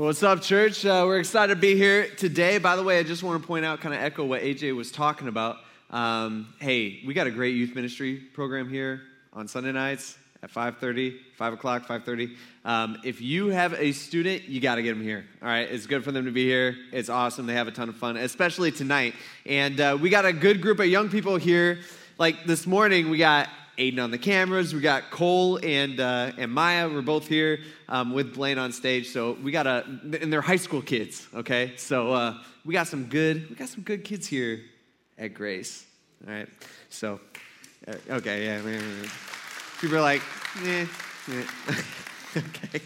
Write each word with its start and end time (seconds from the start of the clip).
What's 0.00 0.22
up, 0.22 0.40
church? 0.40 0.86
Uh, 0.86 1.04
we're 1.06 1.18
excited 1.18 1.54
to 1.54 1.60
be 1.60 1.76
here 1.76 2.08
today. 2.16 2.56
By 2.56 2.74
the 2.74 2.82
way, 2.82 2.98
I 2.98 3.02
just 3.02 3.22
want 3.22 3.42
to 3.42 3.46
point 3.46 3.66
out, 3.66 3.82
kind 3.82 3.94
of 3.94 4.00
echo 4.00 4.24
what 4.24 4.40
AJ 4.40 4.74
was 4.74 4.90
talking 4.90 5.28
about. 5.28 5.58
Um, 5.90 6.54
hey, 6.58 7.02
we 7.06 7.12
got 7.12 7.26
a 7.26 7.30
great 7.30 7.54
youth 7.54 7.74
ministry 7.74 8.16
program 8.16 8.70
here 8.70 9.02
on 9.34 9.46
Sunday 9.46 9.72
nights 9.72 10.16
at 10.42 10.50
5.30, 10.50 11.18
5 11.36 11.52
o'clock, 11.52 11.86
5.30. 11.86 12.34
Um, 12.64 12.96
if 13.04 13.20
you 13.20 13.48
have 13.48 13.74
a 13.74 13.92
student, 13.92 14.44
you 14.44 14.58
got 14.58 14.76
to 14.76 14.82
get 14.82 14.94
them 14.94 15.02
here. 15.02 15.26
All 15.42 15.48
right, 15.48 15.70
it's 15.70 15.84
good 15.84 16.02
for 16.02 16.12
them 16.12 16.24
to 16.24 16.30
be 16.30 16.46
here. 16.46 16.76
It's 16.92 17.10
awesome. 17.10 17.44
They 17.44 17.52
have 17.52 17.68
a 17.68 17.72
ton 17.72 17.90
of 17.90 17.96
fun, 17.96 18.16
especially 18.16 18.72
tonight. 18.72 19.12
And 19.44 19.78
uh, 19.78 19.98
we 20.00 20.08
got 20.08 20.24
a 20.24 20.32
good 20.32 20.62
group 20.62 20.78
of 20.78 20.86
young 20.86 21.10
people 21.10 21.36
here. 21.36 21.80
Like 22.16 22.46
this 22.46 22.66
morning, 22.66 23.10
we 23.10 23.18
got 23.18 23.50
Aiden 23.80 24.04
on 24.04 24.10
the 24.10 24.18
cameras. 24.18 24.74
We 24.74 24.80
got 24.80 25.10
Cole 25.10 25.58
and, 25.62 26.00
uh, 26.00 26.32
and 26.36 26.52
Maya. 26.52 26.86
We're 26.86 27.00
both 27.00 27.26
here 27.26 27.60
um, 27.88 28.12
with 28.12 28.34
Blaine 28.34 28.58
on 28.58 28.72
stage. 28.72 29.08
So 29.08 29.38
we 29.42 29.52
got 29.52 29.66
a, 29.66 29.84
and 29.86 30.30
they're 30.30 30.42
high 30.42 30.56
school 30.56 30.82
kids, 30.82 31.26
okay? 31.34 31.72
So 31.76 32.12
uh, 32.12 32.34
we 32.66 32.74
got 32.74 32.88
some 32.88 33.06
good, 33.06 33.48
we 33.48 33.56
got 33.56 33.70
some 33.70 33.82
good 33.82 34.04
kids 34.04 34.26
here 34.26 34.60
at 35.16 35.32
Grace, 35.32 35.86
all 36.26 36.34
right? 36.34 36.48
So, 36.90 37.20
uh, 37.88 37.94
okay, 38.10 38.44
yeah. 38.44 38.60
People 39.80 39.96
are 39.96 40.02
like, 40.02 40.20
eh, 40.64 40.86
okay. 42.36 42.82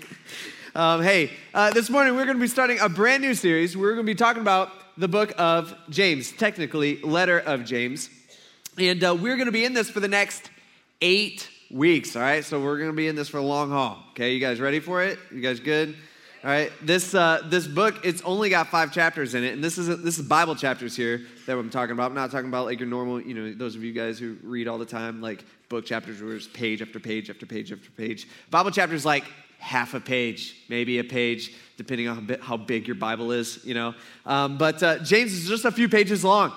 Um, 0.76 1.02
hey, 1.02 1.32
uh, 1.54 1.72
this 1.72 1.90
morning 1.90 2.14
we're 2.14 2.24
going 2.24 2.36
to 2.36 2.40
be 2.40 2.46
starting 2.46 2.78
a 2.78 2.88
brand 2.88 3.20
new 3.20 3.34
series. 3.34 3.76
We're 3.76 3.94
going 3.94 4.06
to 4.06 4.12
be 4.12 4.14
talking 4.14 4.42
about 4.42 4.70
the 4.96 5.08
book 5.08 5.32
of 5.38 5.74
James, 5.90 6.30
technically, 6.30 7.00
letter 7.02 7.40
of 7.40 7.64
James. 7.64 8.10
And 8.78 9.02
uh, 9.02 9.16
we're 9.20 9.34
going 9.34 9.46
to 9.46 9.52
be 9.52 9.64
in 9.64 9.72
this 9.72 9.90
for 9.90 9.98
the 9.98 10.08
next 10.08 10.50
eight 11.00 11.48
weeks, 11.70 12.16
all 12.16 12.22
right? 12.22 12.44
So 12.44 12.60
we're 12.60 12.78
going 12.78 12.90
to 12.90 12.96
be 12.96 13.08
in 13.08 13.16
this 13.16 13.28
for 13.28 13.38
a 13.38 13.42
long 13.42 13.70
haul. 13.70 14.02
Okay, 14.10 14.34
you 14.34 14.40
guys 14.40 14.60
ready 14.60 14.80
for 14.80 15.02
it? 15.02 15.18
You 15.32 15.40
guys 15.40 15.60
good? 15.60 15.96
All 16.44 16.50
right, 16.50 16.70
this 16.82 17.14
uh, 17.14 17.40
this 17.46 17.66
book 17.66 18.04
it's 18.04 18.20
only 18.20 18.50
got 18.50 18.68
five 18.68 18.92
chapters 18.92 19.34
in 19.34 19.44
it, 19.44 19.54
and 19.54 19.64
this 19.64 19.78
is 19.78 19.86
this 20.02 20.18
is 20.18 20.28
Bible 20.28 20.54
chapters 20.54 20.94
here 20.94 21.22
that 21.46 21.56
I'm 21.56 21.70
talking 21.70 21.92
about. 21.92 22.10
I'm 22.10 22.14
not 22.14 22.30
talking 22.30 22.48
about 22.48 22.66
like 22.66 22.78
your 22.78 22.88
normal, 22.88 23.18
you 23.18 23.32
know, 23.32 23.54
those 23.54 23.76
of 23.76 23.82
you 23.82 23.94
guys 23.94 24.18
who 24.18 24.36
read 24.42 24.68
all 24.68 24.76
the 24.76 24.84
time, 24.84 25.22
like 25.22 25.42
book 25.70 25.86
chapters 25.86 26.20
where 26.20 26.36
it's 26.36 26.46
page 26.46 26.82
after 26.82 27.00
page 27.00 27.30
after 27.30 27.46
page 27.46 27.72
after 27.72 27.90
page. 27.92 28.28
Bible 28.50 28.70
chapters 28.70 29.06
like 29.06 29.24
half 29.58 29.94
a 29.94 30.00
page, 30.00 30.54
maybe 30.68 30.98
a 30.98 31.04
page, 31.04 31.54
depending 31.78 32.08
on 32.08 32.28
how 32.42 32.58
big 32.58 32.86
your 32.86 32.96
Bible 32.96 33.32
is, 33.32 33.64
you 33.64 33.72
know. 33.72 33.94
Um, 34.26 34.58
but 34.58 34.82
uh, 34.82 34.98
James 34.98 35.32
is 35.32 35.48
just 35.48 35.64
a 35.64 35.72
few 35.72 35.88
pages 35.88 36.22
long. 36.24 36.52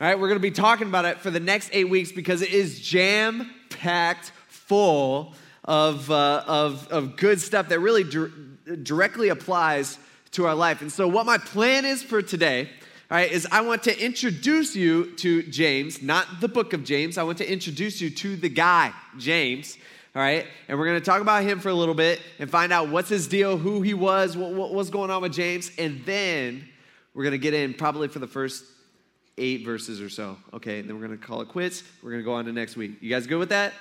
All 0.00 0.06
right, 0.06 0.18
we're 0.18 0.28
going 0.28 0.40
to 0.40 0.42
be 0.42 0.50
talking 0.50 0.88
about 0.88 1.04
it 1.04 1.18
for 1.18 1.30
the 1.30 1.40
next 1.40 1.68
eight 1.74 1.90
weeks 1.90 2.10
because 2.10 2.40
it 2.40 2.54
is 2.54 2.80
jam 2.80 3.50
packed 3.68 4.32
full 4.48 5.34
of, 5.62 6.10
uh, 6.10 6.42
of, 6.46 6.88
of 6.88 7.16
good 7.16 7.38
stuff 7.38 7.68
that 7.68 7.80
really 7.80 8.04
di- 8.04 8.76
directly 8.82 9.28
applies 9.28 9.98
to 10.30 10.46
our 10.46 10.54
life. 10.54 10.80
And 10.80 10.90
so, 10.90 11.06
what 11.06 11.26
my 11.26 11.36
plan 11.36 11.84
is 11.84 12.02
for 12.02 12.22
today, 12.22 12.70
all 13.10 13.18
right, 13.18 13.30
is 13.30 13.46
I 13.52 13.60
want 13.60 13.82
to 13.82 14.02
introduce 14.02 14.74
you 14.74 15.14
to 15.16 15.42
James, 15.42 16.00
not 16.00 16.26
the 16.40 16.48
book 16.48 16.72
of 16.72 16.82
James. 16.82 17.18
I 17.18 17.22
want 17.22 17.36
to 17.36 17.52
introduce 17.52 18.00
you 18.00 18.08
to 18.08 18.36
the 18.36 18.48
guy, 18.48 18.94
James. 19.18 19.76
All 20.16 20.22
right, 20.22 20.46
and 20.68 20.78
we're 20.78 20.86
going 20.86 20.98
to 20.98 21.04
talk 21.04 21.20
about 21.20 21.42
him 21.42 21.60
for 21.60 21.68
a 21.68 21.74
little 21.74 21.94
bit 21.94 22.22
and 22.38 22.48
find 22.48 22.72
out 22.72 22.88
what's 22.88 23.10
his 23.10 23.28
deal, 23.28 23.58
who 23.58 23.82
he 23.82 23.92
was, 23.92 24.34
what, 24.34 24.72
what 24.72 24.90
going 24.90 25.10
on 25.10 25.20
with 25.20 25.34
James, 25.34 25.70
and 25.76 26.02
then 26.06 26.66
we're 27.12 27.24
going 27.24 27.32
to 27.32 27.38
get 27.38 27.52
in 27.52 27.74
probably 27.74 28.08
for 28.08 28.18
the 28.18 28.26
first 28.26 28.64
eight 29.40 29.64
verses 29.64 30.00
or 30.00 30.08
so. 30.08 30.36
Okay, 30.54 30.78
and 30.78 30.88
then 30.88 31.00
we're 31.00 31.06
going 31.06 31.18
to 31.18 31.26
call 31.26 31.40
it 31.40 31.48
quits. 31.48 31.82
We're 32.02 32.10
going 32.10 32.22
to 32.22 32.24
go 32.24 32.34
on 32.34 32.44
to 32.44 32.52
next 32.52 32.76
week. 32.76 32.98
You 33.00 33.10
guys 33.10 33.26
good 33.26 33.38
with 33.38 33.48
that? 33.48 33.72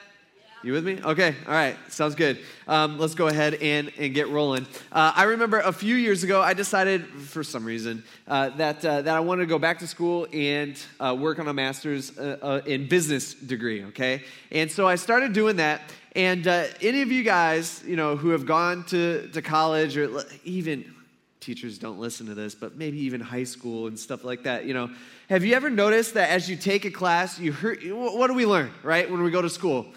You 0.62 0.74
with 0.74 0.86
me? 0.86 1.00
Okay, 1.02 1.36
all 1.48 1.54
right, 1.54 1.78
sounds 1.88 2.16
good. 2.16 2.38
Um, 2.68 3.00
let's 3.00 3.16
go 3.16 3.28
ahead 3.28 3.54
and, 3.56 3.94
and 3.98 4.14
get 4.14 4.28
rolling. 4.28 4.68
Uh, 4.92 5.14
I 5.16 5.24
remember 5.24 5.60
a 5.60 5.72
few 5.72 5.96
years 5.96 6.26
ago, 6.26 6.42
I 6.42 6.54
decided 6.54 7.06
for 7.08 7.46
some 7.46 7.64
reason 7.64 8.04
uh, 8.28 8.50
that, 8.58 8.84
uh, 8.84 9.02
that 9.04 9.16
I 9.16 9.22
wanted 9.22 9.44
to 9.44 9.48
go 9.48 9.58
back 9.58 9.80
to 9.80 9.88
school 9.88 10.28
and 10.34 10.78
uh, 11.00 11.16
work 11.18 11.40
on 11.40 11.48
a 11.48 11.54
master's 11.54 12.18
uh, 12.18 12.40
uh, 12.42 12.62
in 12.66 12.90
business 12.90 13.34
degree, 13.34 13.86
okay? 13.86 14.24
And 14.52 14.70
so 14.70 14.86
I 14.86 14.96
started 14.96 15.32
doing 15.32 15.56
that. 15.58 15.82
And 16.14 16.46
any 16.46 17.04
of 17.04 17.10
you 17.10 17.24
guys, 17.24 17.82
you 17.88 17.96
know, 17.96 18.18
who 18.18 18.32
have 18.32 18.46
gone 18.46 18.84
to, 18.88 19.30
to 19.30 19.42
college 19.42 19.96
or 19.96 20.24
even 20.44 20.94
teachers 21.40 21.78
don't 21.78 22.00
listen 22.00 22.26
to 22.26 22.36
this, 22.36 22.54
but 22.54 22.76
maybe 22.76 23.00
even 23.00 23.22
high 23.22 23.46
school 23.46 23.88
and 23.88 23.98
stuff 23.98 24.26
like 24.26 24.44
that, 24.44 24.66
you 24.66 24.74
know, 24.74 24.90
have 25.30 25.46
you 25.46 25.56
ever 25.56 25.70
noticed 25.70 26.16
that 26.16 26.30
as 26.30 26.50
you 26.50 26.56
take 26.56 26.86
a 26.86 26.92
class, 26.92 27.40
you 27.40 27.54
hear, 27.54 27.76
what 27.96 28.28
do 28.28 28.34
we 28.34 28.46
learn, 28.46 28.72
right, 28.84 29.10
when 29.10 29.24
we 29.24 29.32
go 29.32 29.42
to 29.42 29.50
school? 29.50 29.88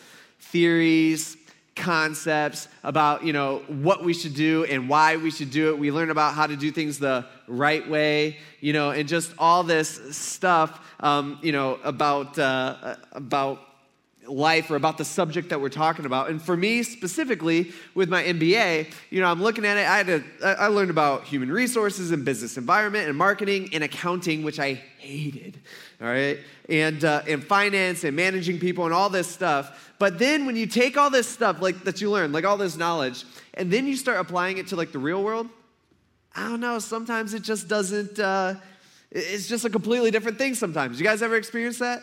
theories, 0.42 1.36
concepts 1.74 2.68
about 2.84 3.24
you 3.24 3.32
know 3.32 3.60
what 3.66 4.04
we 4.04 4.12
should 4.12 4.34
do 4.34 4.64
and 4.64 4.90
why 4.90 5.16
we 5.16 5.30
should 5.30 5.50
do 5.50 5.70
it 5.70 5.78
we 5.78 5.90
learn 5.90 6.10
about 6.10 6.34
how 6.34 6.46
to 6.46 6.54
do 6.54 6.70
things 6.70 6.98
the 6.98 7.24
right 7.48 7.88
way 7.88 8.36
you 8.60 8.74
know 8.74 8.90
and 8.90 9.08
just 9.08 9.32
all 9.38 9.62
this 9.62 10.14
stuff 10.14 10.86
um, 11.00 11.38
you 11.40 11.50
know 11.50 11.78
about 11.82 12.38
uh, 12.38 12.96
about 13.12 13.58
life 14.26 14.70
or 14.70 14.76
about 14.76 14.98
the 14.98 15.04
subject 15.04 15.48
that 15.48 15.60
we're 15.60 15.68
talking 15.68 16.06
about 16.06 16.30
and 16.30 16.40
for 16.40 16.56
me 16.56 16.82
specifically 16.84 17.72
with 17.94 18.08
my 18.08 18.22
mba 18.22 18.86
you 19.10 19.20
know 19.20 19.26
i'm 19.26 19.42
looking 19.42 19.64
at 19.64 19.76
it 19.76 19.86
i 19.86 19.96
had 19.96 20.06
to 20.06 20.22
i 20.44 20.68
learned 20.68 20.90
about 20.90 21.24
human 21.24 21.50
resources 21.50 22.12
and 22.12 22.24
business 22.24 22.56
environment 22.56 23.08
and 23.08 23.18
marketing 23.18 23.68
and 23.72 23.82
accounting 23.82 24.44
which 24.44 24.60
i 24.60 24.74
hated 24.98 25.58
all 26.00 26.06
right 26.06 26.38
and 26.68 27.04
uh, 27.04 27.20
and 27.26 27.42
finance 27.42 28.04
and 28.04 28.14
managing 28.14 28.60
people 28.60 28.84
and 28.84 28.94
all 28.94 29.10
this 29.10 29.26
stuff 29.26 29.92
but 30.02 30.18
then 30.18 30.46
when 30.46 30.56
you 30.56 30.66
take 30.66 30.96
all 30.96 31.10
this 31.10 31.28
stuff 31.28 31.62
like 31.62 31.84
that 31.84 32.00
you 32.00 32.10
learn, 32.10 32.32
like 32.32 32.44
all 32.44 32.56
this 32.56 32.76
knowledge, 32.76 33.24
and 33.54 33.72
then 33.72 33.86
you 33.86 33.94
start 33.94 34.18
applying 34.18 34.58
it 34.58 34.66
to 34.66 34.74
like 34.74 34.90
the 34.90 34.98
real 34.98 35.22
world, 35.22 35.48
I 36.34 36.48
don't 36.48 36.58
know, 36.58 36.80
sometimes 36.80 37.34
it 37.34 37.42
just 37.42 37.68
doesn't 37.68 38.18
uh, 38.18 38.56
it's 39.12 39.46
just 39.46 39.64
a 39.64 39.70
completely 39.70 40.10
different 40.10 40.38
thing 40.38 40.56
sometimes. 40.56 40.98
You 40.98 41.06
guys 41.06 41.22
ever 41.22 41.36
experience 41.36 41.78
that? 41.78 42.02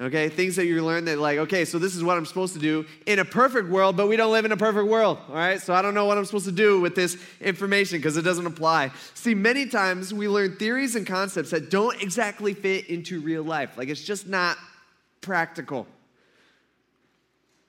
Okay, 0.00 0.30
things 0.30 0.56
that 0.56 0.64
you 0.64 0.82
learn 0.82 1.04
that, 1.04 1.18
like, 1.18 1.36
okay, 1.40 1.66
so 1.66 1.78
this 1.78 1.94
is 1.94 2.02
what 2.02 2.16
I'm 2.16 2.24
supposed 2.24 2.54
to 2.54 2.58
do 2.58 2.86
in 3.04 3.18
a 3.18 3.24
perfect 3.24 3.68
world, 3.68 3.98
but 3.98 4.08
we 4.08 4.16
don't 4.16 4.32
live 4.32 4.46
in 4.46 4.52
a 4.52 4.56
perfect 4.56 4.88
world, 4.88 5.18
all 5.28 5.34
right? 5.34 5.60
So 5.60 5.74
I 5.74 5.82
don't 5.82 5.92
know 5.92 6.06
what 6.06 6.16
I'm 6.16 6.24
supposed 6.24 6.46
to 6.46 6.52
do 6.52 6.80
with 6.80 6.94
this 6.94 7.18
information 7.38 7.98
because 7.98 8.16
it 8.16 8.22
doesn't 8.22 8.46
apply. 8.46 8.92
See, 9.12 9.34
many 9.34 9.66
times 9.66 10.14
we 10.14 10.26
learn 10.26 10.56
theories 10.56 10.96
and 10.96 11.06
concepts 11.06 11.50
that 11.50 11.70
don't 11.70 12.00
exactly 12.02 12.54
fit 12.54 12.86
into 12.88 13.20
real 13.20 13.42
life. 13.42 13.76
Like, 13.76 13.88
it's 13.88 14.02
just 14.02 14.26
not 14.26 14.56
practical. 15.20 15.86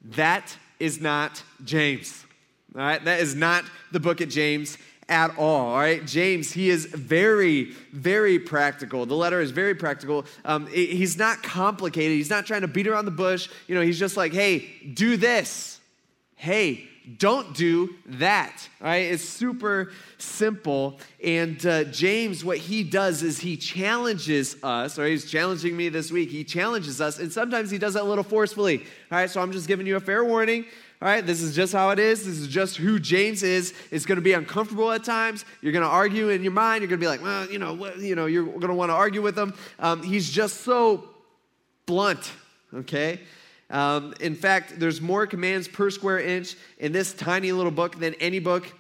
That 0.01 0.55
is 0.79 1.01
not 1.01 1.43
James. 1.65 2.25
All 2.73 2.81
right, 2.81 3.03
that 3.03 3.19
is 3.19 3.35
not 3.35 3.65
the 3.91 3.99
book 3.99 4.21
of 4.21 4.29
James 4.29 4.77
at 5.11 5.37
all. 5.37 5.67
All 5.67 5.77
right, 5.77 6.03
James, 6.07 6.51
he 6.51 6.69
is 6.69 6.85
very, 6.85 7.65
very 7.91 8.39
practical. 8.39 9.05
The 9.05 9.13
letter 9.13 9.41
is 9.41 9.51
very 9.51 9.75
practical. 9.75 10.25
Um, 10.45 10.67
he's 10.67 11.17
not 11.17 11.43
complicated. 11.43 12.15
He's 12.15 12.29
not 12.29 12.45
trying 12.45 12.61
to 12.61 12.67
beat 12.67 12.87
around 12.87 13.05
the 13.05 13.11
bush. 13.11 13.49
You 13.67 13.75
know, 13.75 13.81
he's 13.81 13.99
just 13.99 14.15
like, 14.15 14.31
hey, 14.31 14.69
do 14.93 15.17
this. 15.17 15.79
Hey, 16.35 16.87
don't 17.17 17.55
do 17.55 17.95
that. 18.05 18.67
Right? 18.79 19.11
it's 19.11 19.23
super 19.23 19.91
simple. 20.17 20.99
And 21.23 21.63
uh, 21.65 21.85
James, 21.85 22.45
what 22.45 22.57
he 22.57 22.83
does 22.83 23.23
is 23.23 23.39
he 23.39 23.57
challenges 23.57 24.55
us, 24.63 24.99
or 24.99 25.05
he's 25.05 25.29
challenging 25.29 25.75
me 25.75 25.89
this 25.89 26.11
week. 26.11 26.29
He 26.29 26.43
challenges 26.43 27.01
us, 27.01 27.19
and 27.19 27.31
sometimes 27.31 27.71
he 27.71 27.77
does 27.77 27.95
it 27.95 28.01
a 28.01 28.05
little 28.05 28.23
forcefully. 28.23 28.79
All 29.11 29.17
right, 29.17 29.29
so 29.29 29.41
I'm 29.41 29.51
just 29.51 29.67
giving 29.67 29.87
you 29.87 29.95
a 29.95 29.99
fair 29.99 30.23
warning. 30.23 30.65
All 31.01 31.07
right, 31.07 31.25
this 31.25 31.41
is 31.41 31.55
just 31.55 31.73
how 31.73 31.89
it 31.89 31.97
is. 31.97 32.25
This 32.25 32.37
is 32.37 32.47
just 32.47 32.77
who 32.77 32.99
James 32.99 33.41
is. 33.41 33.73
It's 33.89 34.05
going 34.05 34.17
to 34.17 34.21
be 34.21 34.33
uncomfortable 34.33 34.91
at 34.91 35.03
times. 35.03 35.45
You're 35.61 35.73
going 35.73 35.83
to 35.83 35.89
argue 35.89 36.29
in 36.29 36.43
your 36.43 36.51
mind. 36.51 36.83
You're 36.83 36.89
going 36.89 36.99
to 36.99 37.03
be 37.03 37.07
like, 37.07 37.23
well, 37.23 37.49
you 37.49 37.57
know, 37.57 37.73
what, 37.73 37.97
you 37.97 38.13
know, 38.13 38.27
you're 38.27 38.45
going 38.45 38.67
to 38.67 38.75
want 38.75 38.89
to 38.89 38.95
argue 38.95 39.23
with 39.23 39.35
him. 39.35 39.55
Um, 39.79 40.03
he's 40.03 40.29
just 40.29 40.61
so 40.61 41.09
blunt. 41.87 42.31
Okay. 42.71 43.19
Um, 43.71 44.13
in 44.19 44.35
fact, 44.35 44.79
there's 44.79 45.01
more 45.01 45.25
commands 45.25 45.67
per 45.67 45.89
square 45.89 46.19
inch 46.19 46.55
in 46.77 46.91
this 46.91 47.13
tiny 47.13 47.51
little 47.51 47.71
book 47.71 47.97
than 47.99 48.13
any 48.15 48.39
book 48.39 48.71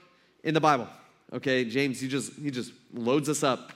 in 0.43 0.53
the 0.53 0.61
Bible. 0.61 0.87
Okay, 1.33 1.63
James, 1.63 2.01
he 2.01 2.07
just 2.07 2.33
he 2.33 2.51
just 2.51 2.73
loads 2.93 3.29
us 3.29 3.41
up. 3.41 3.71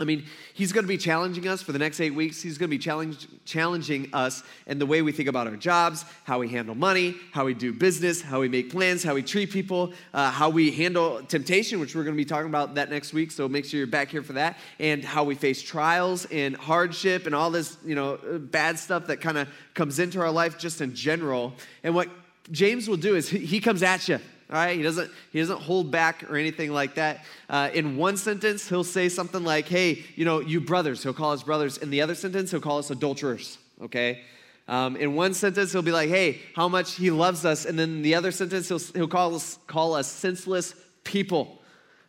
I 0.00 0.04
mean, 0.04 0.24
he's 0.54 0.72
going 0.72 0.82
to 0.82 0.88
be 0.88 0.98
challenging 0.98 1.46
us 1.46 1.62
for 1.62 1.70
the 1.70 1.78
next 1.78 2.00
eight 2.00 2.10
weeks. 2.10 2.42
He's 2.42 2.58
going 2.58 2.68
to 2.68 2.76
be 2.76 2.82
challenge, 2.82 3.28
challenging 3.44 4.08
us 4.12 4.42
in 4.66 4.80
the 4.80 4.86
way 4.86 5.02
we 5.02 5.12
think 5.12 5.28
about 5.28 5.46
our 5.46 5.54
jobs, 5.54 6.04
how 6.24 6.40
we 6.40 6.48
handle 6.48 6.74
money, 6.74 7.14
how 7.30 7.44
we 7.44 7.54
do 7.54 7.72
business, 7.72 8.20
how 8.20 8.40
we 8.40 8.48
make 8.48 8.70
plans, 8.70 9.04
how 9.04 9.14
we 9.14 9.22
treat 9.22 9.52
people, 9.52 9.92
uh, 10.12 10.32
how 10.32 10.50
we 10.50 10.72
handle 10.72 11.22
temptation, 11.22 11.78
which 11.78 11.94
we're 11.94 12.02
going 12.02 12.16
to 12.16 12.20
be 12.20 12.24
talking 12.24 12.48
about 12.48 12.74
that 12.74 12.90
next 12.90 13.12
week. 13.12 13.30
So 13.30 13.48
make 13.48 13.64
sure 13.64 13.78
you're 13.78 13.86
back 13.86 14.08
here 14.08 14.24
for 14.24 14.32
that, 14.32 14.58
and 14.80 15.04
how 15.04 15.22
we 15.22 15.36
face 15.36 15.62
trials 15.62 16.24
and 16.26 16.56
hardship 16.56 17.26
and 17.26 17.34
all 17.34 17.52
this, 17.52 17.76
you 17.84 17.94
know, 17.94 18.18
bad 18.50 18.80
stuff 18.80 19.06
that 19.06 19.20
kind 19.20 19.38
of 19.38 19.48
comes 19.74 20.00
into 20.00 20.20
our 20.20 20.32
life 20.32 20.58
just 20.58 20.80
in 20.80 20.92
general. 20.96 21.52
And 21.84 21.94
what 21.94 22.08
James 22.50 22.88
will 22.88 22.96
do 22.96 23.14
is 23.14 23.28
he 23.28 23.60
comes 23.60 23.84
at 23.84 24.08
you 24.08 24.18
all 24.54 24.60
right 24.60 24.76
he 24.76 24.82
doesn't 24.82 25.10
he 25.32 25.40
doesn't 25.40 25.60
hold 25.60 25.90
back 25.90 26.22
or 26.30 26.36
anything 26.36 26.72
like 26.72 26.94
that 26.94 27.24
uh, 27.50 27.68
in 27.74 27.96
one 27.96 28.16
sentence 28.16 28.68
he'll 28.68 28.84
say 28.84 29.08
something 29.08 29.42
like 29.42 29.66
hey 29.66 30.04
you 30.14 30.24
know 30.24 30.38
you 30.38 30.60
brothers 30.60 31.02
he'll 31.02 31.12
call 31.12 31.32
us 31.32 31.42
brothers 31.42 31.76
in 31.78 31.90
the 31.90 32.00
other 32.00 32.14
sentence 32.14 32.52
he'll 32.52 32.60
call 32.60 32.78
us 32.78 32.90
adulterers 32.90 33.58
okay 33.82 34.22
um, 34.68 34.96
in 34.96 35.14
one 35.14 35.34
sentence 35.34 35.72
he'll 35.72 35.82
be 35.82 35.92
like 35.92 36.08
hey 36.08 36.40
how 36.54 36.68
much 36.68 36.94
he 36.94 37.10
loves 37.10 37.44
us 37.44 37.64
and 37.64 37.76
then 37.76 38.02
the 38.02 38.14
other 38.14 38.30
sentence 38.30 38.68
he'll, 38.68 38.78
he'll 38.78 39.08
call 39.08 39.34
us 39.34 39.58
call 39.66 39.94
us 39.94 40.06
senseless 40.06 40.74
people 41.02 41.60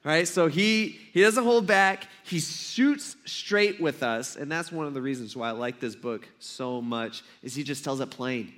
right? 0.06 0.28
So 0.28 0.48
he 0.48 1.00
he 1.14 1.22
doesn't 1.22 1.44
hold 1.44 1.66
back. 1.66 2.08
He 2.24 2.40
shoots 2.40 3.16
straight 3.26 3.82
with 3.82 4.04
us, 4.04 4.36
and 4.36 4.52
that's 4.52 4.72
one 4.72 4.86
of 4.86 4.94
the 4.94 5.02
reasons 5.02 5.36
why 5.36 5.50
I 5.50 5.52
like 5.52 5.80
this 5.80 5.96
book 5.96 6.30
so 6.38 6.80
much. 6.80 7.24
Is 7.42 7.56
he 7.56 7.64
just 7.64 7.84
tells 7.84 8.00
it 8.00 8.12
plain, 8.12 8.54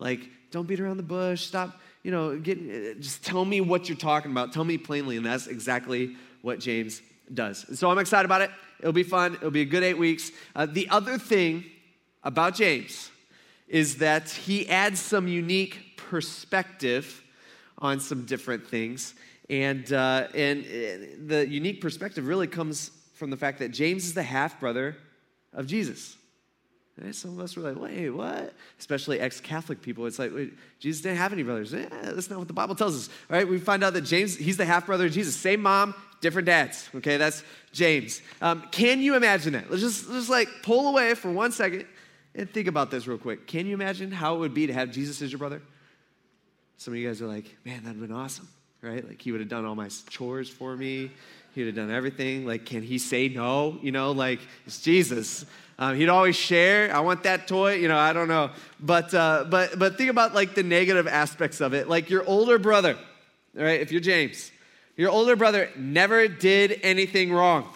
like 0.00 0.28
don't 0.50 0.66
beat 0.66 0.80
around 0.80 0.98
the 0.98 1.02
bush. 1.02 1.46
Stop, 1.46 1.80
you 2.02 2.10
know, 2.10 2.38
get, 2.38 3.00
just 3.00 3.24
tell 3.24 3.44
me 3.44 3.60
what 3.60 3.88
you're 3.88 3.98
talking 3.98 4.30
about. 4.30 4.52
Tell 4.52 4.64
me 4.64 4.78
plainly, 4.78 5.16
and 5.16 5.24
that's 5.24 5.46
exactly 5.46 6.16
what 6.42 6.58
James 6.58 7.00
does. 7.32 7.78
So 7.78 7.90
I'm 7.90 7.98
excited 7.98 8.24
about 8.24 8.42
it. 8.42 8.50
It'll 8.80 8.92
be 8.92 9.04
fun. 9.04 9.34
It'll 9.34 9.50
be 9.50 9.60
a 9.60 9.66
good 9.66 9.84
eight 9.84 9.98
weeks. 9.98 10.32
Uh, 10.56 10.66
the 10.66 10.88
other 10.88 11.16
thing 11.18 11.64
about 12.24 12.54
James 12.54 13.10
is 13.68 13.98
that 13.98 14.28
he 14.28 14.68
adds 14.68 15.00
some 15.00 15.28
unique 15.28 15.96
perspective 15.96 17.22
on 17.78 18.00
some 18.00 18.26
different 18.26 18.66
things. 18.66 19.14
And, 19.48 19.92
uh, 19.92 20.28
and 20.34 20.64
uh, 20.64 21.06
the 21.26 21.46
unique 21.48 21.80
perspective 21.80 22.26
really 22.26 22.46
comes 22.46 22.90
from 23.14 23.30
the 23.30 23.36
fact 23.36 23.60
that 23.60 23.70
James 23.70 24.04
is 24.04 24.14
the 24.14 24.22
half 24.22 24.58
brother 24.58 24.96
of 25.52 25.66
Jesus. 25.66 26.16
Some 27.12 27.32
of 27.32 27.40
us 27.40 27.56
were 27.56 27.62
like, 27.62 27.80
wait, 27.80 28.10
what? 28.10 28.52
Especially 28.78 29.18
ex 29.18 29.40
Catholic 29.40 29.80
people. 29.80 30.06
It's 30.06 30.18
like, 30.18 30.32
wait, 30.34 30.52
Jesus 30.78 31.00
didn't 31.00 31.18
have 31.18 31.32
any 31.32 31.42
brothers. 31.42 31.72
Eh, 31.72 31.86
that's 32.02 32.28
not 32.28 32.38
what 32.38 32.48
the 32.48 32.54
Bible 32.54 32.74
tells 32.74 32.94
us. 32.96 33.14
Right, 33.30 33.48
we 33.48 33.58
find 33.58 33.82
out 33.82 33.94
that 33.94 34.02
James, 34.02 34.36
he's 34.36 34.58
the 34.58 34.66
half 34.66 34.86
brother 34.86 35.06
of 35.06 35.12
Jesus. 35.12 35.34
Same 35.34 35.62
mom, 35.62 35.94
different 36.20 36.46
dads. 36.46 36.90
Okay, 36.94 37.16
that's 37.16 37.42
James. 37.72 38.20
Um, 38.42 38.68
can 38.70 39.00
you 39.00 39.16
imagine 39.16 39.54
that? 39.54 39.70
Let's 39.70 39.82
just, 39.82 40.06
just 40.06 40.28
like 40.28 40.48
pull 40.62 40.88
away 40.88 41.14
for 41.14 41.30
one 41.30 41.50
second 41.50 41.86
and 42.34 42.50
think 42.50 42.68
about 42.68 42.90
this 42.90 43.06
real 43.06 43.18
quick. 43.18 43.46
Can 43.46 43.66
you 43.66 43.74
imagine 43.74 44.10
how 44.10 44.36
it 44.36 44.38
would 44.40 44.54
be 44.54 44.66
to 44.66 44.72
have 44.74 44.90
Jesus 44.90 45.22
as 45.22 45.32
your 45.32 45.38
brother? 45.38 45.62
Some 46.76 46.92
of 46.92 46.98
you 46.98 47.08
guys 47.08 47.22
are 47.22 47.26
like, 47.26 47.56
man, 47.64 47.84
that'd 47.84 48.00
been 48.00 48.12
awesome, 48.12 48.48
right? 48.82 49.06
Like 49.06 49.22
he 49.22 49.32
would 49.32 49.40
have 49.40 49.48
done 49.48 49.64
all 49.64 49.74
my 49.74 49.88
chores 50.10 50.50
for 50.50 50.76
me. 50.76 51.10
He 51.54 51.62
would 51.62 51.76
have 51.76 51.86
done 51.86 51.94
everything. 51.94 52.46
Like, 52.46 52.64
can 52.64 52.82
he 52.82 52.98
say 52.98 53.28
no? 53.28 53.78
You 53.82 53.92
know, 53.92 54.12
like 54.12 54.40
it's 54.66 54.80
Jesus. 54.80 55.46
Um, 55.78 55.96
he'd 55.96 56.08
always 56.08 56.36
share. 56.36 56.94
I 56.94 57.00
want 57.00 57.22
that 57.24 57.48
toy. 57.48 57.74
You 57.74 57.88
know, 57.88 57.98
I 57.98 58.12
don't 58.12 58.28
know. 58.28 58.50
But 58.80 59.12
uh, 59.14 59.46
but 59.48 59.78
but 59.78 59.96
think 59.96 60.10
about 60.10 60.34
like 60.34 60.54
the 60.54 60.62
negative 60.62 61.06
aspects 61.06 61.60
of 61.60 61.74
it. 61.74 61.88
Like 61.88 62.10
your 62.10 62.24
older 62.26 62.58
brother, 62.58 62.96
all 63.56 63.64
right? 63.64 63.80
If 63.80 63.90
you're 63.90 64.00
James, 64.00 64.50
your 64.96 65.10
older 65.10 65.36
brother 65.36 65.70
never 65.76 66.28
did 66.28 66.80
anything 66.82 67.32
wrong. 67.32 67.68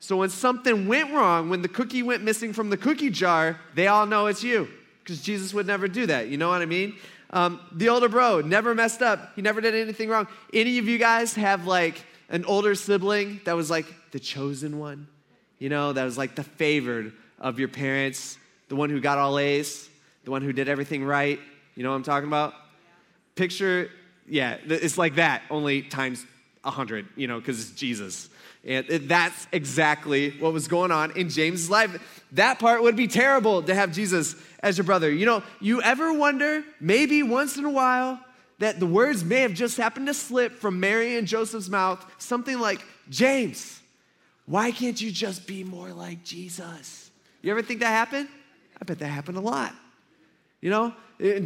So 0.00 0.16
when 0.16 0.30
something 0.30 0.88
went 0.88 1.12
wrong, 1.12 1.48
when 1.48 1.62
the 1.62 1.68
cookie 1.68 2.02
went 2.02 2.24
missing 2.24 2.52
from 2.52 2.70
the 2.70 2.76
cookie 2.76 3.10
jar, 3.10 3.60
they 3.74 3.86
all 3.86 4.04
know 4.04 4.26
it's 4.26 4.42
you 4.42 4.68
because 4.98 5.22
Jesus 5.22 5.54
would 5.54 5.66
never 5.66 5.86
do 5.86 6.06
that. 6.06 6.28
You 6.28 6.38
know 6.38 6.48
what 6.48 6.60
I 6.60 6.66
mean? 6.66 6.96
Um, 7.30 7.60
the 7.72 7.88
older 7.88 8.08
bro 8.08 8.40
never 8.40 8.74
messed 8.74 9.00
up. 9.00 9.32
He 9.36 9.42
never 9.42 9.60
did 9.60 9.74
anything 9.74 10.08
wrong. 10.08 10.26
Any 10.52 10.78
of 10.78 10.88
you 10.88 10.98
guys 10.98 11.34
have 11.34 11.66
like 11.66 12.04
an 12.28 12.44
older 12.46 12.74
sibling 12.74 13.40
that 13.44 13.54
was 13.54 13.70
like 13.70 13.86
the 14.10 14.18
chosen 14.18 14.78
one? 14.78 15.06
You 15.62 15.68
know, 15.68 15.92
that 15.92 16.02
was 16.02 16.18
like 16.18 16.34
the 16.34 16.42
favored 16.42 17.12
of 17.38 17.60
your 17.60 17.68
parents, 17.68 18.36
the 18.66 18.74
one 18.74 18.90
who 18.90 19.00
got 19.00 19.18
all 19.18 19.38
A's, 19.38 19.88
the 20.24 20.32
one 20.32 20.42
who 20.42 20.52
did 20.52 20.68
everything 20.68 21.04
right. 21.04 21.38
You 21.76 21.84
know 21.84 21.90
what 21.90 21.94
I'm 21.98 22.02
talking 22.02 22.26
about? 22.26 22.54
Picture, 23.36 23.88
yeah, 24.26 24.56
it's 24.66 24.98
like 24.98 25.14
that, 25.14 25.42
only 25.50 25.82
times 25.82 26.26
a 26.64 26.72
hundred, 26.72 27.06
you 27.14 27.28
know, 27.28 27.38
because 27.38 27.60
it's 27.60 27.78
Jesus. 27.78 28.28
And 28.64 28.88
that's 29.08 29.46
exactly 29.52 30.30
what 30.40 30.52
was 30.52 30.66
going 30.66 30.90
on 30.90 31.16
in 31.16 31.28
James's 31.28 31.70
life. 31.70 32.24
That 32.32 32.58
part 32.58 32.82
would 32.82 32.96
be 32.96 33.06
terrible 33.06 33.62
to 33.62 33.72
have 33.72 33.92
Jesus 33.92 34.34
as 34.64 34.76
your 34.76 34.84
brother. 34.84 35.12
You 35.12 35.26
know, 35.26 35.44
you 35.60 35.80
ever 35.80 36.12
wonder, 36.12 36.64
maybe 36.80 37.22
once 37.22 37.56
in 37.56 37.64
a 37.64 37.70
while, 37.70 38.18
that 38.58 38.80
the 38.80 38.86
words 38.86 39.22
may 39.22 39.42
have 39.42 39.54
just 39.54 39.76
happened 39.76 40.08
to 40.08 40.14
slip 40.14 40.54
from 40.54 40.80
Mary 40.80 41.16
and 41.16 41.28
Joseph's 41.28 41.68
mouth, 41.68 42.04
something 42.18 42.58
like, 42.58 42.84
James, 43.10 43.78
why 44.46 44.70
can't 44.70 45.00
you 45.00 45.10
just 45.10 45.46
be 45.46 45.64
more 45.64 45.90
like 45.90 46.24
Jesus? 46.24 47.10
You 47.42 47.50
ever 47.50 47.62
think 47.62 47.80
that 47.80 47.88
happened? 47.88 48.28
I 48.80 48.84
bet 48.84 48.98
that 48.98 49.08
happened 49.08 49.38
a 49.38 49.40
lot. 49.40 49.74
You 50.60 50.70
know, 50.70 50.94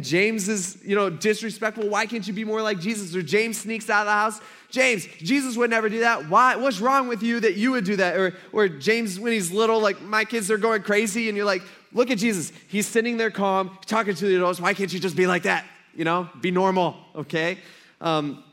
James 0.01 0.47
is, 0.47 0.77
you 0.83 0.95
know, 0.95 1.09
disrespectful. 1.09 1.89
Why 1.89 2.05
can't 2.05 2.25
you 2.27 2.33
be 2.33 2.43
more 2.43 2.61
like 2.61 2.79
Jesus? 2.79 3.15
Or 3.15 3.21
James 3.21 3.59
sneaks 3.59 3.89
out 3.89 4.01
of 4.01 4.05
the 4.07 4.11
house. 4.11 4.41
James, 4.69 5.07
Jesus 5.17 5.57
would 5.57 5.69
never 5.69 5.89
do 5.89 5.99
that. 6.01 6.29
Why? 6.29 6.55
What's 6.55 6.79
wrong 6.79 7.07
with 7.07 7.23
you 7.23 7.39
that 7.39 7.55
you 7.55 7.71
would 7.71 7.83
do 7.83 7.95
that? 7.95 8.15
Or, 8.15 8.35
or 8.51 8.67
James, 8.67 9.19
when 9.19 9.33
he's 9.33 9.51
little, 9.51 9.79
like 9.79 10.01
my 10.01 10.23
kids 10.23 10.51
are 10.51 10.57
going 10.57 10.83
crazy, 10.83 11.29
and 11.29 11.37
you're 11.37 11.45
like, 11.45 11.63
look 11.93 12.11
at 12.11 12.17
Jesus. 12.17 12.51
He's 12.67 12.87
sitting 12.87 13.17
there 13.17 13.31
calm, 13.31 13.77
talking 13.85 14.13
to 14.15 14.25
the 14.25 14.35
adults. 14.35 14.59
Why 14.59 14.73
can't 14.73 14.91
you 14.91 14.99
just 14.99 15.15
be 15.15 15.27
like 15.27 15.43
that? 15.43 15.65
You 15.95 16.05
know, 16.05 16.29
be 16.41 16.51
normal, 16.51 16.95
okay? 17.15 17.57
Um, 18.01 18.43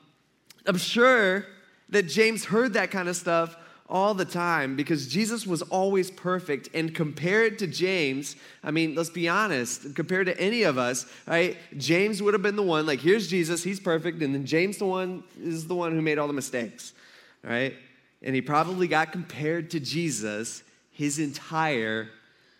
I'm 0.66 0.78
sure 0.78 1.44
that 1.90 2.04
James 2.04 2.44
heard 2.44 2.74
that 2.74 2.90
kind 2.90 3.08
of 3.08 3.16
stuff 3.16 3.56
all 3.88 4.14
the 4.14 4.24
time 4.24 4.76
because 4.76 5.06
Jesus 5.06 5.46
was 5.46 5.62
always 5.62 6.10
perfect. 6.10 6.68
And 6.74 6.94
compared 6.94 7.58
to 7.58 7.66
James, 7.66 8.36
I 8.62 8.70
mean, 8.70 8.94
let's 8.94 9.10
be 9.10 9.28
honest, 9.28 9.94
compared 9.94 10.26
to 10.26 10.40
any 10.40 10.62
of 10.62 10.78
us, 10.78 11.06
right? 11.26 11.56
James 11.76 12.22
would 12.22 12.34
have 12.34 12.42
been 12.42 12.56
the 12.56 12.62
one, 12.62 12.86
like, 12.86 13.00
here's 13.00 13.28
Jesus, 13.28 13.62
he's 13.62 13.80
perfect. 13.80 14.22
And 14.22 14.34
then 14.34 14.46
James, 14.46 14.78
the 14.78 14.86
one, 14.86 15.22
is 15.40 15.66
the 15.66 15.74
one 15.74 15.92
who 15.92 16.00
made 16.00 16.18
all 16.18 16.26
the 16.26 16.32
mistakes, 16.32 16.94
right? 17.42 17.74
And 18.22 18.34
he 18.34 18.40
probably 18.40 18.88
got 18.88 19.12
compared 19.12 19.70
to 19.72 19.80
Jesus 19.80 20.62
his 20.90 21.18
entire 21.18 22.08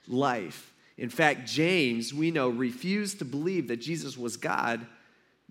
life. 0.06 0.72
In 0.98 1.08
fact, 1.08 1.48
James, 1.48 2.12
we 2.12 2.30
know, 2.30 2.50
refused 2.50 3.18
to 3.20 3.24
believe 3.24 3.68
that 3.68 3.78
Jesus 3.78 4.18
was 4.18 4.36
God 4.36 4.86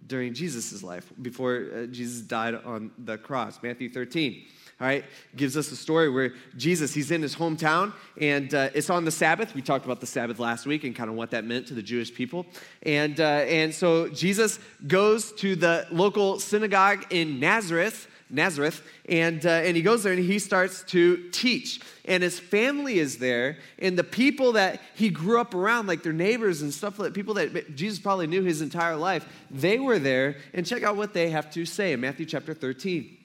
during 0.05 0.33
Jesus' 0.33 0.83
life 0.83 1.11
before 1.21 1.65
uh, 1.75 1.85
Jesus 1.87 2.21
died 2.21 2.53
on 2.53 2.91
the 2.97 3.17
cross. 3.17 3.59
Matthew 3.63 3.89
13 3.89 4.45
all 4.81 4.87
right, 4.87 5.05
gives 5.35 5.55
us 5.55 5.71
a 5.71 5.75
story 5.75 6.09
where 6.09 6.33
Jesus, 6.57 6.93
he's 6.93 7.11
in 7.11 7.21
his 7.21 7.35
hometown 7.35 7.93
and 8.19 8.53
uh, 8.53 8.69
it's 8.73 8.89
on 8.89 9.05
the 9.05 9.11
Sabbath. 9.11 9.53
We 9.53 9.61
talked 9.61 9.85
about 9.85 9.99
the 10.01 10.07
Sabbath 10.07 10.39
last 10.39 10.65
week 10.65 10.83
and 10.83 10.95
kind 10.95 11.09
of 11.09 11.15
what 11.15 11.31
that 11.31 11.45
meant 11.45 11.67
to 11.67 11.73
the 11.73 11.83
Jewish 11.83 12.13
people. 12.13 12.45
And, 12.81 13.19
uh, 13.19 13.23
and 13.23 13.73
so 13.73 14.09
Jesus 14.09 14.59
goes 14.87 15.31
to 15.33 15.55
the 15.55 15.87
local 15.91 16.39
synagogue 16.39 17.05
in 17.11 17.39
Nazareth. 17.39 18.07
Nazareth, 18.29 18.81
and, 19.07 19.45
uh, 19.45 19.49
and 19.49 19.77
he 19.77 19.83
goes 19.83 20.01
there 20.01 20.13
and 20.13 20.23
he 20.23 20.39
starts 20.39 20.83
to 20.85 21.29
teach. 21.29 21.79
And 22.05 22.23
his 22.23 22.39
family 22.39 22.97
is 22.97 23.19
there, 23.19 23.57
and 23.77 23.95
the 23.95 24.03
people 24.03 24.53
that 24.53 24.81
he 24.95 25.09
grew 25.09 25.39
up 25.39 25.53
around, 25.53 25.85
like 25.85 26.01
their 26.01 26.13
neighbors 26.13 26.63
and 26.63 26.73
stuff 26.73 26.97
like 26.97 27.13
people 27.13 27.35
that 27.35 27.75
Jesus 27.75 27.99
probably 27.99 28.25
knew 28.25 28.41
his 28.41 28.61
entire 28.61 28.95
life, 28.95 29.27
they 29.51 29.77
were 29.77 29.99
there. 29.99 30.37
And 30.53 30.65
check 30.65 30.81
out 30.81 30.95
what 30.95 31.13
they 31.13 31.29
have 31.29 31.51
to 31.51 31.63
say 31.65 31.93
in 31.93 32.01
Matthew 32.01 32.25
chapter 32.25 32.55
13. 32.55 33.17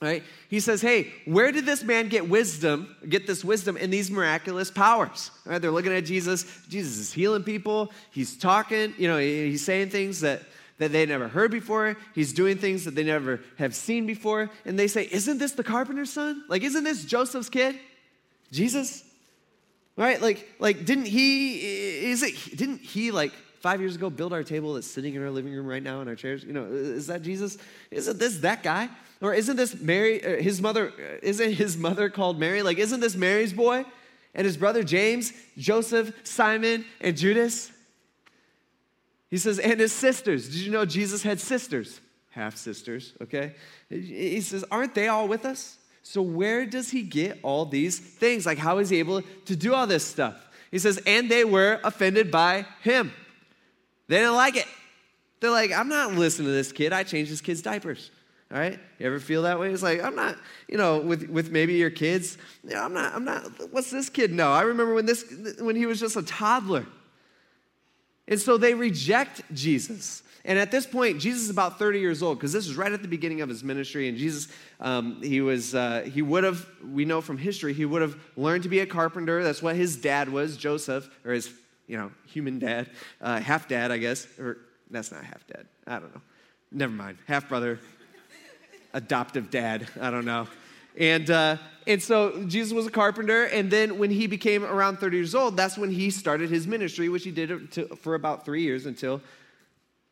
Right? 0.00 0.22
He 0.48 0.60
says, 0.60 0.82
Hey, 0.82 1.12
where 1.24 1.52
did 1.52 1.66
this 1.66 1.82
man 1.82 2.08
get 2.08 2.28
wisdom, 2.28 2.94
get 3.08 3.26
this 3.26 3.44
wisdom 3.44 3.76
and 3.80 3.92
these 3.92 4.10
miraculous 4.10 4.70
powers? 4.70 5.30
Right? 5.44 5.60
They're 5.60 5.70
looking 5.70 5.92
at 5.92 6.04
Jesus. 6.04 6.44
Jesus 6.68 6.98
is 6.98 7.12
healing 7.12 7.42
people. 7.42 7.92
He's 8.10 8.36
talking, 8.36 8.92
you 8.98 9.08
know, 9.08 9.18
he's 9.18 9.64
saying 9.64 9.90
things 9.90 10.20
that, 10.20 10.42
that 10.78 10.92
they 10.92 11.06
never 11.06 11.28
heard 11.28 11.50
before. 11.50 11.96
He's 12.14 12.32
doing 12.32 12.58
things 12.58 12.84
that 12.84 12.94
they 12.94 13.04
never 13.04 13.40
have 13.56 13.74
seen 13.74 14.06
before. 14.06 14.50
And 14.64 14.78
they 14.78 14.88
say, 14.88 15.08
Isn't 15.10 15.38
this 15.38 15.52
the 15.52 15.64
carpenter's 15.64 16.12
son? 16.12 16.44
Like, 16.48 16.62
isn't 16.62 16.84
this 16.84 17.04
Joseph's 17.04 17.48
kid? 17.48 17.78
Jesus? 18.50 19.04
Right? 19.96 20.20
Like, 20.20 20.48
like, 20.58 20.84
didn't 20.84 21.06
he, 21.06 22.10
is 22.10 22.22
it, 22.22 22.56
didn't 22.56 22.80
he 22.80 23.12
like 23.12 23.32
five 23.64 23.80
years 23.80 23.96
ago 23.96 24.10
build 24.10 24.34
our 24.34 24.42
table 24.42 24.74
that's 24.74 24.86
sitting 24.86 25.14
in 25.14 25.22
our 25.22 25.30
living 25.30 25.50
room 25.50 25.66
right 25.66 25.82
now 25.82 26.02
in 26.02 26.06
our 26.06 26.14
chairs? 26.14 26.44
You 26.44 26.52
know, 26.52 26.66
is 26.66 27.06
that 27.06 27.22
Jesus? 27.22 27.56
Isn't 27.90 28.18
this 28.18 28.36
that 28.40 28.62
guy? 28.62 28.90
Or 29.22 29.32
isn't 29.32 29.56
this 29.56 29.80
Mary, 29.80 30.22
uh, 30.22 30.42
his 30.42 30.60
mother, 30.60 30.88
uh, 30.90 31.18
isn't 31.22 31.52
his 31.54 31.78
mother 31.78 32.10
called 32.10 32.38
Mary? 32.38 32.62
Like, 32.62 32.76
isn't 32.76 33.00
this 33.00 33.16
Mary's 33.16 33.54
boy? 33.54 33.86
And 34.34 34.44
his 34.44 34.58
brother 34.58 34.82
James, 34.82 35.32
Joseph, 35.56 36.12
Simon, 36.24 36.84
and 37.00 37.16
Judas? 37.16 37.72
He 39.30 39.38
says, 39.38 39.58
and 39.58 39.80
his 39.80 39.94
sisters. 39.94 40.50
Did 40.50 40.56
you 40.56 40.70
know 40.70 40.84
Jesus 40.84 41.22
had 41.22 41.40
sisters? 41.40 42.02
Half 42.32 42.56
sisters, 42.56 43.14
okay? 43.22 43.54
He 43.88 44.42
says, 44.42 44.62
aren't 44.70 44.94
they 44.94 45.08
all 45.08 45.26
with 45.26 45.46
us? 45.46 45.78
So, 46.02 46.20
where 46.20 46.66
does 46.66 46.90
he 46.90 47.00
get 47.00 47.38
all 47.42 47.64
these 47.64 47.98
things? 47.98 48.44
Like, 48.44 48.58
how 48.58 48.76
is 48.76 48.90
he 48.90 48.98
able 48.98 49.22
to 49.22 49.56
do 49.56 49.72
all 49.72 49.86
this 49.86 50.04
stuff? 50.04 50.36
He 50.70 50.78
says, 50.78 51.00
and 51.06 51.30
they 51.30 51.44
were 51.44 51.80
offended 51.82 52.30
by 52.30 52.66
him. 52.82 53.12
They 54.08 54.18
didn't 54.18 54.34
like 54.34 54.56
it. 54.56 54.66
They're 55.40 55.50
like, 55.50 55.72
I'm 55.72 55.88
not 55.88 56.12
listening 56.12 56.48
to 56.48 56.52
this 56.52 56.72
kid. 56.72 56.92
I 56.92 57.02
changed 57.02 57.30
this 57.30 57.40
kid's 57.40 57.62
diapers. 57.62 58.10
All 58.52 58.58
right? 58.58 58.78
You 58.98 59.06
ever 59.06 59.18
feel 59.18 59.42
that 59.42 59.58
way? 59.58 59.70
It's 59.70 59.82
like, 59.82 60.02
I'm 60.02 60.14
not, 60.14 60.36
you 60.68 60.78
know, 60.78 61.00
with, 61.00 61.28
with 61.28 61.50
maybe 61.50 61.74
your 61.74 61.90
kids, 61.90 62.38
you 62.62 62.70
know, 62.70 62.82
I'm 62.82 62.94
not, 62.94 63.14
I'm 63.14 63.24
not, 63.24 63.44
what's 63.72 63.90
this 63.90 64.08
kid 64.08 64.32
know? 64.32 64.52
I 64.52 64.62
remember 64.62 64.94
when 64.94 65.06
this, 65.06 65.24
when 65.60 65.76
he 65.76 65.86
was 65.86 65.98
just 65.98 66.16
a 66.16 66.22
toddler. 66.22 66.86
And 68.28 68.40
so 68.40 68.56
they 68.56 68.74
reject 68.74 69.42
Jesus. 69.52 70.22
And 70.46 70.58
at 70.58 70.70
this 70.70 70.86
point, 70.86 71.20
Jesus 71.20 71.42
is 71.42 71.50
about 71.50 71.78
30 71.78 72.00
years 72.00 72.22
old 72.22 72.38
because 72.38 72.52
this 72.52 72.66
is 72.66 72.76
right 72.76 72.92
at 72.92 73.02
the 73.02 73.08
beginning 73.08 73.40
of 73.40 73.48
his 73.48 73.64
ministry. 73.64 74.08
And 74.08 74.18
Jesus, 74.18 74.48
um, 74.78 75.22
he 75.22 75.40
was, 75.40 75.74
uh, 75.74 76.02
he 76.02 76.20
would 76.20 76.44
have, 76.44 76.66
we 76.92 77.06
know 77.06 77.22
from 77.22 77.38
history, 77.38 77.72
he 77.72 77.86
would 77.86 78.02
have 78.02 78.16
learned 78.36 78.62
to 78.64 78.68
be 78.68 78.80
a 78.80 78.86
carpenter. 78.86 79.42
That's 79.42 79.62
what 79.62 79.74
his 79.74 79.96
dad 79.96 80.28
was, 80.28 80.56
Joseph, 80.58 81.08
or 81.24 81.32
his, 81.32 81.50
you 81.86 81.96
know, 81.96 82.10
human 82.26 82.58
dad, 82.58 82.90
uh, 83.20 83.40
half 83.40 83.68
dad, 83.68 83.90
I 83.90 83.98
guess. 83.98 84.26
Or 84.38 84.58
that's 84.90 85.12
not 85.12 85.24
half 85.24 85.46
dad. 85.46 85.66
I 85.86 85.98
don't 85.98 86.14
know. 86.14 86.22
Never 86.72 86.92
mind. 86.92 87.18
Half 87.26 87.48
brother, 87.48 87.78
adoptive 88.92 89.50
dad. 89.50 89.88
I 90.00 90.10
don't 90.10 90.24
know. 90.24 90.48
And, 90.96 91.28
uh, 91.28 91.56
and 91.86 92.02
so 92.02 92.44
Jesus 92.46 92.72
was 92.72 92.86
a 92.86 92.90
carpenter, 92.90 93.44
and 93.44 93.70
then 93.70 93.98
when 93.98 94.10
he 94.10 94.26
became 94.26 94.64
around 94.64 94.98
30 94.98 95.16
years 95.16 95.34
old, 95.34 95.56
that's 95.56 95.76
when 95.76 95.90
he 95.90 96.10
started 96.10 96.50
his 96.50 96.66
ministry, 96.66 97.08
which 97.08 97.24
he 97.24 97.30
did 97.30 97.72
to, 97.72 97.86
for 97.96 98.14
about 98.14 98.44
three 98.44 98.62
years 98.62 98.86
until 98.86 99.20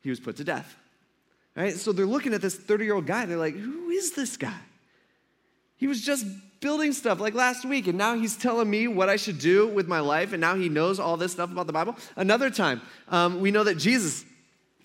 he 0.03 0.11
was 0.11 0.19
put 0.19 0.37
to 0.37 0.45
death. 0.45 0.77
Right? 1.55 1.75
So 1.75 1.93
they're 1.93 2.07
looking 2.07 2.35
at 2.35 2.43
this 2.43 2.57
30 2.57 2.85
year 2.85 2.95
old 2.95 3.07
guy, 3.07 3.27
they're 3.27 3.37
like, 3.37 3.57
who 3.57 3.91
is 3.91 4.13
this 4.13 4.37
guy? 4.37 4.59
He 5.77 5.87
was 5.87 6.01
just 6.01 6.27
building 6.63 6.93
stuff 6.93 7.21
like 7.21 7.35
last 7.35 7.67
week, 7.67 7.89
and 7.89 7.99
now 7.99 8.15
he's 8.15 8.37
telling 8.37 8.71
me 8.71 8.89
what 8.89 9.11
I 9.11 9.17
should 9.17 9.39
do 9.39 9.67
with 9.69 9.87
my 9.87 10.01
life, 10.01 10.33
and 10.33 10.41
now 10.41 10.55
he 10.55 10.71
knows 10.71 10.99
all 10.99 11.19
this 11.19 11.33
stuff 11.33 11.53
about 11.53 11.67
the 11.67 11.73
Bible. 11.75 11.97
Another 12.17 12.49
time, 12.49 12.81
um, 13.09 13.41
we 13.41 13.51
know 13.51 13.65
that 13.65 13.77
Jesus 13.77 14.25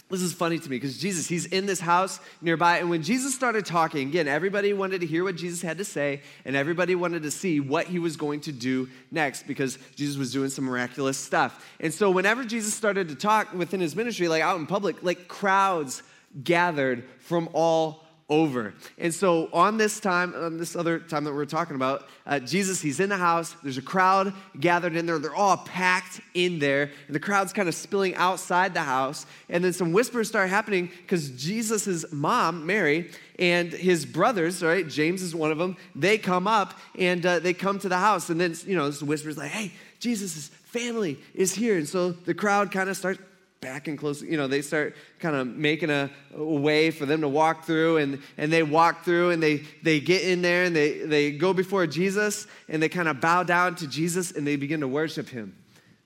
this 0.10 0.22
is 0.22 0.32
funny 0.32 0.58
to 0.58 0.70
me 0.70 0.78
because 0.78 0.98
Jesus, 0.98 1.28
he's 1.28 1.48
in 1.48 1.66
this 1.66 1.82
house 1.82 2.22
nearby. 2.42 2.78
And 2.78 2.90
when 2.90 3.04
Jesus 3.04 3.36
started 3.36 3.66
talking, 3.66 4.08
again, 4.08 4.26
everybody 4.26 4.72
wanted 4.72 5.02
to 5.02 5.08
hear 5.08 5.26
what 5.26 5.36
Jesus 5.36 5.62
had 5.62 5.78
to 5.80 5.84
say, 5.84 6.22
and 6.46 6.56
everybody 6.56 6.96
wanted 6.96 7.24
to 7.24 7.32
see 7.32 7.60
what 7.60 7.88
he 7.88 8.00
was 8.00 8.16
going 8.16 8.40
to 8.42 8.54
do 8.54 8.88
next 9.12 9.48
because 9.48 9.78
Jesus 9.96 10.16
was 10.16 10.32
doing 10.32 10.50
some 10.50 10.64
miraculous 10.64 11.18
stuff. 11.18 11.66
And 11.82 11.94
so, 11.94 12.10
whenever 12.10 12.46
Jesus 12.46 12.74
started 12.74 13.10
to 13.10 13.16
talk 13.16 13.54
within 13.54 13.82
his 13.82 13.98
ministry, 13.98 14.30
like 14.30 14.42
out 14.42 14.58
in 14.58 14.66
public, 14.66 15.04
like 15.04 15.28
crowds 15.28 16.04
gathered 16.42 17.04
from 17.20 17.50
all 17.52 18.07
over. 18.30 18.74
And 18.98 19.14
so 19.14 19.50
on 19.54 19.78
this 19.78 20.00
time, 20.00 20.34
on 20.36 20.58
this 20.58 20.76
other 20.76 21.00
time 21.00 21.24
that 21.24 21.34
we're 21.34 21.46
talking 21.46 21.76
about, 21.76 22.08
uh, 22.26 22.40
Jesus, 22.40 22.82
he's 22.82 23.00
in 23.00 23.10
the 23.10 23.18
house. 23.18 23.56
There's 23.64 23.78
a 23.78 23.82
crowd 23.82 24.34
gathered 24.60 24.96
in 24.96 25.06
there. 25.06 25.18
They're 25.18 25.36
all 25.36 25.58
packed 25.58 26.20
in 26.34 26.60
there. 26.60 26.92
And 27.08 27.16
the 27.16 27.22
crowd's 27.22 27.54
kind 27.54 27.70
of 27.70 27.76
spilling 27.76 28.16
outside 28.16 28.74
the 28.74 28.82
house. 28.82 29.26
And 29.48 29.64
then 29.64 29.72
some 29.72 29.94
whispers 29.94 30.28
start 30.28 30.50
happening 30.50 30.92
because 31.04 31.30
Jesus' 31.32 32.06
mom, 32.12 32.66
Mary, 32.66 33.12
and 33.40 33.72
his 33.72 34.06
brothers, 34.06 34.62
right, 34.62 34.88
James 34.88 35.22
is 35.22 35.34
one 35.34 35.52
of 35.52 35.58
them, 35.58 35.78
they 35.96 36.18
come 36.18 36.48
up 36.48 36.74
and 36.98 37.26
uh, 37.26 37.40
they 37.40 37.54
come 37.54 37.80
to 37.80 37.88
the 37.88 37.98
house. 37.98 38.30
And 38.30 38.42
then, 38.42 38.56
you 38.66 38.76
know, 38.76 38.88
this 38.88 39.02
whispers 39.02 39.38
like, 39.38 39.52
hey, 39.52 39.72
Jesus' 40.00 40.50
family 40.66 41.18
is 41.34 41.54
here. 41.54 41.78
And 41.78 41.88
so 41.88 42.12
the 42.12 42.34
crowd 42.34 42.72
kind 42.72 42.90
of 42.90 42.98
starts 42.98 43.22
back 43.62 43.88
and 43.88 43.98
close. 43.98 44.22
You 44.22 44.38
know, 44.38 44.48
they 44.48 44.62
start 44.62 44.96
kind 45.20 45.36
of 45.36 45.48
making 45.48 45.90
a, 45.90 46.10
a, 46.36 46.44
way 46.44 46.92
for 46.92 47.06
them 47.06 47.22
to 47.22 47.28
walk 47.28 47.66
through, 47.66 47.98
and, 47.98 48.22
and 48.38 48.52
they 48.52 48.64
walk 48.64 49.04
through 49.04 49.32
and 49.32 49.42
they, 49.42 49.64
they 49.84 50.00
get 50.00 50.24
in 50.24 50.42
there 50.42 50.64
and 50.64 50.76
they, 50.76 51.00
they 51.00 51.32
go 51.32 51.54
before 51.54 51.88
Jesus 51.88 52.48
and 52.70 52.82
they 52.82 52.90
kind 52.90 53.08
of 53.08 53.20
bow 53.20 53.44
down 53.44 53.76
to 53.76 53.88
Jesus 53.88 54.32
and 54.32 54.46
they 54.46 54.56
begin 54.56 54.82
to 54.82 54.88
worship 54.88 55.30
him. 55.30 55.56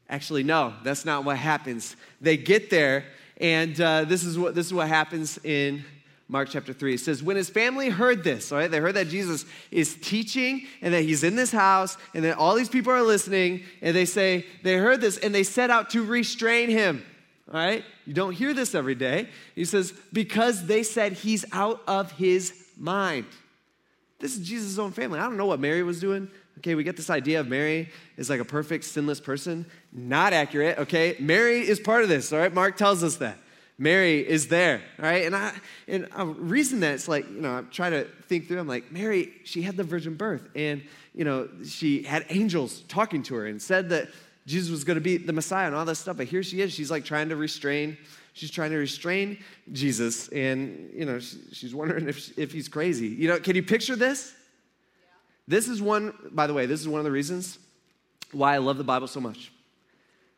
Actually, 0.09 0.43
no, 0.43 0.73
that's 0.83 1.05
not 1.05 1.23
what 1.23 1.37
happens. 1.37 1.95
They 2.19 2.37
get 2.37 2.69
there, 2.69 3.05
and 3.37 3.79
uh, 3.79 4.03
this, 4.03 4.23
is 4.23 4.37
what, 4.37 4.55
this 4.55 4.65
is 4.65 4.73
what 4.73 4.87
happens 4.87 5.39
in 5.43 5.83
Mark 6.31 6.47
chapter 6.49 6.71
3. 6.71 6.93
It 6.93 6.99
says, 6.99 7.21
When 7.21 7.35
his 7.35 7.49
family 7.49 7.89
heard 7.89 8.23
this, 8.23 8.51
all 8.51 8.57
right, 8.57 8.71
they 8.71 8.79
heard 8.79 8.95
that 8.95 9.09
Jesus 9.09 9.45
is 9.69 9.95
teaching 9.95 10.65
and 10.81 10.93
that 10.93 11.01
he's 11.01 11.25
in 11.25 11.35
this 11.35 11.51
house 11.51 11.97
and 12.13 12.23
that 12.23 12.37
all 12.37 12.55
these 12.55 12.69
people 12.69 12.93
are 12.93 13.01
listening, 13.01 13.63
and 13.81 13.93
they 13.93 14.05
say, 14.05 14.45
they 14.63 14.77
heard 14.77 15.01
this 15.01 15.17
and 15.17 15.35
they 15.35 15.43
set 15.43 15.69
out 15.69 15.89
to 15.89 16.05
restrain 16.05 16.69
him. 16.69 17.05
All 17.51 17.59
right? 17.59 17.83
You 18.05 18.13
don't 18.13 18.33
hear 18.33 18.53
this 18.53 18.73
every 18.73 18.95
day. 18.95 19.27
He 19.55 19.65
says, 19.65 19.93
because 20.13 20.65
they 20.65 20.83
said 20.83 21.13
he's 21.13 21.45
out 21.51 21.81
of 21.87 22.11
his 22.13 22.53
mind. 22.77 23.25
This 24.19 24.37
is 24.37 24.47
Jesus' 24.47 24.77
own 24.77 24.91
family. 24.91 25.19
I 25.19 25.23
don't 25.23 25.37
know 25.37 25.47
what 25.47 25.59
Mary 25.59 25.83
was 25.83 25.99
doing. 25.99 26.29
Okay, 26.59 26.75
we 26.75 26.83
get 26.83 26.95
this 26.95 27.09
idea 27.09 27.39
of 27.39 27.47
Mary 27.47 27.89
is 28.17 28.29
like 28.29 28.39
a 28.39 28.45
perfect, 28.45 28.83
sinless 28.83 29.19
person. 29.19 29.65
Not 29.91 30.31
accurate, 30.31 30.77
okay? 30.77 31.15
Mary 31.19 31.59
is 31.67 31.79
part 31.79 32.03
of 32.03 32.09
this, 32.09 32.31
all 32.31 32.39
right? 32.39 32.53
Mark 32.53 32.77
tells 32.77 33.03
us 33.03 33.17
that. 33.17 33.37
Mary 33.77 34.19
is 34.19 34.47
there, 34.47 34.79
all 34.99 35.05
right? 35.05 35.25
And 35.25 35.35
I 35.35 35.53
and 35.87 36.07
I 36.15 36.21
reason 36.23 36.81
that 36.81 36.93
it's 36.93 37.07
like, 37.07 37.27
you 37.27 37.41
know, 37.41 37.49
I'm 37.49 37.69
trying 37.71 37.93
to 37.93 38.03
think 38.27 38.47
through, 38.47 38.59
I'm 38.59 38.67
like, 38.67 38.91
Mary, 38.91 39.33
she 39.43 39.63
had 39.63 39.75
the 39.75 39.83
virgin 39.83 40.13
birth, 40.13 40.47
and 40.55 40.83
you 41.15 41.25
know, 41.25 41.49
she 41.65 42.03
had 42.03 42.27
angels 42.29 42.81
talking 42.87 43.23
to 43.23 43.35
her 43.35 43.47
and 43.47 43.59
said 43.59 43.89
that 43.89 44.09
Jesus 44.51 44.69
was 44.69 44.83
going 44.83 44.95
to 44.95 45.01
be 45.01 45.15
the 45.15 45.31
Messiah 45.31 45.67
and 45.67 45.75
all 45.75 45.85
this 45.85 45.99
stuff. 45.99 46.17
But 46.17 46.27
here 46.27 46.43
she 46.43 46.59
is. 46.61 46.73
She's 46.73 46.91
like 46.91 47.05
trying 47.05 47.29
to 47.29 47.37
restrain. 47.37 47.97
She's 48.33 48.51
trying 48.51 48.71
to 48.71 48.77
restrain 48.77 49.37
Jesus, 49.71 50.27
and 50.29 50.91
you 50.93 51.05
know 51.05 51.19
she's 51.19 51.73
wondering 51.73 52.07
if 52.07 52.37
if 52.37 52.51
he's 52.51 52.67
crazy. 52.67 53.07
You 53.07 53.29
know, 53.29 53.39
can 53.39 53.55
you 53.55 53.63
picture 53.63 53.95
this? 53.95 54.33
This 55.47 55.67
is 55.67 55.81
one. 55.81 56.13
By 56.31 56.47
the 56.47 56.53
way, 56.53 56.65
this 56.65 56.81
is 56.81 56.87
one 56.87 56.99
of 56.99 57.05
the 57.05 57.11
reasons 57.11 57.59
why 58.31 58.55
I 58.55 58.57
love 58.57 58.77
the 58.77 58.83
Bible 58.83 59.07
so 59.07 59.19
much. 59.19 59.51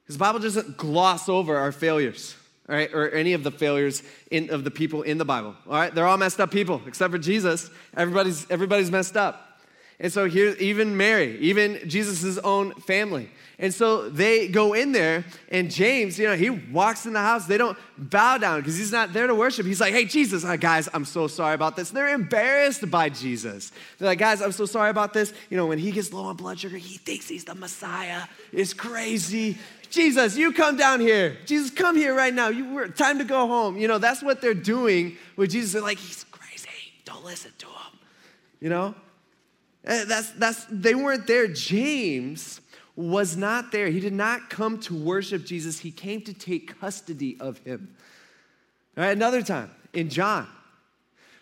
Because 0.03 0.15
the 0.15 0.20
Bible 0.20 0.39
doesn't 0.39 0.77
gloss 0.77 1.29
over 1.29 1.58
our 1.58 1.72
failures, 1.72 2.36
all 2.67 2.75
right, 2.75 2.93
or 2.93 3.10
any 3.12 3.34
of 3.34 3.43
the 3.43 3.51
failures 3.51 4.03
in, 4.32 4.50
of 4.50 4.63
the 4.63 4.72
people 4.72 5.01
in 5.03 5.17
the 5.17 5.25
Bible. 5.25 5.55
All 5.67 5.74
right, 5.74 5.93
they're 5.93 6.08
all 6.08 6.17
messed 6.17 6.39
up 6.39 6.51
people 6.51 6.82
except 6.88 7.12
for 7.12 7.20
Jesus. 7.20 7.70
Everybody's 7.96 8.50
everybody's 8.50 8.91
messed 8.91 9.17
up. 9.17 9.52
And 10.00 10.12
so 10.12 10.27
here, 10.27 10.55
even 10.59 10.97
Mary, 10.97 11.38
even 11.39 11.79
Jesus' 11.88 12.38
own 12.39 12.73
family. 12.75 13.29
And 13.59 13.73
so 13.73 14.09
they 14.09 14.47
go 14.47 14.73
in 14.73 14.91
there, 14.91 15.23
and 15.50 15.69
James, 15.69 16.17
you 16.17 16.27
know, 16.27 16.35
he 16.35 16.50
walks 16.50 17.05
in 17.05 17.13
the 17.13 17.21
house. 17.21 17.45
They 17.45 17.57
don't 17.57 17.77
bow 17.97 18.38
down 18.38 18.59
because 18.59 18.77
he's 18.77 18.91
not 18.91 19.13
there 19.13 19.27
to 19.27 19.35
worship. 19.35 19.65
He's 19.65 19.79
like, 19.79 19.93
hey, 19.93 20.05
Jesus, 20.05 20.43
uh, 20.43 20.55
guys, 20.55 20.89
I'm 20.93 21.05
so 21.05 21.27
sorry 21.27 21.53
about 21.53 21.75
this. 21.75 21.91
they're 21.91 22.13
embarrassed 22.13 22.89
by 22.89 23.09
Jesus. 23.09 23.71
They're 23.97 24.07
like, 24.07 24.19
guys, 24.19 24.41
I'm 24.41 24.51
so 24.51 24.65
sorry 24.65 24.89
about 24.89 25.13
this. 25.13 25.33
You 25.50 25.57
know, 25.57 25.67
when 25.67 25.77
he 25.77 25.91
gets 25.91 26.12
low 26.12 26.25
on 26.25 26.35
blood 26.35 26.59
sugar, 26.59 26.77
he 26.77 26.97
thinks 26.97 27.29
he's 27.29 27.45
the 27.45 27.55
Messiah. 27.55 28.23
It's 28.51 28.73
crazy. 28.73 29.57
Jesus, 29.91 30.35
you 30.35 30.51
come 30.51 30.75
down 30.75 31.00
here. 31.00 31.38
Jesus, 31.45 31.69
come 31.69 31.95
here 31.95 32.15
right 32.15 32.33
now. 32.33 32.50
You, 32.50 32.73
were 32.73 32.88
time 32.88 33.19
to 33.19 33.23
go 33.23 33.45
home. 33.45 33.77
You 33.77 33.88
know, 33.88 34.00
that's 34.00 34.23
what 34.23 34.41
they're 34.41 34.55
doing 34.55 35.17
with 35.35 35.51
Jesus. 35.51 35.73
They're 35.73 35.83
like, 35.83 36.00
he's 36.00 36.23
crazy. 36.31 36.67
Don't 37.05 37.23
listen 37.23 37.51
to 37.59 37.67
him. 37.67 38.00
You 38.59 38.69
know? 38.69 38.95
Eh, 39.86 40.06
that's, 40.06 40.32
that's, 40.32 40.66
they 40.70 40.96
weren't 40.96 41.28
there. 41.28 41.48
James 41.48 42.62
was 42.96 43.36
not 43.36 43.72
there. 43.72 43.88
He 43.88 44.00
did 44.00 44.13
not 44.13 44.50
come 44.50 44.80
to 44.82 44.96
worship 44.96 45.46
Jesus, 45.46 45.80
he 45.80 45.92
came 45.92 46.22
to 46.22 46.34
take 46.34 46.80
custody 46.80 47.38
of 47.40 47.58
him. 47.60 47.96
All 48.98 49.04
right, 49.04 49.12
another 49.12 49.42
time 49.42 49.72
in 49.94 50.10
John, 50.10 50.48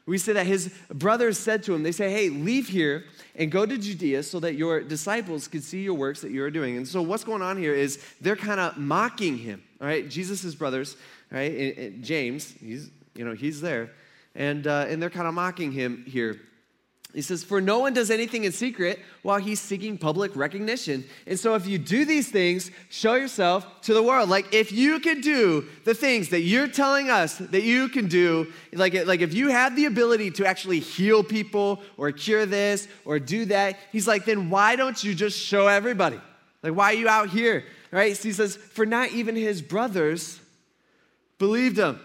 we 0.06 0.18
say 0.18 0.34
that 0.34 0.48
his 0.48 0.74
brothers 0.90 1.38
said 1.38 1.64
to 1.64 1.76
him, 1.76 1.84
they 1.84 1.92
say, 1.92 2.12
Hey, 2.12 2.30
leave 2.30 2.70
here 2.70 3.06
and 3.36 3.52
go 3.52 3.66
to 3.66 3.78
Judea 3.78 4.24
so 4.24 4.40
that 4.40 4.56
your 4.56 4.82
disciples 4.82 5.48
could 5.48 5.64
see 5.64 5.84
your 5.84 5.94
works 5.94 6.22
that 6.22 6.32
you're 6.32 6.50
doing. 6.50 6.78
And 6.78 6.88
so, 6.88 7.02
what's 7.02 7.24
going 7.24 7.42
on 7.42 7.58
here 7.58 7.74
is 7.74 8.04
they're 8.20 8.36
kind 8.36 8.60
of 8.60 8.78
mocking 8.78 9.38
him, 9.38 9.62
all 9.80 9.88
right? 9.88 10.10
Jesus' 10.10 10.56
brothers, 10.56 10.98
right? 11.30 11.52
And, 11.52 11.78
and 11.78 12.04
James, 12.04 12.54
he's, 12.60 12.90
you 13.16 13.26
know, 13.26 13.34
he's 13.34 13.62
there. 13.62 13.92
And, 14.34 14.66
uh, 14.66 14.86
and 14.88 15.02
they're 15.02 15.10
kind 15.10 15.28
of 15.28 15.34
mocking 15.34 15.72
him 15.72 16.06
here. 16.08 16.40
He 17.14 17.22
says, 17.22 17.44
For 17.44 17.60
no 17.60 17.80
one 17.80 17.94
does 17.94 18.10
anything 18.10 18.46
in 18.46 18.52
secret 18.52 19.00
while 19.22 19.38
he's 19.38 19.60
seeking 19.60 19.98
public 19.98 20.36
recognition. 20.36 21.04
And 21.28 21.38
so, 21.38 21.56
if 21.56 21.68
you 21.68 21.78
do 21.78 22.06
these 22.06 22.30
things, 22.30 22.72
show 22.90 23.16
yourself 23.16 23.82
to 23.82 23.94
the 23.94 24.02
world. 24.02 24.30
Like, 24.30 24.54
if 24.54 24.72
you 24.72 25.00
can 25.00 25.20
do 25.20 25.66
the 25.84 25.94
things 25.94 26.30
that 26.30 26.42
you're 26.42 26.68
telling 26.68 27.10
us 27.10 27.38
that 27.38 27.64
you 27.64 27.90
can 27.90 28.08
do, 28.08 28.52
like, 28.72 28.94
like 29.06 29.20
if 29.20 29.34
you 29.34 29.50
have 29.50 29.76
the 29.76 29.86
ability 29.86 30.32
to 30.32 30.46
actually 30.46 30.80
heal 30.80 31.24
people 31.24 31.82
or 31.98 32.12
cure 32.12 32.46
this 32.46 32.88
or 33.04 33.20
do 33.20 33.46
that, 33.46 33.78
he's 33.92 34.08
like, 34.08 34.26
then 34.26 34.50
why 34.50 34.76
don't 34.76 35.04
you 35.04 35.14
just 35.14 35.38
show 35.38 35.68
everybody? 35.68 36.20
Like, 36.64 36.76
why 36.76 36.92
are 36.92 36.98
you 36.98 37.10
out 37.10 37.30
here? 37.30 37.66
Right? 37.92 38.16
So 38.16 38.24
he 38.24 38.34
says, 38.34 38.56
For 38.56 38.86
not 38.86 39.12
even 39.12 39.36
his 39.36 39.62
brothers 39.62 40.40
believed 41.38 41.78
him. 41.78 42.00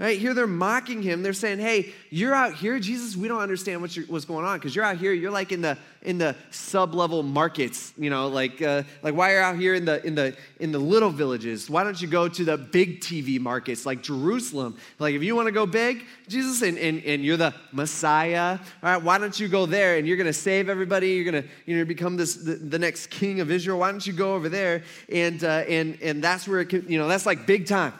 Right? 0.00 0.18
Here 0.18 0.32
they're 0.32 0.46
mocking 0.46 1.02
him. 1.02 1.22
They're 1.22 1.34
saying, 1.34 1.58
hey, 1.58 1.92
you're 2.08 2.34
out 2.34 2.54
here, 2.54 2.78
Jesus, 2.78 3.18
we 3.18 3.28
don't 3.28 3.42
understand 3.42 3.82
what's, 3.82 3.96
what's 4.08 4.24
going 4.24 4.46
on 4.46 4.58
because 4.58 4.74
you're 4.74 4.84
out 4.84 4.96
here, 4.96 5.12
you're 5.12 5.30
like 5.30 5.52
in 5.52 5.60
the 5.60 5.76
in 6.00 6.16
the 6.16 6.34
sub-level 6.50 7.22
markets, 7.22 7.92
you 7.98 8.08
know, 8.08 8.28
like 8.28 8.62
uh, 8.62 8.82
like 9.02 9.14
why 9.14 9.32
are 9.32 9.34
you 9.34 9.40
out 9.40 9.56
here 9.56 9.74
in 9.74 9.84
the 9.84 10.02
in 10.06 10.14
the 10.14 10.34
in 10.58 10.72
the 10.72 10.78
little 10.78 11.10
villages? 11.10 11.68
Why 11.68 11.84
don't 11.84 12.00
you 12.00 12.08
go 12.08 12.28
to 12.28 12.44
the 12.44 12.56
big 12.56 13.00
TV 13.00 13.38
markets 13.38 13.84
like 13.84 14.02
Jerusalem? 14.02 14.78
Like 14.98 15.14
if 15.14 15.22
you 15.22 15.36
want 15.36 15.48
to 15.48 15.52
go 15.52 15.66
big, 15.66 16.04
Jesus, 16.28 16.62
and, 16.62 16.78
and, 16.78 17.04
and 17.04 17.22
you're 17.22 17.36
the 17.36 17.52
Messiah, 17.70 18.58
all 18.82 18.92
right, 18.92 19.02
why 19.02 19.18
don't 19.18 19.38
you 19.38 19.48
go 19.48 19.66
there 19.66 19.98
and 19.98 20.08
you're 20.08 20.16
gonna 20.16 20.32
save 20.32 20.70
everybody, 20.70 21.10
you're 21.10 21.30
gonna 21.30 21.44
you 21.66 21.76
know 21.76 21.84
become 21.84 22.16
this 22.16 22.36
the, 22.36 22.54
the 22.54 22.78
next 22.78 23.08
king 23.08 23.40
of 23.40 23.50
Israel. 23.50 23.78
Why 23.80 23.90
don't 23.90 24.06
you 24.06 24.14
go 24.14 24.34
over 24.34 24.48
there 24.48 24.82
and 25.12 25.44
uh, 25.44 25.64
and 25.68 25.98
and 26.00 26.24
that's 26.24 26.48
where 26.48 26.60
it 26.60 26.70
can, 26.70 26.88
you 26.88 26.98
know, 26.98 27.06
that's 27.06 27.26
like 27.26 27.46
big 27.46 27.66
time. 27.66 27.92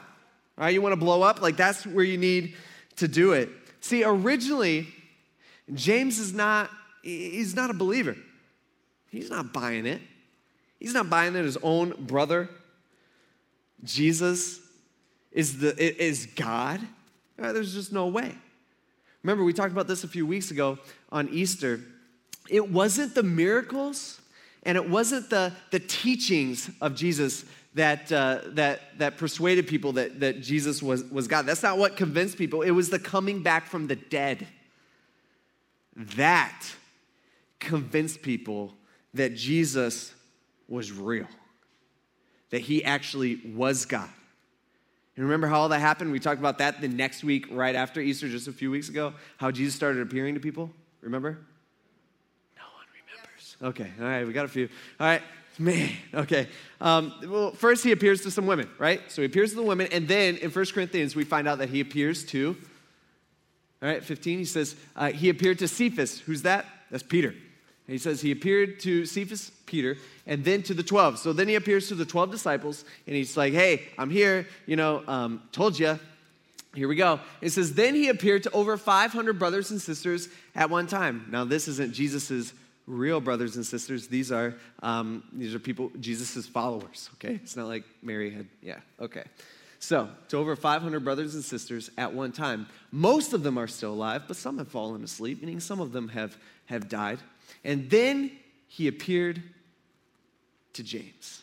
You 0.69 0.81
want 0.81 0.93
to 0.93 0.97
blow 0.97 1.21
up? 1.21 1.41
Like 1.41 1.57
that's 1.57 1.85
where 1.85 2.05
you 2.05 2.17
need 2.17 2.55
to 2.97 3.07
do 3.07 3.33
it. 3.33 3.49
See, 3.79 4.03
originally, 4.03 4.87
James 5.73 6.19
is 6.19 6.33
not, 6.33 6.69
he's 7.01 7.55
not 7.55 7.69
a 7.69 7.73
believer. 7.73 8.15
He's 9.09 9.29
not 9.29 9.51
buying 9.51 9.85
it. 9.85 10.01
He's 10.79 10.93
not 10.93 11.09
buying 11.09 11.33
that 11.33 11.45
his 11.45 11.57
own 11.57 11.93
brother, 11.99 12.49
Jesus, 13.83 14.59
is, 15.31 15.59
the, 15.59 16.03
is 16.03 16.27
God. 16.27 16.79
Right? 17.37 17.51
There's 17.51 17.73
just 17.73 17.91
no 17.91 18.07
way. 18.07 18.35
Remember, 19.23 19.43
we 19.43 19.53
talked 19.53 19.71
about 19.71 19.87
this 19.87 20.03
a 20.03 20.07
few 20.07 20.25
weeks 20.25 20.51
ago 20.51 20.79
on 21.11 21.29
Easter. 21.29 21.81
It 22.49 22.69
wasn't 22.69 23.13
the 23.15 23.23
miracles 23.23 24.19
and 24.63 24.77
it 24.77 24.89
wasn't 24.89 25.29
the, 25.29 25.53
the 25.71 25.79
teachings 25.79 26.69
of 26.81 26.95
Jesus 26.95 27.45
that, 27.73 28.11
uh, 28.11 28.39
that, 28.47 28.97
that 28.99 29.17
persuaded 29.17 29.67
people 29.67 29.93
that, 29.93 30.19
that 30.19 30.41
Jesus 30.41 30.83
was, 30.83 31.03
was 31.05 31.27
God. 31.27 31.45
That's 31.45 31.63
not 31.63 31.77
what 31.77 31.95
convinced 31.95 32.37
people. 32.37 32.61
It 32.61 32.71
was 32.71 32.89
the 32.89 32.99
coming 32.99 33.43
back 33.43 33.65
from 33.67 33.87
the 33.87 33.95
dead. 33.95 34.47
that 35.95 36.75
convinced 37.59 38.21
people 38.21 38.73
that 39.13 39.35
Jesus 39.35 40.13
was 40.67 40.91
real, 40.91 41.27
that 42.49 42.61
he 42.61 42.83
actually 42.83 43.41
was 43.55 43.85
God. 43.85 44.09
And 45.15 45.25
remember 45.25 45.47
how 45.47 45.61
all 45.61 45.69
that 45.69 45.79
happened? 45.79 46.11
We 46.11 46.19
talked 46.19 46.39
about 46.39 46.57
that 46.59 46.79
the 46.79 46.87
next 46.87 47.23
week, 47.23 47.45
right 47.51 47.75
after 47.75 47.99
Easter, 47.99 48.29
just 48.29 48.47
a 48.47 48.53
few 48.53 48.71
weeks 48.71 48.89
ago, 48.89 49.13
how 49.37 49.51
Jesus 49.51 49.75
started 49.75 50.01
appearing 50.01 50.35
to 50.35 50.39
people. 50.39 50.71
Remember? 51.01 51.37
No 52.55 52.63
one 52.75 52.85
remembers. 53.05 53.57
Okay, 53.61 53.91
all 53.99 54.07
right, 54.07 54.25
we 54.25 54.33
got 54.33 54.45
a 54.45 54.49
few. 54.49 54.69
All 54.99 55.07
right, 55.07 55.21
man, 55.59 55.89
okay. 56.13 56.47
Um, 56.79 57.13
well, 57.27 57.51
first 57.51 57.83
he 57.83 57.91
appears 57.91 58.21
to 58.21 58.31
some 58.31 58.45
women, 58.45 58.69
right? 58.79 59.01
So 59.11 59.21
he 59.21 59.25
appears 59.25 59.51
to 59.51 59.57
the 59.57 59.63
women, 59.63 59.87
and 59.91 60.07
then 60.07 60.37
in 60.37 60.49
1 60.49 60.65
Corinthians, 60.73 61.15
we 61.15 61.23
find 61.23 61.47
out 61.47 61.59
that 61.59 61.69
he 61.69 61.79
appears 61.79 62.23
to, 62.25 62.55
all 63.81 63.89
right, 63.89 64.03
15, 64.03 64.39
he 64.39 64.45
says, 64.45 64.75
uh, 64.95 65.11
he 65.11 65.29
appeared 65.29 65.59
to 65.59 65.67
Cephas. 65.67 66.19
Who's 66.19 66.43
that? 66.43 66.65
That's 66.91 67.03
Peter. 67.03 67.33
he 67.87 67.97
says 67.97 68.21
he 68.21 68.31
appeared 68.31 68.79
to 68.81 69.05
Cephas, 69.05 69.51
Peter, 69.65 69.97
and 70.27 70.43
then 70.43 70.61
to 70.63 70.73
the 70.73 70.83
12. 70.83 71.17
So 71.17 71.33
then 71.33 71.47
he 71.47 71.55
appears 71.55 71.87
to 71.87 71.95
the 71.95 72.05
12 72.05 72.29
disciples 72.31 72.85
and 73.07 73.15
he's 73.15 73.35
like, 73.35 73.53
hey, 73.53 73.83
I'm 73.97 74.09
here, 74.09 74.47
you 74.65 74.75
know, 74.75 75.03
um, 75.07 75.41
told 75.51 75.79
you. 75.79 75.99
Here 76.73 76.87
we 76.87 76.95
go. 76.95 77.19
It 77.41 77.49
says, 77.49 77.73
then 77.73 77.95
he 77.95 78.07
appeared 78.07 78.43
to 78.43 78.51
over 78.51 78.77
500 78.77 79.37
brothers 79.37 79.71
and 79.71 79.81
sisters 79.81 80.29
at 80.55 80.69
one 80.69 80.87
time. 80.87 81.25
Now, 81.29 81.43
this 81.43 81.67
isn't 81.67 81.93
Jesus's 81.93 82.53
real 82.87 83.21
brothers 83.21 83.55
and 83.55 83.65
sisters. 83.65 84.07
These 84.07 84.31
are, 84.31 84.55
um, 84.81 85.23
these 85.33 85.53
are 85.55 85.59
people, 85.59 85.91
Jesus's 85.99 86.47
followers, 86.47 87.09
okay? 87.15 87.35
It's 87.35 87.55
not 87.55 87.67
like 87.67 87.83
Mary 88.01 88.31
had, 88.31 88.47
yeah, 88.61 88.79
okay. 88.99 89.23
So, 89.79 90.09
to 90.29 90.37
over 90.37 90.55
500 90.55 91.03
brothers 91.03 91.33
and 91.33 91.43
sisters 91.43 91.89
at 91.97 92.13
one 92.13 92.31
time. 92.31 92.67
Most 92.91 93.33
of 93.33 93.41
them 93.41 93.57
are 93.57 93.67
still 93.67 93.93
alive, 93.93 94.23
but 94.27 94.37
some 94.37 94.59
have 94.59 94.67
fallen 94.67 95.03
asleep, 95.03 95.41
meaning 95.41 95.59
some 95.59 95.79
of 95.79 95.91
them 95.91 96.09
have, 96.09 96.37
have 96.65 96.87
died. 96.87 97.19
And 97.63 97.89
then 97.89 98.31
he 98.67 98.87
appeared 98.87 99.41
to 100.73 100.83
James. 100.83 101.41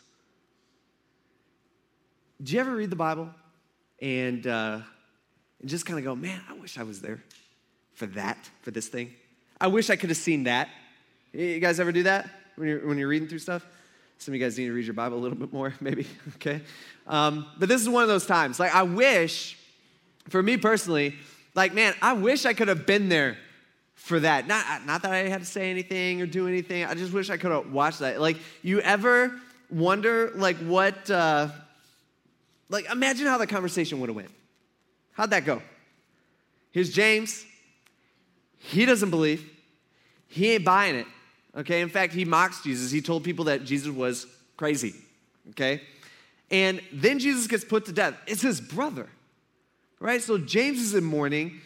Do 2.40 2.54
you 2.54 2.60
ever 2.60 2.74
read 2.74 2.90
the 2.90 2.96
Bible 2.96 3.28
and, 4.00 4.46
uh, 4.46 4.80
and 5.60 5.68
just 5.68 5.84
kind 5.84 5.98
of 5.98 6.04
go, 6.04 6.14
man, 6.14 6.40
I 6.48 6.52
wish 6.52 6.78
I 6.78 6.84
was 6.84 7.00
there 7.00 7.20
for 7.94 8.06
that, 8.06 8.38
for 8.62 8.70
this 8.70 8.86
thing? 8.86 9.14
I 9.60 9.66
wish 9.66 9.90
I 9.90 9.96
could 9.96 10.10
have 10.10 10.16
seen 10.16 10.44
that. 10.44 10.68
You 11.38 11.60
guys 11.60 11.78
ever 11.78 11.92
do 11.92 12.02
that 12.02 12.28
when 12.56 12.68
you're, 12.68 12.84
when 12.84 12.98
you're 12.98 13.06
reading 13.06 13.28
through 13.28 13.38
stuff? 13.38 13.64
Some 14.18 14.34
of 14.34 14.40
you 14.40 14.44
guys 14.44 14.58
need 14.58 14.66
to 14.66 14.72
read 14.72 14.86
your 14.86 14.94
Bible 14.94 15.18
a 15.18 15.20
little 15.20 15.38
bit 15.38 15.52
more, 15.52 15.72
maybe, 15.80 16.04
okay? 16.34 16.60
Um, 17.06 17.46
but 17.58 17.68
this 17.68 17.80
is 17.80 17.88
one 17.88 18.02
of 18.02 18.08
those 18.08 18.26
times. 18.26 18.58
Like, 18.58 18.74
I 18.74 18.82
wish, 18.82 19.56
for 20.30 20.42
me 20.42 20.56
personally, 20.56 21.14
like, 21.54 21.72
man, 21.74 21.94
I 22.02 22.14
wish 22.14 22.44
I 22.44 22.54
could 22.54 22.66
have 22.66 22.86
been 22.86 23.08
there 23.08 23.38
for 23.94 24.18
that. 24.18 24.48
Not, 24.48 24.84
not 24.84 25.02
that 25.02 25.12
I 25.12 25.28
had 25.28 25.38
to 25.38 25.46
say 25.46 25.70
anything 25.70 26.20
or 26.20 26.26
do 26.26 26.48
anything. 26.48 26.84
I 26.84 26.94
just 26.94 27.12
wish 27.12 27.30
I 27.30 27.36
could 27.36 27.52
have 27.52 27.70
watched 27.70 28.00
that. 28.00 28.20
Like, 28.20 28.38
you 28.62 28.80
ever 28.80 29.40
wonder, 29.70 30.32
like, 30.34 30.56
what, 30.56 31.08
uh, 31.08 31.50
like, 32.68 32.90
imagine 32.90 33.28
how 33.28 33.38
the 33.38 33.46
conversation 33.46 34.00
would 34.00 34.08
have 34.08 34.16
went. 34.16 34.32
How'd 35.12 35.30
that 35.30 35.44
go? 35.44 35.62
Here's 36.72 36.90
James. 36.90 37.46
He 38.56 38.84
doesn't 38.86 39.10
believe. 39.10 39.48
He 40.26 40.50
ain't 40.50 40.64
buying 40.64 40.96
it. 40.96 41.06
Okay? 41.58 41.80
In 41.80 41.88
fact, 41.88 42.14
he 42.14 42.24
mocks 42.24 42.62
Jesus. 42.62 42.90
He 42.90 43.02
told 43.02 43.24
people 43.24 43.46
that 43.46 43.64
Jesus 43.64 43.88
was 43.88 44.26
crazy. 44.56 44.94
Okay? 45.50 45.82
And 46.50 46.80
then 46.92 47.18
Jesus 47.18 47.46
gets 47.46 47.64
put 47.64 47.84
to 47.86 47.92
death. 47.92 48.14
It's 48.26 48.42
his 48.42 48.60
brother. 48.60 49.08
Right? 50.00 50.22
So 50.22 50.38
James 50.38 50.78
is 50.78 50.94
in 50.94 51.04
mourning 51.04 51.60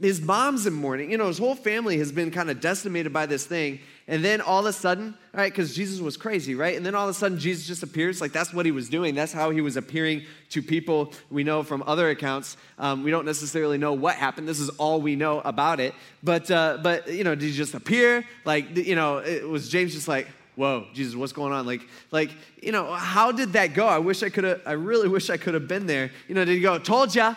his 0.00 0.20
mom's 0.20 0.66
in 0.66 0.72
mourning. 0.72 1.10
You 1.10 1.18
know, 1.18 1.26
his 1.26 1.38
whole 1.38 1.56
family 1.56 1.98
has 1.98 2.12
been 2.12 2.30
kind 2.30 2.48
of 2.48 2.60
decimated 2.60 3.12
by 3.12 3.26
this 3.26 3.44
thing. 3.44 3.80
And 4.06 4.24
then 4.24 4.40
all 4.40 4.60
of 4.60 4.66
a 4.66 4.72
sudden, 4.72 5.16
right, 5.32 5.50
because 5.50 5.74
Jesus 5.74 6.00
was 6.00 6.16
crazy, 6.16 6.54
right? 6.54 6.76
And 6.76 6.86
then 6.86 6.94
all 6.94 7.08
of 7.08 7.10
a 7.10 7.18
sudden, 7.18 7.38
Jesus 7.38 7.66
just 7.66 7.82
appears. 7.82 8.20
Like 8.20 8.30
that's 8.30 8.52
what 8.52 8.66
he 8.66 8.72
was 8.72 8.88
doing. 8.88 9.14
That's 9.14 9.32
how 9.32 9.50
he 9.50 9.60
was 9.60 9.76
appearing 9.76 10.22
to 10.50 10.62
people. 10.62 11.12
We 11.30 11.42
know 11.42 11.64
from 11.64 11.82
other 11.86 12.10
accounts. 12.10 12.56
Um, 12.78 13.02
we 13.02 13.10
don't 13.10 13.26
necessarily 13.26 13.78
know 13.78 13.94
what 13.94 14.14
happened. 14.14 14.46
This 14.46 14.60
is 14.60 14.68
all 14.70 15.00
we 15.00 15.16
know 15.16 15.40
about 15.40 15.80
it. 15.80 15.94
But, 16.22 16.50
uh, 16.50 16.78
but 16.82 17.08
you 17.08 17.24
know, 17.24 17.34
did 17.34 17.46
he 17.46 17.52
just 17.52 17.74
appear? 17.74 18.24
Like, 18.44 18.76
you 18.76 18.94
know, 18.94 19.18
it 19.18 19.48
was 19.48 19.68
James 19.68 19.92
just 19.92 20.08
like, 20.08 20.28
whoa 20.56 20.86
jesus 20.92 21.16
what's 21.16 21.32
going 21.32 21.52
on 21.52 21.66
like 21.66 21.80
like 22.12 22.30
you 22.62 22.70
know 22.70 22.92
how 22.92 23.32
did 23.32 23.54
that 23.54 23.74
go 23.74 23.88
i 23.88 23.98
wish 23.98 24.22
i 24.22 24.28
could 24.28 24.44
have 24.44 24.60
i 24.64 24.70
really 24.70 25.08
wish 25.08 25.28
i 25.28 25.36
could 25.36 25.52
have 25.52 25.66
been 25.66 25.84
there 25.84 26.12
you 26.28 26.34
know 26.36 26.44
did 26.44 26.54
he 26.54 26.60
go 26.60 26.78
told 26.78 27.12
ya 27.12 27.34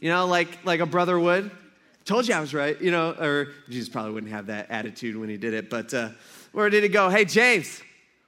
you 0.00 0.08
know, 0.08 0.26
like, 0.26 0.64
like 0.64 0.80
a 0.80 0.86
brother 0.86 1.18
would. 1.18 1.50
Told 2.04 2.26
you 2.26 2.34
I 2.34 2.40
was 2.40 2.54
right, 2.54 2.80
you 2.80 2.90
know, 2.90 3.12
or 3.12 3.48
Jesus 3.68 3.88
probably 3.88 4.12
wouldn't 4.12 4.32
have 4.32 4.46
that 4.46 4.70
attitude 4.70 5.16
when 5.16 5.28
he 5.28 5.36
did 5.36 5.54
it, 5.54 5.70
but 5.70 5.92
uh, 5.94 6.10
where 6.52 6.68
did 6.70 6.82
he 6.82 6.88
go? 6.88 7.08
Hey, 7.08 7.24
James, 7.24 7.80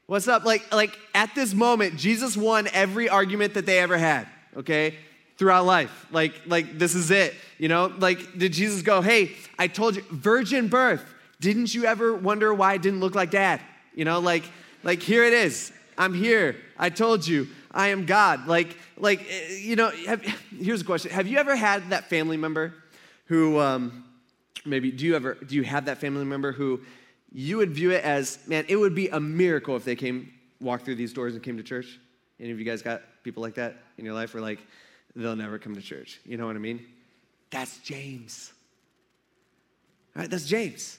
what's 0.07 0.29
up? 0.29 0.45
Like, 0.45 0.73
like 0.73 0.97
at 1.15 1.35
this 1.35 1.55
moment, 1.55 1.97
Jesus 1.97 2.37
won 2.37 2.69
every 2.73 3.09
argument 3.09 3.55
that 3.55 3.67
they 3.67 3.79
ever 3.79 3.97
had, 3.99 4.29
okay? 4.57 4.97
Throughout 5.39 5.65
life. 5.65 6.07
Like, 6.13 6.35
like 6.47 6.79
this 6.79 6.95
is 6.95 7.11
it. 7.11 7.35
You 7.59 7.69
know, 7.69 7.93
like, 7.99 8.39
did 8.39 8.53
Jesus 8.53 8.83
go, 8.83 9.01
hey, 9.01 9.33
I 9.59 9.67
told 9.67 9.97
you, 9.97 10.03
virgin 10.11 10.69
birth. 10.69 11.05
Didn't 11.41 11.75
you 11.75 11.87
ever 11.87 12.15
wonder 12.15 12.55
why 12.55 12.75
I 12.75 12.77
didn't 12.77 13.01
look 13.01 13.15
like 13.15 13.31
dad? 13.31 13.61
You 13.95 14.05
know, 14.05 14.21
like, 14.21 14.45
like 14.85 15.03
here 15.03 15.25
it 15.25 15.33
is. 15.33 15.73
I'm 15.99 16.15
here. 16.15 16.57
I 16.79 16.91
told 16.91 17.27
you. 17.27 17.49
I 17.73 17.89
am 17.89 18.07
God. 18.07 18.47
Like, 18.47 18.77
like 18.97 19.21
eh, 19.29 19.57
you 19.61 19.77
know, 19.77 19.91
have, 20.07 20.23
here's 20.59 20.83
a 20.83 20.85
question. 20.85 21.11
Have 21.11 21.27
you 21.27 21.39
ever 21.39 21.57
had 21.57 21.91
that 21.91 22.09
family 22.09 22.37
member 22.37 22.75
who, 23.27 23.59
um, 23.59 24.05
maybe, 24.65 24.91
do 24.91 25.07
you 25.07 25.17
ever, 25.17 25.35
do 25.35 25.55
you 25.55 25.63
have 25.63 25.87
that 25.87 25.99
family 25.99 26.25
member 26.25 26.53
who 26.53 26.81
you 27.33 27.57
would 27.57 27.71
view 27.71 27.91
it 27.91 28.05
as, 28.05 28.39
man, 28.47 28.65
it 28.69 28.77
would 28.77 28.95
be 28.95 29.09
a 29.09 29.19
miracle 29.21 29.75
if 29.77 29.85
they 29.85 29.97
came, 29.97 30.33
walked 30.61 30.85
through 30.85 30.97
these 30.97 31.13
doors 31.13 31.35
and 31.35 31.43
came 31.43 31.57
to 31.57 31.63
church? 31.63 31.99
Any 32.39 32.51
of 32.51 32.59
you 32.59 32.65
guys 32.65 32.83
got 32.83 33.03
people 33.23 33.43
like 33.43 33.55
that 33.55 33.77
in 33.97 34.05
your 34.05 34.15
life 34.15 34.35
where 34.35 34.43
like, 34.43 34.61
they'll 35.17 35.37
never 35.37 35.59
come 35.59 35.75
to 35.75 35.81
church? 35.81 36.21
You 36.25 36.37
know 36.37 36.47
what 36.47 36.57
I 36.57 36.59
mean? 36.59 36.85
That's 37.51 37.79
James. 37.79 38.53
All 40.15 40.21
right, 40.21 40.31
that's 40.31 40.47
James. 40.47 40.99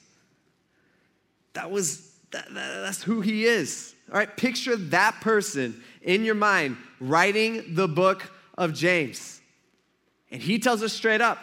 That 1.52 1.70
was, 1.70 2.12
that, 2.32 2.52
that, 2.52 2.80
that's 2.82 3.02
who 3.02 3.20
he 3.20 3.44
is. 3.44 3.94
All 4.10 4.18
right, 4.18 4.36
picture 4.36 4.76
that 4.76 5.20
person 5.20 5.82
in 6.04 6.24
your 6.24 6.36
mind 6.36 6.76
writing 7.00 7.74
the 7.74 7.88
book 7.88 8.22
of 8.56 8.72
James. 8.72 9.40
And 10.30 10.40
he 10.40 10.58
tells 10.58 10.82
us 10.82 10.92
straight 10.92 11.20
up. 11.20 11.38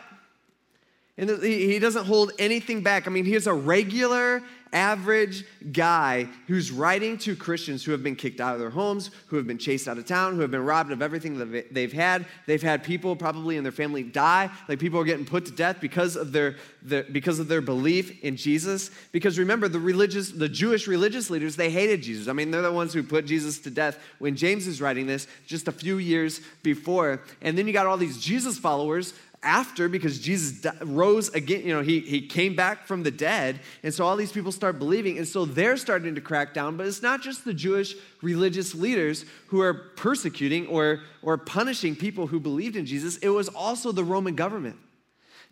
And 1.17 1.43
he 1.43 1.78
doesn't 1.80 2.06
hold 2.06 2.32
anything 2.39 2.82
back. 2.82 3.06
I 3.06 3.12
mean, 3.12 3.26
he's 3.26 3.45
a 3.45 3.54
regular 3.54 4.41
average 4.74 5.46
guy 5.72 6.28
who's 6.48 6.72
writing 6.72 7.18
to 7.20 7.36
Christians 7.36 7.84
who 7.84 7.92
have 7.92 8.04
been 8.04 8.16
kicked 8.16 8.40
out 8.40 8.54
of 8.54 8.60
their 8.60 8.70
homes, 8.70 9.12
who 9.28 9.36
have 9.38 9.48
been 9.48 9.58
chased 9.58 9.88
out 9.88 9.98
of 9.98 10.06
town, 10.06 10.36
who 10.36 10.42
have 10.42 10.52
been 10.52 10.64
robbed 10.64 10.92
of 10.92 11.02
everything 11.02 11.38
that 11.38 11.74
they've 11.74 11.92
had. 11.92 12.26
They've 12.46 12.62
had 12.62 12.84
people 12.84 13.16
probably 13.16 13.58
in 13.58 13.64
their 13.64 13.72
family 13.72 14.04
die, 14.04 14.50
like 14.68 14.80
people 14.80 15.00
are 15.00 15.04
getting 15.04 15.26
put 15.26 15.46
to 15.46 15.52
death 15.52 15.78
because 15.82 16.16
of 16.16 16.32
their, 16.32 16.56
their 16.82 17.04
because 17.04 17.40
of 17.40 17.48
their 17.48 17.62
belief 17.62 18.24
in 18.24 18.36
Jesus. 18.36 18.92
Because 19.12 19.38
remember, 19.38 19.68
the 19.68 19.80
religious, 19.80 20.32
the 20.32 20.50
Jewish 20.50 20.88
religious 20.88 21.30
leaders, 21.30 21.56
they 21.56 21.70
hated 21.70 22.02
Jesus. 22.02 22.28
I 22.28 22.34
mean, 22.34 22.52
they're 22.52 22.62
the 22.62 22.72
ones 22.72 22.94
who 22.94 23.04
put 23.04 23.26
Jesus 23.26 23.60
to 23.60 23.70
death 23.70 24.00
when 24.20 24.36
James 24.36 24.68
is 24.68 24.82
writing 24.82 25.08
this 25.08 25.28
just 25.46 25.68
a 25.68 25.72
few 25.72 25.98
years 25.98 26.42
before. 26.64 27.22
And 27.42 27.58
then 27.58 27.68
you 27.68 27.74
got 27.74 27.88
all 27.88 27.98
these 27.98 28.20
Jesus 28.20 28.58
followers 28.58 29.14
after 29.44 29.90
because 29.90 30.20
Jesus 30.20 30.66
rose 30.82 31.30
again, 31.30 31.62
you 31.66 31.74
know, 31.74 31.82
he, 31.82 32.00
he 32.02 32.28
came 32.28 32.56
back 32.56 32.86
from 32.86 33.04
the 33.04 33.12
dead. 33.12 33.60
And 33.82 33.94
so 33.94 34.06
all 34.06 34.16
these 34.16 34.32
people 34.32 34.52
start 34.52 34.78
believing. 34.78 35.18
And 35.18 35.28
so 35.28 35.46
they're 35.46 35.78
starting 35.78 36.14
to 36.16 36.22
crack 36.22 36.54
down. 36.54 36.78
But 36.78 36.86
it's 36.86 37.02
not 37.02 37.22
just 37.22 37.44
the 37.44 37.54
Jewish 37.54 37.96
religious 38.22 38.76
leaders 38.76 39.26
who 39.48 39.62
are 39.62 39.74
persecuting 39.74 40.68
or, 40.68 41.02
or 41.24 41.38
punishing 41.38 41.96
people 41.96 42.28
who 42.28 42.40
believed 42.40 42.76
in 42.76 42.86
Jesus, 42.86 43.18
it 43.18 43.30
was 43.30 43.48
also 43.50 43.92
the 43.92 44.04
Roman 44.04 44.36
government 44.36 44.78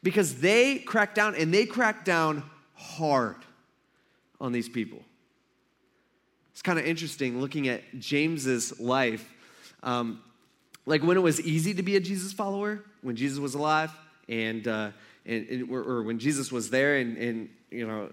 because 0.03 0.35
they 0.35 0.79
cracked 0.79 1.15
down 1.15 1.35
and 1.35 1.53
they 1.53 1.65
cracked 1.65 2.05
down 2.05 2.43
hard 2.75 3.37
on 4.39 4.51
these 4.51 4.69
people. 4.69 4.99
It's 6.51 6.61
kind 6.61 6.77
of 6.77 6.85
interesting 6.85 7.41
looking 7.41 7.67
at 7.67 7.99
James's 7.99 8.79
life. 8.79 9.33
Um, 9.81 10.21
like 10.85 11.01
when 11.03 11.17
it 11.17 11.21
was 11.21 11.41
easy 11.41 11.73
to 11.73 11.83
be 11.83 11.95
a 11.95 11.99
Jesus 11.99 12.33
follower, 12.33 12.83
when 13.01 13.15
Jesus 13.15 13.39
was 13.39 13.53
alive, 13.53 13.91
and, 14.27 14.67
uh, 14.67 14.91
and, 15.25 15.47
and 15.47 15.71
or, 15.71 16.03
when 16.03 16.19
Jesus 16.19 16.51
was 16.51 16.69
there 16.69 16.97
and, 16.97 17.17
and 17.17 17.49
you 17.71 17.87
know 17.87 18.09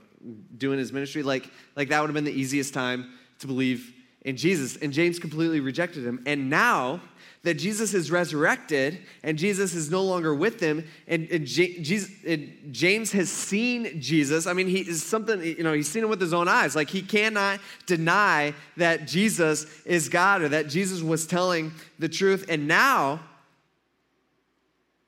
doing 0.57 0.79
his 0.79 0.93
ministry, 0.93 1.23
like 1.23 1.51
like 1.77 1.89
that 1.89 2.01
would 2.01 2.09
have 2.09 2.15
been 2.15 2.25
the 2.25 2.31
easiest 2.33 2.75
time 2.75 3.13
to 3.39 3.47
believe 3.47 3.93
in 4.27 4.37
Jesus. 4.37 4.77
And 4.77 4.93
James 4.93 5.19
completely 5.19 5.61
rejected 5.61 6.05
him. 6.05 6.23
And 6.27 6.51
now 6.51 7.01
that 7.45 7.55
Jesus 7.55 7.95
is 7.95 8.11
resurrected 8.11 8.99
and 9.23 9.39
Jesus 9.39 9.73
is 9.73 9.89
no 9.89 10.03
longer 10.03 10.35
with 10.35 10.59
them, 10.59 10.85
and, 11.07 11.29
and, 11.31 11.47
Jesus, 11.47 12.11
and 12.27 12.53
James 12.73 13.13
has 13.13 13.31
seen 13.31 14.01
Jesus. 14.01 14.49
I 14.49 14.53
mean, 14.53 14.67
he 14.67 14.81
is 14.81 15.05
something, 15.05 15.41
you 15.41 15.63
know, 15.63 15.73
he's 15.73 15.89
seen 15.89 16.03
him 16.03 16.11
with 16.11 16.21
his 16.21 16.35
own 16.35 16.49
eyes. 16.49 16.75
Like, 16.75 16.91
he 16.91 17.03
cannot 17.03 17.61
deny 17.87 18.53
that 18.77 19.07
Jesus 19.07 19.67
is 19.85 20.09
God 20.09 20.43
or 20.43 20.49
that 20.49 20.69
Jesus 20.69 21.03
was 21.03 21.25
telling 21.25 21.71
the 22.01 22.09
truth. 22.09 22.47
And 22.49 22.67
now, 22.67 23.21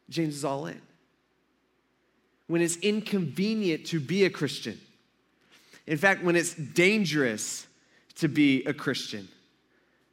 James 0.08 0.34
is 0.34 0.44
all 0.44 0.66
in. 0.66 0.80
when 2.46 2.62
it's 2.62 2.76
inconvenient 2.76 3.84
to 3.86 4.00
be 4.00 4.24
a 4.24 4.30
Christian. 4.30 4.80
In 5.86 5.98
fact, 5.98 6.22
when 6.22 6.34
it's 6.34 6.54
dangerous 6.54 7.66
to 8.16 8.28
be 8.28 8.64
a 8.64 8.72
Christian. 8.72 9.28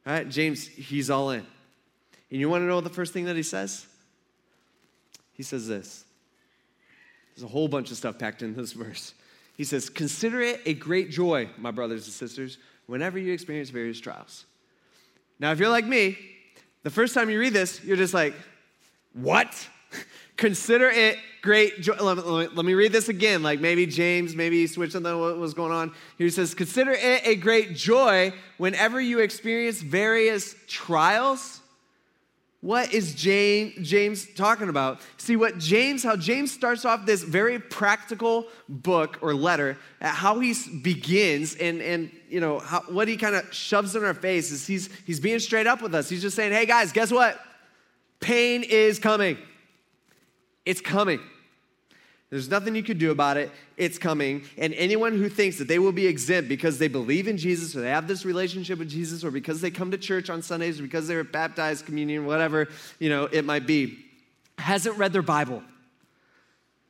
All 0.06 0.12
right, 0.12 0.28
James, 0.28 0.66
he's 0.66 1.10
all 1.10 1.30
in. 1.30 1.46
And 2.30 2.40
you 2.40 2.48
want 2.50 2.62
to 2.62 2.66
know 2.66 2.80
the 2.80 2.90
first 2.90 3.12
thing 3.12 3.24
that 3.24 3.36
he 3.36 3.42
says? 3.42 3.86
He 5.32 5.42
says 5.42 5.66
this. 5.66 6.04
There's 7.34 7.44
a 7.44 7.48
whole 7.48 7.68
bunch 7.68 7.90
of 7.90 7.96
stuff 7.96 8.18
packed 8.18 8.42
in 8.42 8.54
this 8.54 8.72
verse. 8.84 9.14
He 9.56 9.64
says, 9.64 9.88
Consider 9.88 10.40
it 10.42 10.60
a 10.66 10.74
great 10.74 11.10
joy, 11.10 11.48
my 11.56 11.70
brothers 11.70 12.04
and 12.04 12.12
sisters, 12.12 12.58
whenever 12.86 13.18
you 13.18 13.32
experience 13.32 13.70
various 13.70 14.00
trials. 14.00 14.44
Now, 15.38 15.52
if 15.52 15.58
you're 15.58 15.68
like 15.68 15.86
me, 15.86 16.18
the 16.82 16.90
first 16.90 17.14
time 17.14 17.30
you 17.30 17.38
read 17.40 17.52
this, 17.52 17.82
you're 17.82 17.96
just 17.96 18.14
like, 18.14 18.34
What? 19.14 19.68
Consider 20.36 20.88
it 20.90 21.18
great 21.40 21.80
joy. 21.80 21.94
Let 21.94 22.16
me, 22.16 22.22
let 22.22 22.66
me, 22.66 22.74
read 22.74 22.92
this 22.92 23.08
again. 23.08 23.42
Like 23.42 23.60
maybe 23.60 23.86
James, 23.86 24.34
maybe 24.34 24.60
he 24.60 24.66
switched 24.66 24.92
something 24.92 25.18
what 25.18 25.38
was 25.38 25.54
going 25.54 25.72
on. 25.72 25.94
He 26.18 26.28
says, 26.28 26.54
Consider 26.54 26.92
it 26.92 27.26
a 27.26 27.36
great 27.36 27.74
joy 27.74 28.32
whenever 28.58 29.00
you 29.00 29.20
experience 29.20 29.80
various 29.80 30.54
trials 30.66 31.60
what 32.66 32.92
is 32.92 33.14
James, 33.14 33.74
James 33.88 34.26
talking 34.34 34.68
about? 34.68 35.00
See, 35.18 35.36
what 35.36 35.58
James, 35.58 36.02
how 36.02 36.16
James 36.16 36.50
starts 36.50 36.84
off 36.84 37.06
this 37.06 37.22
very 37.22 37.60
practical 37.60 38.46
book 38.68 39.18
or 39.20 39.34
letter, 39.34 39.78
at 40.00 40.14
how 40.14 40.40
he 40.40 40.52
begins 40.82 41.54
and, 41.54 41.80
and 41.80 42.10
you 42.28 42.40
know, 42.40 42.58
how, 42.58 42.80
what 42.88 43.06
he 43.06 43.16
kind 43.16 43.36
of 43.36 43.54
shoves 43.54 43.94
in 43.94 44.02
our 44.02 44.14
face 44.14 44.50
is 44.50 44.66
he's, 44.66 44.88
he's 45.04 45.20
being 45.20 45.38
straight 45.38 45.68
up 45.68 45.80
with 45.80 45.94
us. 45.94 46.08
He's 46.08 46.22
just 46.22 46.34
saying, 46.34 46.52
hey 46.52 46.66
guys, 46.66 46.90
guess 46.90 47.12
what? 47.12 47.38
Pain 48.18 48.64
is 48.64 48.98
coming. 48.98 49.38
It's 50.66 50.80
coming. 50.80 51.20
There's 52.28 52.50
nothing 52.50 52.74
you 52.74 52.82
could 52.82 52.98
do 52.98 53.12
about 53.12 53.36
it. 53.36 53.52
It's 53.76 53.98
coming. 53.98 54.42
And 54.58 54.74
anyone 54.74 55.16
who 55.16 55.28
thinks 55.28 55.58
that 55.58 55.68
they 55.68 55.78
will 55.78 55.92
be 55.92 56.08
exempt 56.08 56.48
because 56.48 56.78
they 56.78 56.88
believe 56.88 57.28
in 57.28 57.36
Jesus 57.36 57.76
or 57.76 57.82
they 57.82 57.90
have 57.90 58.08
this 58.08 58.24
relationship 58.24 58.80
with 58.80 58.90
Jesus 58.90 59.22
or 59.22 59.30
because 59.30 59.60
they 59.60 59.70
come 59.70 59.92
to 59.92 59.98
church 59.98 60.28
on 60.28 60.42
Sundays 60.42 60.80
or 60.80 60.82
because 60.82 61.06
they're 61.06 61.22
baptized, 61.22 61.86
communion, 61.86 62.26
whatever, 62.26 62.66
you 62.98 63.08
know, 63.08 63.24
it 63.26 63.44
might 63.44 63.64
be, 63.64 64.04
hasn't 64.58 64.98
read 64.98 65.12
their 65.12 65.22
Bible. 65.22 65.62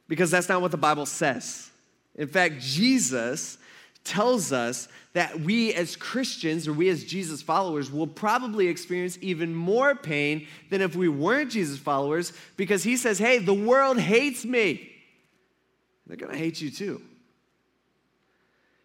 Because 0.09 0.31
that's 0.31 0.49
not 0.49 0.63
what 0.63 0.71
the 0.71 0.79
Bible 0.79 1.05
says. 1.05 1.71
In 2.15 2.29
fact, 2.29 2.61
Jesus 2.61 3.59
tells 4.07 4.53
us 4.53 4.89
that 5.13 5.41
we 5.41 5.75
as 5.75 5.97
Christians 5.97 6.67
or 6.67 6.73
we 6.73 6.89
as 6.89 7.05
Jesus 7.05 7.43
followers 7.43 7.91
will 7.91 8.07
probably 8.07 8.69
experience 8.69 9.19
even 9.21 9.55
more 9.55 9.95
pain 9.95 10.47
than 10.71 10.81
if 10.81 10.97
we 10.97 11.09
weren't 11.09 11.51
Jesus 11.51 11.79
followers 11.79 12.33
because 12.57 12.83
he 12.83 12.97
says, 12.97 13.19
hey, 13.19 13.39
the 13.39 13.53
world 13.53 13.99
hates 13.99 14.45
me 14.45 14.93
they're 16.07 16.17
going 16.17 16.33
to 16.33 16.39
hate 16.39 16.61
you 16.61 16.71
too. 16.71 17.03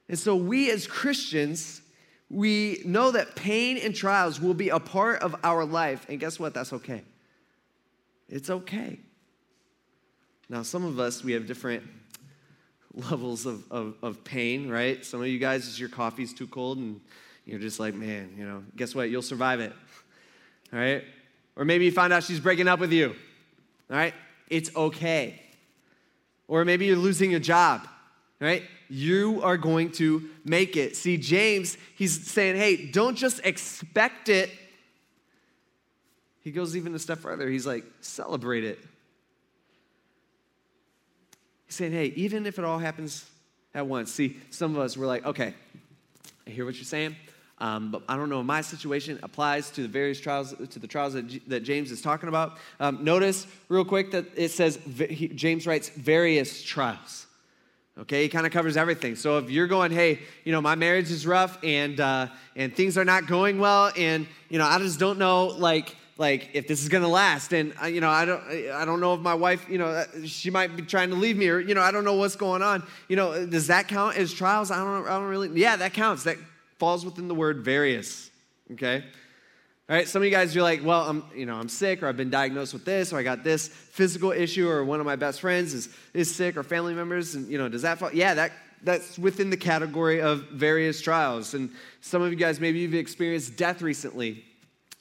And 0.10 0.18
so, 0.18 0.36
we 0.36 0.70
as 0.72 0.88
Christians, 0.88 1.82
we 2.30 2.82
know 2.86 3.12
that 3.12 3.36
pain 3.36 3.78
and 3.78 3.96
trials 3.96 4.42
will 4.42 4.54
be 4.54 4.70
a 4.70 4.80
part 4.80 5.22
of 5.22 5.36
our 5.44 5.64
life. 5.64 6.06
And 6.10 6.20
guess 6.20 6.40
what? 6.40 6.54
That's 6.54 6.74
okay. 6.74 7.04
It's 8.28 8.50
okay. 8.50 9.00
Now, 10.50 10.64
some 10.64 10.84
of 10.84 11.00
us, 11.00 11.24
we 11.24 11.32
have 11.34 11.48
different 11.48 11.84
levels 12.94 13.46
of, 13.46 13.64
of, 13.72 13.96
of 14.02 14.24
pain, 14.24 14.70
right? 14.70 15.04
Some 15.06 15.22
of 15.22 15.28
you 15.28 15.40
guys, 15.40 15.80
your 15.80 15.90
coffee's 15.90 16.34
too 16.34 16.48
cold 16.48 16.78
and 16.78 17.02
you're 17.46 17.60
just 17.60 17.80
like, 17.80 17.94
man, 17.94 18.34
you 18.38 18.46
know, 18.46 18.64
guess 18.76 18.94
what? 18.94 19.10
You'll 19.10 19.22
survive 19.22 19.60
it, 19.60 19.74
all 20.74 20.80
right? 20.80 21.04
Or 21.56 21.66
maybe 21.66 21.86
you 21.86 21.92
find 21.92 22.14
out 22.14 22.24
she's 22.24 22.40
breaking 22.40 22.68
up 22.68 22.80
with 22.80 22.92
you, 22.92 23.16
all 23.90 23.98
right? 23.98 24.14
It's 24.50 24.76
okay 24.76 25.42
or 26.52 26.66
maybe 26.66 26.86
you're 26.86 26.98
losing 26.98 27.32
your 27.32 27.40
job, 27.40 27.88
right? 28.42 28.64
You 28.90 29.40
are 29.42 29.56
going 29.56 29.90
to 29.94 30.30
make 30.44 30.76
it. 30.76 30.98
See, 30.98 31.16
James, 31.16 31.78
he's 31.96 32.30
saying, 32.30 32.58
hey, 32.58 32.88
don't 32.88 33.16
just 33.16 33.40
expect 33.46 34.28
it. 34.28 34.50
He 36.42 36.52
goes 36.52 36.76
even 36.76 36.94
a 36.94 37.00
step 37.00 37.20
further. 37.20 37.50
He's 37.50 37.66
like, 37.66 37.86
celebrate 38.02 38.66
it. 38.66 38.80
He's 41.72 41.78
saying, 41.78 41.94
hey, 41.94 42.08
even 42.18 42.46
if 42.46 42.60
it 42.60 42.66
all 42.66 42.80
happens 42.80 43.26
at 43.74 43.88
once. 43.88 44.12
See, 44.12 44.36
some 44.50 44.76
of 44.76 44.82
us, 44.82 44.98
we're 44.98 45.08
like, 45.08 45.26
okay, 45.26 45.54
I 46.46 46.50
hear 46.50 46.66
what 46.66 46.76
you're 46.76 46.84
saying. 46.84 47.16
Um, 47.60 47.92
but 47.92 48.04
I 48.10 48.18
don't 48.18 48.28
know 48.28 48.42
if 48.42 48.46
my 48.46 48.60
situation 48.60 49.18
applies 49.24 49.70
to 49.70 49.84
the 49.84 49.88
various 49.88 50.20
trials, 50.20 50.54
to 50.70 50.80
the 50.80 50.88
trials 50.88 51.14
that, 51.14 51.48
that 51.48 51.62
James 51.62 51.90
is 51.90 52.02
talking 52.02 52.28
about. 52.28 52.58
Um, 52.82 53.06
notice 53.06 53.48
real 53.70 53.86
quick 53.86 54.12
that 54.12 54.26
it 54.36 54.52
says, 54.52 54.80
he, 55.10 55.30
James 55.30 55.66
writes 55.66 55.88
various 55.88 56.62
trials. 56.62 57.26
Okay, 57.98 58.24
he 58.24 58.28
kind 58.28 58.46
of 58.46 58.52
covers 58.52 58.76
everything. 58.76 59.16
So 59.16 59.38
if 59.38 59.50
you're 59.50 59.68
going, 59.68 59.94
hey, 59.94 60.20
you 60.44 60.52
know, 60.52 60.60
my 60.60 60.76
marriage 60.76 61.10
is 61.10 61.26
rough 61.26 61.58
and 61.64 62.02
uh, 62.02 62.28
and 62.58 62.76
things 62.76 62.98
are 62.98 63.06
not 63.06 63.28
going 63.28 63.60
well, 63.60 63.94
and 63.96 64.28
you 64.50 64.58
know, 64.58 64.66
I 64.66 64.78
just 64.80 65.00
don't 65.00 65.20
know, 65.20 65.48
like, 65.48 65.96
like 66.22 66.50
if 66.54 66.68
this 66.68 66.82
is 66.82 66.88
going 66.88 67.04
to 67.04 67.10
last 67.10 67.52
and 67.52 67.74
uh, 67.82 67.86
you 67.86 68.00
know 68.00 68.10
i 68.10 68.24
don't 68.24 68.44
i 68.74 68.86
don't 68.86 69.02
know 69.02 69.14
if 69.14 69.20
my 69.20 69.34
wife 69.34 69.66
you 69.68 69.78
know 69.78 69.88
uh, 69.88 70.06
she 70.26 70.50
might 70.50 70.76
be 70.78 70.84
trying 70.84 71.10
to 71.10 71.16
leave 71.16 71.36
me 71.36 71.50
or 71.50 71.60
you 71.60 71.74
know 71.74 71.82
i 71.82 71.92
don't 71.92 72.06
know 72.06 72.16
what's 72.16 72.36
going 72.36 72.62
on 72.62 72.82
you 73.10 73.16
know 73.16 73.46
does 73.46 73.68
that 73.68 73.88
count 73.88 74.16
as 74.16 74.32
trials 74.32 74.72
i 74.72 74.78
don't 74.78 75.06
i 75.08 75.18
don't 75.18 75.28
really 75.28 75.50
yeah 75.60 75.76
that 75.76 75.94
counts 75.94 76.24
that 76.24 76.38
falls 76.82 77.06
within 77.06 77.28
the 77.28 77.36
word 77.36 77.60
various, 77.60 78.32
okay? 78.72 79.04
All 79.88 79.96
right, 79.96 80.08
some 80.08 80.24
of 80.24 80.26
you 80.26 80.32
guys, 80.32 80.56
you're 80.56 80.64
like, 80.64 80.84
well, 80.84 81.08
I'm, 81.08 81.24
you 81.36 81.46
know, 81.46 81.54
I'm 81.54 81.70
sick, 81.70 82.02
or 82.02 82.08
I've 82.08 82.18
been 82.18 82.32
diagnosed 82.32 82.74
with 82.74 82.86
this, 82.86 83.14
or 83.14 83.20
I 83.20 83.24
got 83.24 83.44
this 83.44 83.68
physical 83.68 84.32
issue, 84.32 84.68
or 84.68 84.84
one 84.84 85.00
of 85.00 85.06
my 85.06 85.16
best 85.16 85.42
friends 85.42 85.76
is, 85.76 85.90
is 86.16 86.34
sick, 86.34 86.58
or 86.58 86.64
family 86.64 86.96
members, 86.96 87.36
and, 87.36 87.48
you 87.48 87.60
know, 87.60 87.70
does 87.70 87.84
that 87.84 88.00
fall? 88.00 88.10
Yeah, 88.12 88.34
that, 88.34 88.52
that's 88.82 89.20
within 89.20 89.52
the 89.52 89.58
category 89.58 90.22
of 90.22 90.50
various 90.50 91.02
trials. 91.02 91.54
And 91.54 91.70
some 92.02 92.24
of 92.24 92.32
you 92.32 92.36
guys, 92.36 92.60
maybe 92.60 92.80
you've 92.80 92.96
experienced 92.96 93.58
death 93.58 93.84
recently. 93.84 94.44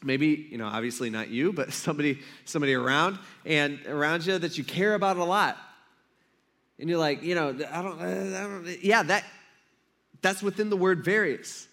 Maybe, 0.03 0.49
you 0.51 0.59
know, 0.59 0.67
obviously 0.67 1.11
not 1.11 1.29
you, 1.29 1.53
but 1.53 1.73
somebody, 1.73 2.21
somebody 2.45 2.75
around, 2.75 3.19
and 3.45 3.79
around 3.87 4.27
you 4.27 4.39
that 4.39 4.57
you 4.59 4.65
care 4.65 4.95
about 4.95 5.17
a 5.17 5.25
lot. 5.25 5.57
And 6.79 6.89
you're 6.89 6.99
like, 6.99 7.23
you 7.23 7.35
know, 7.35 7.49
I 7.49 7.83
don't, 7.83 8.01
uh, 8.01 8.39
I 8.39 8.43
don't 8.43 8.83
yeah, 8.83 9.03
that, 9.03 9.25
that's 10.23 10.43
within 10.43 10.71
the 10.71 10.77
word 10.77 11.05
various. 11.05 11.69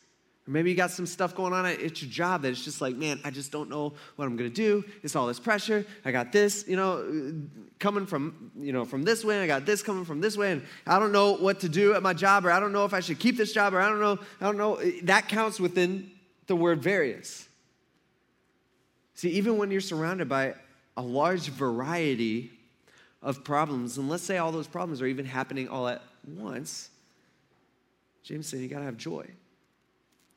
Or 0.47 0.51
maybe 0.51 0.69
you 0.69 0.77
got 0.77 0.91
some 0.91 1.05
stuff 1.05 1.35
going 1.35 1.53
on 1.53 1.65
at 1.65 1.79
your 1.79 2.09
job 2.09 2.41
that 2.41 2.49
it's 2.49 2.63
just 2.63 2.79
like, 2.79 2.95
man, 2.95 3.19
I 3.23 3.31
just 3.31 3.51
don't 3.51 3.69
know 3.69 3.93
what 4.15 4.25
I'm 4.25 4.37
gonna 4.37 4.49
do. 4.49 4.83
It's 5.03 5.15
all 5.15 5.27
this 5.27 5.39
pressure. 5.39 5.85
I 6.05 6.11
got 6.11 6.31
this, 6.31 6.65
you 6.67 6.75
know, 6.75 6.99
uh, 6.99 7.31
coming 7.79 8.05
from, 8.05 8.51
you 8.57 8.71
know, 8.71 8.85
from 8.85 9.03
this 9.03 9.25
way. 9.25 9.35
and 9.35 9.43
I 9.43 9.47
got 9.47 9.65
this 9.65 9.83
coming 9.83 10.05
from 10.05 10.21
this 10.21 10.37
way, 10.37 10.53
and 10.53 10.63
I 10.85 10.99
don't 10.99 11.11
know 11.11 11.33
what 11.33 11.61
to 11.61 11.69
do 11.69 11.93
at 11.93 12.03
my 12.03 12.13
job, 12.13 12.45
or 12.45 12.51
I 12.51 12.59
don't 12.59 12.71
know 12.71 12.85
if 12.85 12.93
I 12.93 13.01
should 13.01 13.19
keep 13.19 13.37
this 13.37 13.53
job, 13.53 13.73
or 13.73 13.81
I 13.81 13.89
don't 13.89 13.99
know, 13.99 14.19
I 14.41 14.45
don't 14.45 14.57
know. 14.57 14.79
That 15.03 15.27
counts 15.27 15.59
within 15.59 16.11
the 16.47 16.55
word 16.55 16.81
various. 16.81 17.46
See, 19.17 19.31
even 19.31 19.57
when 19.57 19.71
you're 19.71 19.81
surrounded 19.81 20.29
by 20.29 20.53
a 20.95 21.01
large 21.01 21.49
variety 21.49 22.51
of 23.23 23.43
problems, 23.43 23.97
and 23.97 24.07
let's 24.07 24.21
say 24.21 24.37
all 24.37 24.51
those 24.51 24.67
problems 24.67 25.01
are 25.01 25.07
even 25.07 25.25
happening 25.25 25.67
all 25.67 25.87
at 25.87 26.03
once, 26.35 26.91
James 28.21 28.47
said 28.47 28.59
you 28.59 28.67
gotta 28.67 28.85
have 28.85 28.95
joy. 28.95 29.25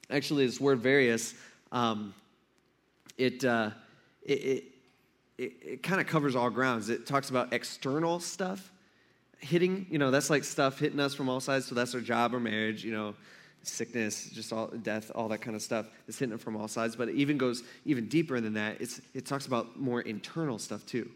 Actually, 0.09 0.47
this 0.47 0.59
word 0.59 0.79
various, 0.79 1.35
um, 1.73 2.15
it, 3.19 3.45
uh, 3.45 3.69
it, 4.23 4.33
it, 4.33 4.65
it, 5.37 5.53
it 5.63 5.83
kind 5.83 6.01
of 6.01 6.07
covers 6.07 6.35
all 6.35 6.49
grounds. 6.49 6.89
It 6.89 7.05
talks 7.05 7.29
about 7.29 7.53
external 7.53 8.19
stuff 8.19 8.73
hitting, 9.41 9.87
you 9.91 9.99
know, 9.99 10.11
that's 10.11 10.31
like 10.31 10.43
stuff 10.43 10.79
hitting 10.79 11.01
us 11.01 11.13
from 11.13 11.29
all 11.29 11.41
sides. 11.41 11.67
So 11.67 11.75
that's 11.75 11.95
our 11.95 12.01
job 12.01 12.35
or 12.35 12.41
marriage, 12.41 12.83
you 12.83 12.93
know, 12.93 13.15
sickness, 13.63 14.31
just 14.31 14.53
all 14.53 14.69
death, 14.69 15.11
all 15.15 15.29
that 15.29 15.41
kind 15.41 15.57
of 15.57 15.63
stuff 15.63 15.87
is 16.09 16.19
hitting 16.19 16.35
it 16.35 16.41
from 16.41 16.57
all 16.57 16.69
sides. 16.69 16.97
But 16.97 17.09
it 17.09 17.15
even 17.17 17.39
goes 17.39 17.63
even 17.85 18.09
deeper 18.09 18.41
than 18.41 18.55
that. 18.55 18.81
It's, 18.81 19.01
it 19.15 19.27
talks 19.27 19.47
about 19.47 19.79
more 19.79 20.01
internal 20.01 20.59
stuff 20.59 20.87
too. 20.87 21.11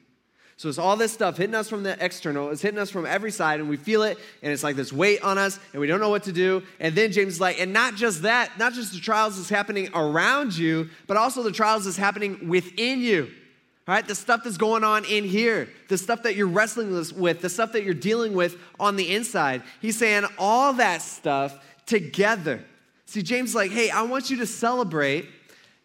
So 0.57 0.69
it's 0.69 0.79
all 0.79 0.97
this 0.97 1.13
stuff 1.13 1.37
hitting 1.37 1.55
us 1.55 1.69
from 1.69 1.83
the 1.83 1.97
external, 2.03 2.51
it's 2.51 2.63
hitting 2.63 2.79
us 2.79 2.89
from 2.89 3.07
every 3.07 3.33
side, 3.33 3.59
and 3.59 3.69
we 3.69 3.77
feel 3.77 4.05
it, 4.05 4.19
and 4.41 4.53
it's 4.53 4.63
like 4.63 4.77
this 4.77 4.93
weight 4.93 5.21
on 5.23 5.37
us, 5.37 5.59
and 5.73 5.81
we 5.81 5.89
don't 5.89 5.99
know 5.99 6.11
what 6.11 6.23
to 6.25 6.33
do. 6.33 6.63
And 6.79 6.95
then 6.95 7.11
James 7.11 7.35
is 7.35 7.41
like, 7.41 7.61
and 7.61 7.73
not 7.73 7.97
just 7.97 8.23
that, 8.23 8.57
not 8.57 8.73
just 8.73 8.93
the 8.93 9.01
trials 9.01 9.37
that's 9.37 9.49
happening 9.49 9.89
around 9.95 10.57
you, 10.57 10.91
but 11.09 11.17
also 11.17 11.43
the 11.43 11.51
trials 11.51 11.87
that's 11.87 11.97
happening 11.97 12.49
within 12.49 13.01
you. 13.01 13.31
All 13.87 13.95
right, 13.95 14.07
the 14.07 14.15
stuff 14.15 14.43
that's 14.45 14.57
going 14.57 14.83
on 14.85 15.05
in 15.05 15.25
here, 15.25 15.69
the 15.89 15.99
stuff 15.99 16.23
that 16.23 16.37
you're 16.37 16.47
wrestling 16.47 16.91
with, 17.17 17.41
the 17.43 17.51
stuff 17.51 17.73
that 17.73 17.85
you're 17.85 17.93
dealing 17.93 18.33
with 18.33 18.57
on 18.81 18.97
the 18.97 19.13
inside. 19.15 19.63
He's 19.83 19.99
saying 19.99 20.25
all 20.39 20.73
that 20.75 21.03
stuff 21.03 21.59
together. 21.87 22.65
See, 23.07 23.23
James 23.23 23.55
like, 23.55 23.71
hey, 23.71 23.91
I 23.91 24.03
want 24.03 24.31
you 24.31 24.39
to 24.39 24.47
celebrate 24.47 25.29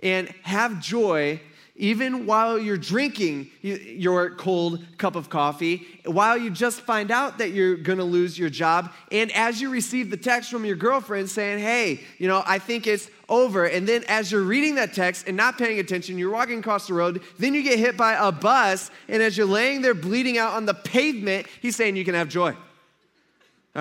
and 0.02 0.30
have 0.44 0.82
joy 0.82 1.42
even 1.80 2.26
while 2.26 2.60
you're 2.60 2.78
drinking 2.78 3.50
your 3.62 4.32
cold 4.32 4.86
cup 4.98 5.16
of 5.16 5.30
coffee, 5.30 5.88
while 6.04 6.38
you 6.38 6.50
just 6.50 6.82
find 6.82 7.10
out 7.10 7.38
that 7.38 7.52
you're 7.52 7.78
gonna 7.78 8.04
lose 8.04 8.38
your 8.38 8.50
job, 8.50 8.92
and 9.14 9.32
as 9.32 9.62
you 9.62 9.70
receive 9.70 10.10
the 10.10 10.18
text 10.18 10.52
from 10.52 10.66
your 10.66 10.76
girlfriend 10.76 11.30
saying, 11.30 11.58
hey, 11.58 12.02
you 12.18 12.28
know, 12.28 12.44
I 12.46 12.60
think 12.60 12.86
it's 12.86 13.10
over. 13.30 13.66
And 13.66 13.88
then 13.88 14.04
as 14.10 14.30
you're 14.30 14.44
reading 14.44 14.76
that 14.76 14.94
text 14.94 15.26
and 15.26 15.38
not 15.38 15.58
paying 15.58 15.80
attention, 15.80 16.18
you're 16.18 16.32
walking 16.32 16.60
across 16.60 16.88
the 16.88 16.94
road, 16.94 17.22
then 17.38 17.54
you 17.54 17.64
get 17.64 17.80
hit 17.80 17.96
by 17.96 18.14
a 18.14 18.30
bus, 18.30 18.92
and 19.08 19.24
as 19.24 19.38
you're 19.38 19.48
laying 19.48 19.82
there 19.82 19.94
bleeding 19.94 20.38
out 20.38 20.56
on 20.56 20.66
the 20.66 20.74
pavement, 20.74 21.48
he's 21.62 21.78
saying 21.78 21.96
you 21.96 22.04
can 22.04 22.16
have 22.16 22.28
joy. 22.28 22.52
All 22.52 22.58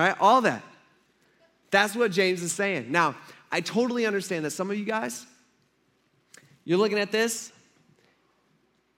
right, 0.03 0.15
all 0.21 0.39
that. 0.41 0.63
That's 1.71 1.95
what 1.95 2.11
James 2.11 2.41
is 2.41 2.51
saying. 2.51 2.91
Now, 2.91 3.15
I 3.51 3.61
totally 3.61 4.05
understand 4.05 4.45
that 4.45 4.51
some 4.51 4.69
of 4.71 4.77
you 4.77 4.85
guys, 4.85 5.25
you're 6.65 6.77
looking 6.77 6.99
at 6.99 7.11
this, 7.11 7.51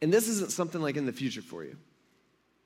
and 0.01 0.11
this 0.11 0.27
isn't 0.27 0.51
something 0.51 0.81
like 0.81 0.97
in 0.97 1.05
the 1.05 1.13
future 1.13 1.41
for 1.41 1.63
you. 1.63 1.77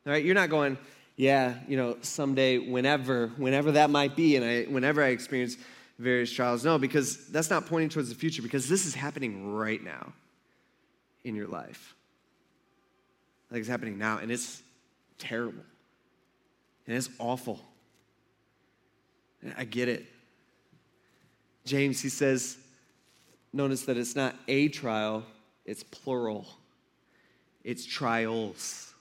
All 0.06 0.14
right, 0.14 0.24
you're 0.24 0.36
not 0.36 0.50
going, 0.50 0.78
yeah, 1.16 1.56
you 1.68 1.78
know, 1.78 1.98
someday, 2.02 2.58
whenever, 2.60 3.28
whenever 3.38 3.74
that 3.74 3.90
might 3.90 4.16
be, 4.16 4.36
and 4.36 4.46
I, 4.46 4.64
whenever 4.64 5.04
I 5.04 5.08
experience 5.08 5.58
various 5.98 6.32
trials. 6.32 6.64
No, 6.64 6.78
because 6.78 7.28
that's 7.28 7.50
not 7.50 7.66
pointing 7.66 7.90
towards 7.90 8.10
the 8.10 8.16
future, 8.16 8.42
because 8.42 8.70
this 8.70 8.86
is 8.86 8.94
happening 8.94 9.54
right 9.54 9.84
now 9.84 10.14
in 11.24 11.36
your 11.36 11.48
life. 11.48 11.96
Like 13.50 13.60
it's 13.60 13.70
happening 13.70 13.98
now, 13.98 14.20
and 14.20 14.32
it's 14.32 14.62
terrible. 15.18 15.64
And 16.88 16.96
it's 16.96 17.10
awful. 17.20 17.60
I 19.58 19.66
get 19.66 19.90
it. 19.90 20.06
James, 21.66 22.02
he 22.02 22.10
says, 22.10 22.58
notice 23.52 23.84
that 23.84 23.98
it's 23.98 24.16
not 24.16 24.36
a 24.48 24.68
trial, 24.68 25.24
it's 25.66 25.84
plural. 25.84 26.46
It's 27.64 27.86
trials. 27.86 28.94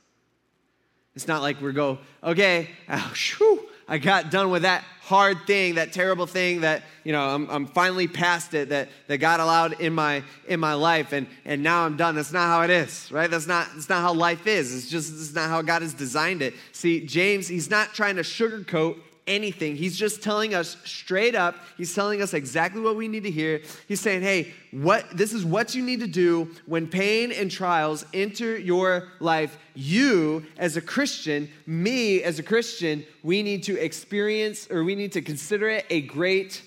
It's 1.14 1.28
not 1.28 1.42
like 1.42 1.60
we 1.60 1.72
go, 1.72 1.98
okay, 2.22 2.70
oh, 2.88 3.12
shoo, 3.14 3.66
I 3.86 3.98
got 3.98 4.30
done 4.30 4.50
with 4.50 4.62
that 4.62 4.82
hard 5.02 5.46
thing, 5.46 5.74
that 5.74 5.92
terrible 5.92 6.26
thing 6.26 6.62
that, 6.62 6.82
you 7.04 7.12
know, 7.12 7.22
I'm, 7.22 7.50
I'm 7.50 7.66
finally 7.66 8.08
past 8.08 8.54
it, 8.54 8.70
that, 8.70 8.88
that 9.08 9.18
God 9.18 9.40
allowed 9.40 9.78
in 9.80 9.92
my, 9.92 10.22
in 10.48 10.58
my 10.58 10.72
life, 10.72 11.12
and, 11.12 11.26
and 11.44 11.62
now 11.62 11.84
I'm 11.84 11.98
done. 11.98 12.14
That's 12.14 12.32
not 12.32 12.46
how 12.46 12.62
it 12.62 12.70
is, 12.70 13.12
right? 13.12 13.30
That's 13.30 13.46
not, 13.46 13.68
that's 13.74 13.90
not 13.90 14.00
how 14.00 14.14
life 14.14 14.46
is. 14.46 14.74
It's 14.74 14.88
just, 14.88 15.12
it's 15.12 15.34
not 15.34 15.50
how 15.50 15.60
God 15.60 15.82
has 15.82 15.92
designed 15.92 16.40
it. 16.40 16.54
See, 16.72 17.04
James, 17.04 17.46
he's 17.46 17.68
not 17.68 17.92
trying 17.92 18.16
to 18.16 18.22
sugarcoat 18.22 18.96
anything. 19.26 19.76
He's 19.76 19.96
just 19.96 20.22
telling 20.22 20.54
us 20.54 20.76
straight 20.84 21.34
up. 21.34 21.56
He's 21.76 21.94
telling 21.94 22.20
us 22.20 22.34
exactly 22.34 22.80
what 22.80 22.96
we 22.96 23.08
need 23.08 23.22
to 23.22 23.30
hear. 23.30 23.62
He's 23.88 24.00
saying, 24.00 24.22
"Hey, 24.22 24.52
what 24.70 25.16
this 25.16 25.32
is 25.32 25.44
what 25.44 25.74
you 25.74 25.82
need 25.82 26.00
to 26.00 26.06
do 26.06 26.50
when 26.66 26.86
pain 26.86 27.32
and 27.32 27.50
trials 27.50 28.04
enter 28.12 28.56
your 28.58 29.08
life. 29.20 29.56
You 29.74 30.44
as 30.58 30.76
a 30.76 30.80
Christian, 30.80 31.48
me 31.66 32.22
as 32.22 32.38
a 32.38 32.42
Christian, 32.42 33.04
we 33.22 33.42
need 33.42 33.62
to 33.64 33.82
experience 33.82 34.70
or 34.70 34.84
we 34.84 34.94
need 34.94 35.12
to 35.12 35.22
consider 35.22 35.68
it 35.68 35.86
a 35.90 36.02
great 36.02 36.62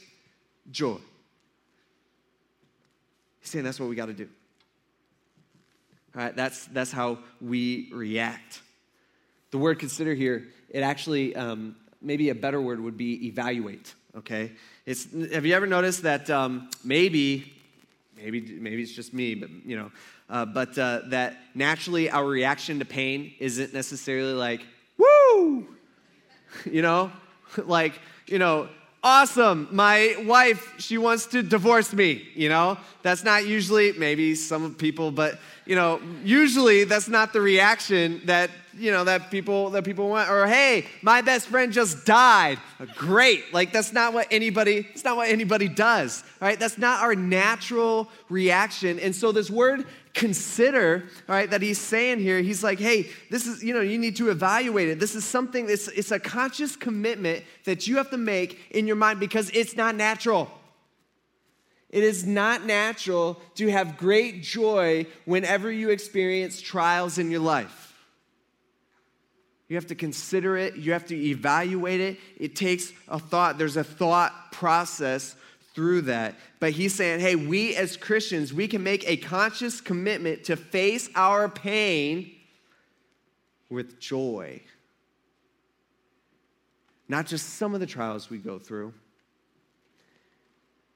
joy." 0.71 0.97
He's 3.39 3.51
saying 3.51 3.65
that's 3.65 3.79
what 3.79 3.89
we 3.89 3.95
got 3.95 4.07
to 4.07 4.13
do. 4.13 4.27
All 6.15 6.23
right, 6.23 6.35
that's 6.35 6.65
that's 6.65 6.91
how 6.91 7.19
we 7.39 7.89
react. 7.93 8.61
The 9.51 9.57
word 9.57 9.79
consider 9.79 10.13
here, 10.15 10.47
it 10.69 10.81
actually 10.81 11.35
um, 11.35 11.75
maybe 12.01 12.29
a 12.29 12.35
better 12.35 12.61
word 12.61 12.79
would 12.79 12.97
be 12.97 13.27
evaluate, 13.27 13.93
okay? 14.15 14.51
It's, 14.85 15.07
have 15.33 15.45
you 15.45 15.53
ever 15.53 15.67
noticed 15.67 16.03
that 16.03 16.29
um, 16.29 16.69
maybe, 16.83 17.53
maybe, 18.15 18.57
maybe 18.59 18.81
it's 18.81 18.91
just 18.91 19.13
me, 19.13 19.35
but, 19.35 19.49
you 19.65 19.77
know, 19.77 19.91
uh, 20.29 20.45
but 20.45 20.77
uh, 20.77 21.01
that 21.07 21.37
naturally 21.55 22.09
our 22.09 22.25
reaction 22.25 22.79
to 22.79 22.85
pain 22.85 23.33
isn't 23.39 23.73
necessarily 23.73 24.33
like, 24.33 24.61
woo, 24.97 25.67
you 26.65 26.81
know, 26.81 27.11
like, 27.57 27.99
you 28.27 28.39
know, 28.39 28.69
awesome, 29.07 29.69
my 29.71 30.15
wife, 30.25 30.73
she 30.79 30.97
wants 30.97 31.27
to 31.27 31.41
divorce 31.41 31.93
me, 31.93 32.27
you 32.35 32.49
know? 32.49 32.77
That's 33.03 33.23
not 33.23 33.47
usually, 33.47 33.93
maybe 33.93 34.35
some 34.35 34.75
people, 34.75 35.11
but, 35.11 35.39
you 35.65 35.75
know, 35.77 36.01
usually 36.25 36.83
that's 36.83 37.07
not 37.07 37.31
the 37.31 37.39
reaction 37.39 38.21
that 38.25 38.49
you 38.79 38.91
know 38.91 39.03
that 39.05 39.31
people 39.31 39.71
that 39.71 39.83
people 39.83 40.07
want. 40.07 40.29
Or 40.29 40.45
hey 40.45 40.85
my 41.01 41.21
best 41.21 41.47
friend 41.47 41.73
just 41.73 42.05
died. 42.05 42.59
Great. 42.95 43.51
Like 43.51 43.73
that's 43.73 43.91
not 43.91 44.13
what 44.13 44.27
anybody 44.29 44.87
it's 44.93 45.03
not 45.03 45.17
what 45.17 45.29
anybody 45.29 45.67
does 45.67 46.23
right? 46.39 46.59
That's 46.59 46.77
not 46.77 47.01
our 47.01 47.15
natural 47.15 48.09
reaction. 48.29 48.99
And 48.99 49.15
so 49.15 49.31
this 49.31 49.49
word 49.49 49.85
consider 50.17 51.03
right 51.27 51.51
that 51.51 51.61
he's 51.61 51.77
saying 51.77 52.17
here 52.19 52.41
he's 52.41 52.63
like 52.63 52.79
hey 52.79 53.07
this 53.29 53.45
is 53.45 53.63
you 53.63 53.71
know 53.71 53.81
you 53.81 53.99
need 53.99 54.15
to 54.15 54.31
evaluate 54.31 54.89
it. 54.89 54.99
This 54.99 55.13
is 55.13 55.23
something 55.23 55.69
it's, 55.69 55.87
it's 55.89 56.11
a 56.11 56.19
conscious 56.19 56.75
commitment 56.75 57.45
that 57.65 57.87
you 57.87 57.97
have 57.97 58.09
to 58.09 58.17
make 58.17 58.59
in 58.71 58.87
your 58.87 58.95
mind 58.95 59.19
because 59.19 59.51
it's 59.51 59.75
not 59.75 59.95
natural. 59.95 60.51
It 61.89 62.03
is 62.03 62.25
not 62.25 62.65
natural 62.65 63.39
to 63.55 63.67
have 63.67 63.95
great 63.97 64.41
joy 64.41 65.05
whenever 65.25 65.71
you 65.71 65.91
experience 65.91 66.59
trials 66.59 67.19
in 67.19 67.29
your 67.29 67.39
life. 67.39 67.93
You 69.69 69.75
have 69.75 69.87
to 69.87 69.95
consider 69.95 70.57
it, 70.57 70.77
you 70.77 70.93
have 70.93 71.05
to 71.07 71.15
evaluate 71.15 72.01
it. 72.01 72.19
It 72.37 72.55
takes 72.55 72.91
a 73.07 73.19
thought, 73.19 73.59
there's 73.59 73.77
a 73.77 73.83
thought 73.83 74.51
process 74.51 75.35
through 75.77 76.01
that. 76.01 76.33
But 76.59 76.71
he's 76.71 76.95
saying, 76.95 77.19
hey, 77.19 77.35
we 77.35 77.75
as 77.75 77.97
Christians, 77.97 78.51
we 78.51 78.67
can 78.67 78.81
make 78.81 79.07
a 79.07 79.15
conscious 79.15 79.79
commitment 79.79 80.45
to 80.45 80.55
face 80.55 81.07
our 81.13 81.47
pain 81.47 82.31
with 83.69 83.99
joy. 83.99 84.59
Not 87.07 87.27
just 87.27 87.57
some 87.57 87.75
of 87.75 87.79
the 87.79 87.85
trials 87.85 88.27
we 88.27 88.39
go 88.39 88.57
through, 88.57 88.91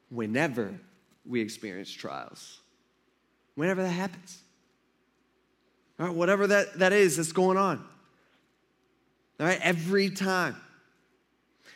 whenever 0.10 0.74
we 1.28 1.42
experience 1.42 1.92
trials, 1.92 2.60
whenever 3.54 3.84
that 3.84 3.90
happens. 3.90 4.42
All 6.00 6.08
right, 6.08 6.16
whatever 6.16 6.48
that, 6.48 6.80
that 6.80 6.92
is 6.92 7.18
that's 7.18 7.34
going 7.34 7.58
on. 7.58 7.86
All 9.40 9.46
right, 9.46 9.60
every 9.62 10.10
time. 10.10 10.56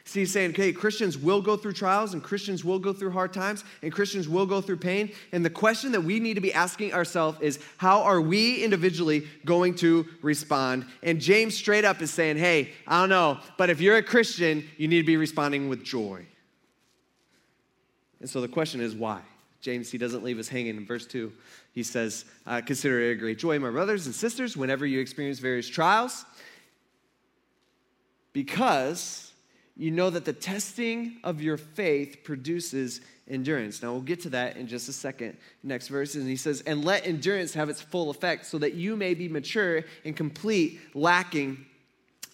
See, 0.07 0.19
he's 0.19 0.31
saying, 0.31 0.51
okay, 0.51 0.71
Christians 0.71 1.17
will 1.17 1.41
go 1.41 1.57
through 1.57 1.73
trials 1.73 2.13
and 2.13 2.21
Christians 2.21 2.63
will 2.63 2.77
go 2.77 2.93
through 2.93 3.09
hard 3.09 3.33
times 3.33 3.63
and 3.81 3.91
Christians 3.91 4.29
will 4.29 4.45
go 4.45 4.61
through 4.61 4.77
pain. 4.77 5.11
And 5.31 5.43
the 5.43 5.49
question 5.49 5.91
that 5.93 6.01
we 6.01 6.19
need 6.19 6.35
to 6.35 6.41
be 6.41 6.53
asking 6.53 6.93
ourselves 6.93 7.39
is, 7.41 7.59
how 7.77 8.03
are 8.03 8.21
we 8.21 8.63
individually 8.63 9.27
going 9.45 9.73
to 9.75 10.05
respond? 10.21 10.85
And 11.01 11.19
James 11.19 11.55
straight 11.55 11.85
up 11.85 12.03
is 12.03 12.11
saying, 12.11 12.37
hey, 12.37 12.71
I 12.87 13.01
don't 13.01 13.09
know, 13.09 13.39
but 13.57 13.71
if 13.71 13.81
you're 13.81 13.97
a 13.97 14.03
Christian, 14.03 14.67
you 14.77 14.87
need 14.87 14.99
to 14.99 15.07
be 15.07 15.17
responding 15.17 15.69
with 15.69 15.83
joy. 15.83 16.27
And 18.19 18.29
so 18.29 18.41
the 18.41 18.47
question 18.47 18.81
is, 18.81 18.93
why? 18.93 19.21
James, 19.59 19.89
he 19.89 19.97
doesn't 19.97 20.23
leave 20.23 20.37
us 20.37 20.47
hanging. 20.47 20.77
In 20.77 20.85
verse 20.85 21.07
2, 21.07 21.33
he 21.73 21.81
says, 21.81 22.25
uh, 22.45 22.61
Consider 22.63 23.01
it 23.01 23.13
a 23.13 23.15
great 23.15 23.39
joy, 23.39 23.57
my 23.57 23.71
brothers 23.71 24.05
and 24.05 24.13
sisters, 24.13 24.55
whenever 24.55 24.85
you 24.85 24.99
experience 24.99 25.39
various 25.39 25.67
trials 25.67 26.25
because 28.35 29.31
you 29.77 29.91
know 29.91 30.09
that 30.09 30.25
the 30.25 30.33
testing 30.33 31.17
of 31.23 31.41
your 31.41 31.57
faith 31.57 32.23
produces 32.23 33.01
endurance. 33.27 33.81
Now, 33.81 33.91
we'll 33.91 34.01
get 34.01 34.21
to 34.21 34.29
that 34.29 34.55
in 34.55 34.67
just 34.67 34.87
a 34.87 34.93
second. 34.93 35.37
Next 35.63 35.87
verse, 35.89 36.15
and 36.15 36.27
he 36.27 36.37
says, 36.37 36.61
And 36.61 36.85
let 36.85 37.05
endurance 37.05 37.53
have 37.55 37.69
its 37.69 37.81
full 37.81 38.09
effect, 38.09 38.45
so 38.45 38.57
that 38.59 38.75
you 38.75 38.95
may 38.95 39.13
be 39.13 39.27
mature 39.27 39.83
and 40.05 40.15
complete, 40.15 40.79
lacking 40.93 41.65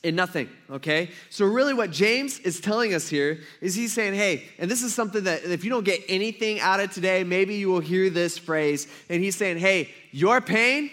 in 0.03 0.15
nothing, 0.15 0.49
okay? 0.69 1.11
So, 1.29 1.45
really, 1.45 1.73
what 1.73 1.91
James 1.91 2.39
is 2.39 2.59
telling 2.59 2.93
us 2.93 3.07
here 3.07 3.39
is 3.59 3.75
he's 3.75 3.93
saying, 3.93 4.15
Hey, 4.15 4.45
and 4.57 4.69
this 4.69 4.83
is 4.83 4.93
something 4.93 5.23
that 5.23 5.43
if 5.43 5.63
you 5.63 5.69
don't 5.69 5.83
get 5.83 6.01
anything 6.09 6.59
out 6.59 6.79
of 6.79 6.91
today, 6.91 7.23
maybe 7.23 7.55
you 7.55 7.69
will 7.69 7.79
hear 7.79 8.09
this 8.09 8.37
phrase. 8.37 8.87
And 9.09 9.23
he's 9.23 9.35
saying, 9.35 9.57
Hey, 9.57 9.89
your 10.11 10.41
pain, 10.41 10.89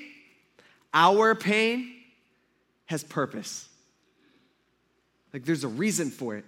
our 0.95 1.35
pain, 1.35 1.95
has 2.87 3.05
purpose. 3.05 3.68
Like 5.33 5.45
there's 5.45 5.65
a 5.65 5.69
reason 5.69 6.11
for 6.11 6.37
it. 6.37 6.45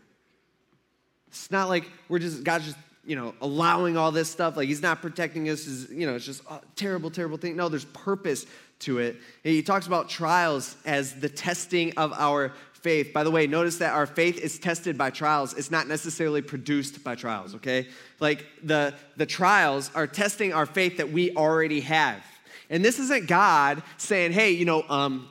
It's 1.28 1.50
not 1.50 1.68
like 1.68 1.88
we're 2.08 2.18
just, 2.18 2.42
God's 2.42 2.66
just, 2.66 2.76
you 3.04 3.16
know, 3.16 3.34
allowing 3.40 3.96
all 3.96 4.12
this 4.12 4.30
stuff. 4.30 4.56
Like 4.56 4.68
he's 4.68 4.82
not 4.82 5.00
protecting 5.00 5.48
us. 5.48 5.66
As, 5.66 5.90
you 5.90 6.06
know, 6.06 6.16
it's 6.16 6.26
just 6.26 6.42
a 6.50 6.60
terrible, 6.76 7.10
terrible 7.10 7.36
thing. 7.36 7.56
No, 7.56 7.68
there's 7.68 7.84
purpose 7.86 8.46
to 8.80 8.98
it. 8.98 9.16
And 9.44 9.54
he 9.54 9.62
talks 9.62 9.86
about 9.86 10.08
trials 10.08 10.76
as 10.84 11.14
the 11.14 11.28
testing 11.28 11.96
of 11.96 12.12
our 12.12 12.52
faith. 12.72 13.12
By 13.12 13.24
the 13.24 13.30
way, 13.30 13.46
notice 13.46 13.78
that 13.78 13.92
our 13.92 14.06
faith 14.06 14.38
is 14.38 14.58
tested 14.58 14.96
by 14.96 15.10
trials. 15.10 15.54
It's 15.54 15.70
not 15.70 15.86
necessarily 15.86 16.42
produced 16.42 17.04
by 17.04 17.14
trials, 17.14 17.54
okay? 17.56 17.88
Like 18.20 18.46
the, 18.62 18.94
the 19.16 19.26
trials 19.26 19.90
are 19.94 20.06
testing 20.06 20.52
our 20.52 20.66
faith 20.66 20.96
that 20.96 21.12
we 21.12 21.34
already 21.36 21.80
have. 21.80 22.24
And 22.70 22.84
this 22.84 22.98
isn't 22.98 23.28
God 23.28 23.82
saying, 23.98 24.32
hey, 24.32 24.52
you 24.52 24.64
know, 24.64 24.84
um, 24.88 25.28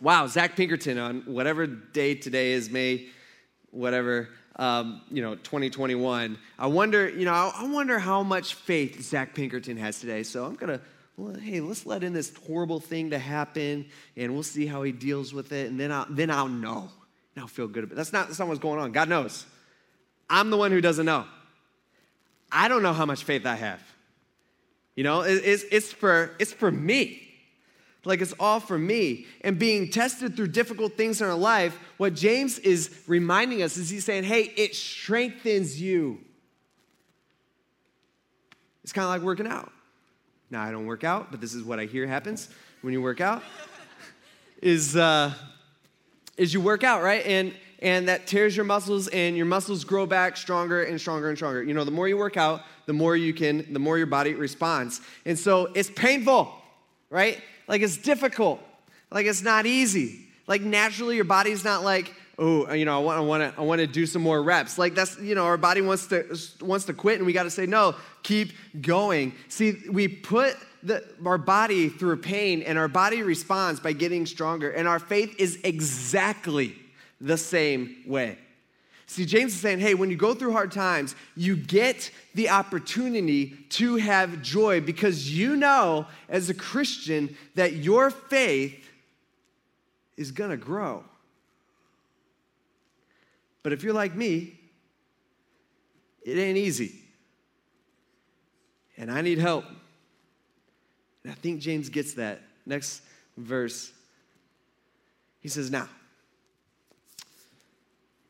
wow, 0.00 0.26
Zach 0.26 0.56
Pinkerton 0.56 0.98
on 0.98 1.22
whatever 1.22 1.66
day 1.66 2.14
today 2.14 2.52
is, 2.52 2.70
May, 2.70 3.06
whatever, 3.70 4.28
um, 4.56 5.02
you 5.10 5.22
know, 5.22 5.34
2021. 5.34 6.38
I 6.58 6.66
wonder, 6.66 7.08
you 7.08 7.24
know, 7.24 7.32
I 7.32 7.68
wonder 7.68 7.98
how 7.98 8.22
much 8.22 8.54
faith 8.54 9.00
Zach 9.02 9.34
Pinkerton 9.34 9.76
has 9.76 10.00
today. 10.00 10.22
So 10.22 10.44
I'm 10.44 10.54
gonna 10.54 10.80
well, 11.20 11.34
hey, 11.34 11.60
let's 11.60 11.84
let 11.84 12.02
in 12.02 12.14
this 12.14 12.32
horrible 12.46 12.80
thing 12.80 13.10
to 13.10 13.18
happen 13.18 13.86
and 14.16 14.32
we'll 14.32 14.42
see 14.42 14.64
how 14.64 14.82
he 14.82 14.90
deals 14.90 15.34
with 15.34 15.52
it 15.52 15.68
and 15.68 15.78
then 15.78 15.92
I'll, 15.92 16.06
then 16.08 16.30
I'll 16.30 16.48
know. 16.48 16.88
And 17.34 17.42
I'll 17.42 17.46
feel 17.46 17.68
good 17.68 17.84
about 17.84 17.92
it. 17.92 17.96
That's 17.96 18.12
not, 18.12 18.28
that's 18.28 18.38
not 18.38 18.48
what's 18.48 18.60
going 18.60 18.80
on. 18.80 18.92
God 18.92 19.10
knows. 19.10 19.44
I'm 20.30 20.48
the 20.48 20.56
one 20.56 20.70
who 20.70 20.80
doesn't 20.80 21.04
know. 21.04 21.26
I 22.50 22.68
don't 22.68 22.82
know 22.82 22.94
how 22.94 23.04
much 23.04 23.24
faith 23.24 23.44
I 23.44 23.54
have. 23.54 23.82
You 24.96 25.04
know, 25.04 25.20
it's, 25.20 25.64
it's, 25.70 25.92
for, 25.92 26.34
it's 26.38 26.52
for 26.52 26.70
me. 26.70 27.29
Like 28.04 28.20
it's 28.20 28.32
all 28.40 28.60
for 28.60 28.78
me. 28.78 29.26
And 29.42 29.58
being 29.58 29.90
tested 29.90 30.36
through 30.36 30.48
difficult 30.48 30.96
things 30.96 31.20
in 31.20 31.28
our 31.28 31.34
life, 31.34 31.78
what 31.98 32.14
James 32.14 32.58
is 32.58 33.02
reminding 33.06 33.62
us 33.62 33.76
is 33.76 33.90
he's 33.90 34.04
saying, 34.04 34.24
hey, 34.24 34.52
it 34.56 34.74
strengthens 34.74 35.80
you. 35.80 36.18
It's 38.82 38.92
kind 38.92 39.04
of 39.04 39.10
like 39.10 39.22
working 39.22 39.46
out. 39.46 39.70
Now, 40.50 40.62
I 40.62 40.70
don't 40.70 40.86
work 40.86 41.04
out, 41.04 41.30
but 41.30 41.40
this 41.40 41.54
is 41.54 41.62
what 41.62 41.78
I 41.78 41.84
hear 41.84 42.06
happens 42.06 42.48
when 42.80 42.92
you 42.92 43.00
work 43.00 43.20
out. 43.20 43.42
is, 44.62 44.96
uh, 44.96 45.32
is 46.36 46.52
you 46.52 46.60
work 46.60 46.82
out, 46.82 47.02
right? 47.02 47.24
And, 47.24 47.54
and 47.80 48.08
that 48.08 48.26
tears 48.26 48.56
your 48.56 48.64
muscles, 48.64 49.06
and 49.08 49.36
your 49.36 49.46
muscles 49.46 49.84
grow 49.84 50.06
back 50.06 50.36
stronger 50.36 50.82
and 50.82 51.00
stronger 51.00 51.28
and 51.28 51.38
stronger. 51.38 51.62
You 51.62 51.74
know, 51.74 51.84
the 51.84 51.92
more 51.92 52.08
you 52.08 52.16
work 52.16 52.36
out, 52.36 52.62
the 52.86 52.92
more 52.92 53.16
you 53.16 53.32
can, 53.32 53.72
the 53.72 53.78
more 53.78 53.96
your 53.96 54.08
body 54.08 54.34
responds. 54.34 55.00
And 55.24 55.38
so 55.38 55.66
it's 55.74 55.90
painful, 55.90 56.52
right? 57.10 57.40
Like 57.70 57.82
it's 57.82 57.96
difficult. 57.96 58.60
Like 59.12 59.26
it's 59.26 59.42
not 59.42 59.64
easy. 59.64 60.26
Like 60.48 60.60
naturally, 60.60 61.14
your 61.14 61.24
body's 61.24 61.62
not 61.62 61.84
like, 61.84 62.12
oh, 62.36 62.72
you 62.72 62.84
know, 62.84 62.96
I 62.96 63.00
want, 63.00 63.18
I 63.18 63.20
want 63.20 63.54
to, 63.54 63.60
I 63.60 63.64
want 63.64 63.80
to 63.80 63.86
do 63.86 64.06
some 64.06 64.22
more 64.22 64.42
reps. 64.42 64.76
Like 64.76 64.96
that's, 64.96 65.20
you 65.20 65.36
know, 65.36 65.44
our 65.44 65.56
body 65.56 65.80
wants 65.80 66.08
to 66.08 66.36
wants 66.60 66.86
to 66.86 66.92
quit, 66.92 67.18
and 67.18 67.26
we 67.26 67.32
got 67.32 67.44
to 67.44 67.50
say 67.50 67.66
no. 67.66 67.94
Keep 68.24 68.52
going. 68.80 69.34
See, 69.48 69.76
we 69.88 70.08
put 70.08 70.56
the, 70.82 71.04
our 71.24 71.38
body 71.38 71.88
through 71.88 72.16
pain, 72.16 72.62
and 72.62 72.76
our 72.76 72.88
body 72.88 73.22
responds 73.22 73.78
by 73.78 73.92
getting 73.92 74.26
stronger. 74.26 74.70
And 74.72 74.88
our 74.88 74.98
faith 74.98 75.36
is 75.38 75.60
exactly 75.62 76.74
the 77.20 77.38
same 77.38 78.02
way. 78.04 78.36
See, 79.10 79.26
James 79.26 79.54
is 79.54 79.60
saying, 79.60 79.80
hey, 79.80 79.94
when 79.94 80.08
you 80.08 80.16
go 80.16 80.34
through 80.34 80.52
hard 80.52 80.70
times, 80.70 81.16
you 81.34 81.56
get 81.56 82.12
the 82.36 82.48
opportunity 82.48 83.56
to 83.70 83.96
have 83.96 84.40
joy 84.40 84.80
because 84.80 85.36
you 85.36 85.56
know, 85.56 86.06
as 86.28 86.48
a 86.48 86.54
Christian, 86.54 87.36
that 87.56 87.72
your 87.72 88.10
faith 88.10 88.88
is 90.16 90.30
gonna 90.30 90.56
grow. 90.56 91.02
But 93.64 93.72
if 93.72 93.82
you're 93.82 93.94
like 93.94 94.14
me, 94.14 94.56
it 96.22 96.38
ain't 96.38 96.56
easy. 96.56 96.94
And 98.96 99.10
I 99.10 99.22
need 99.22 99.38
help. 99.38 99.64
And 101.24 101.32
I 101.32 101.34
think 101.34 101.58
James 101.58 101.88
gets 101.88 102.14
that. 102.14 102.42
Next 102.64 103.02
verse, 103.36 103.90
he 105.40 105.48
says, 105.48 105.68
Now, 105.68 105.88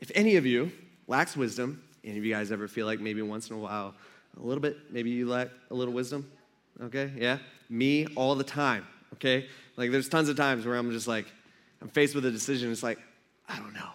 if 0.00 0.10
any 0.14 0.36
of 0.36 0.46
you 0.46 0.72
lacks 1.06 1.36
wisdom, 1.36 1.82
any 2.04 2.18
of 2.18 2.24
you 2.24 2.32
guys 2.32 2.50
ever 2.50 2.68
feel 2.68 2.86
like 2.86 3.00
maybe 3.00 3.22
once 3.22 3.50
in 3.50 3.56
a 3.56 3.58
while, 3.58 3.94
a 4.36 4.42
little 4.42 4.60
bit, 4.60 4.76
maybe 4.90 5.10
you 5.10 5.28
lack 5.28 5.48
a 5.70 5.74
little 5.74 5.94
wisdom? 5.94 6.30
Okay, 6.82 7.12
yeah? 7.16 7.38
Me 7.68 8.06
all 8.16 8.34
the 8.34 8.44
time, 8.44 8.86
okay? 9.14 9.46
Like 9.76 9.90
there's 9.90 10.08
tons 10.08 10.28
of 10.28 10.36
times 10.36 10.66
where 10.66 10.76
I'm 10.76 10.90
just 10.90 11.08
like, 11.08 11.26
I'm 11.82 11.88
faced 11.88 12.14
with 12.14 12.24
a 12.24 12.30
decision, 12.30 12.72
it's 12.72 12.82
like, 12.82 12.98
I 13.48 13.56
don't 13.58 13.74
know 13.74 13.90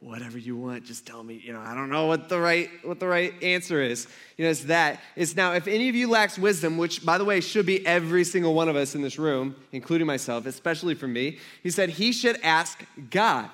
whatever 0.00 0.36
you 0.36 0.54
want 0.54 0.84
just 0.84 1.06
tell 1.06 1.22
me 1.22 1.40
you 1.42 1.54
know 1.54 1.60
i 1.60 1.74
don't 1.74 1.88
know 1.88 2.06
what 2.06 2.28
the 2.28 2.38
right 2.38 2.68
what 2.84 3.00
the 3.00 3.06
right 3.06 3.32
answer 3.42 3.80
is 3.80 4.06
you 4.36 4.44
know 4.44 4.50
it's 4.50 4.64
that 4.64 5.00
it's 5.16 5.34
now 5.34 5.54
if 5.54 5.66
any 5.66 5.88
of 5.88 5.94
you 5.94 6.08
lacks 6.08 6.38
wisdom 6.38 6.76
which 6.76 7.04
by 7.04 7.16
the 7.16 7.24
way 7.24 7.40
should 7.40 7.64
be 7.64 7.84
every 7.86 8.22
single 8.22 8.52
one 8.52 8.68
of 8.68 8.76
us 8.76 8.94
in 8.94 9.00
this 9.00 9.18
room 9.18 9.56
including 9.72 10.06
myself 10.06 10.44
especially 10.44 10.94
for 10.94 11.08
me 11.08 11.38
he 11.62 11.70
said 11.70 11.88
he 11.88 12.12
should 12.12 12.38
ask 12.42 12.84
god 13.10 13.48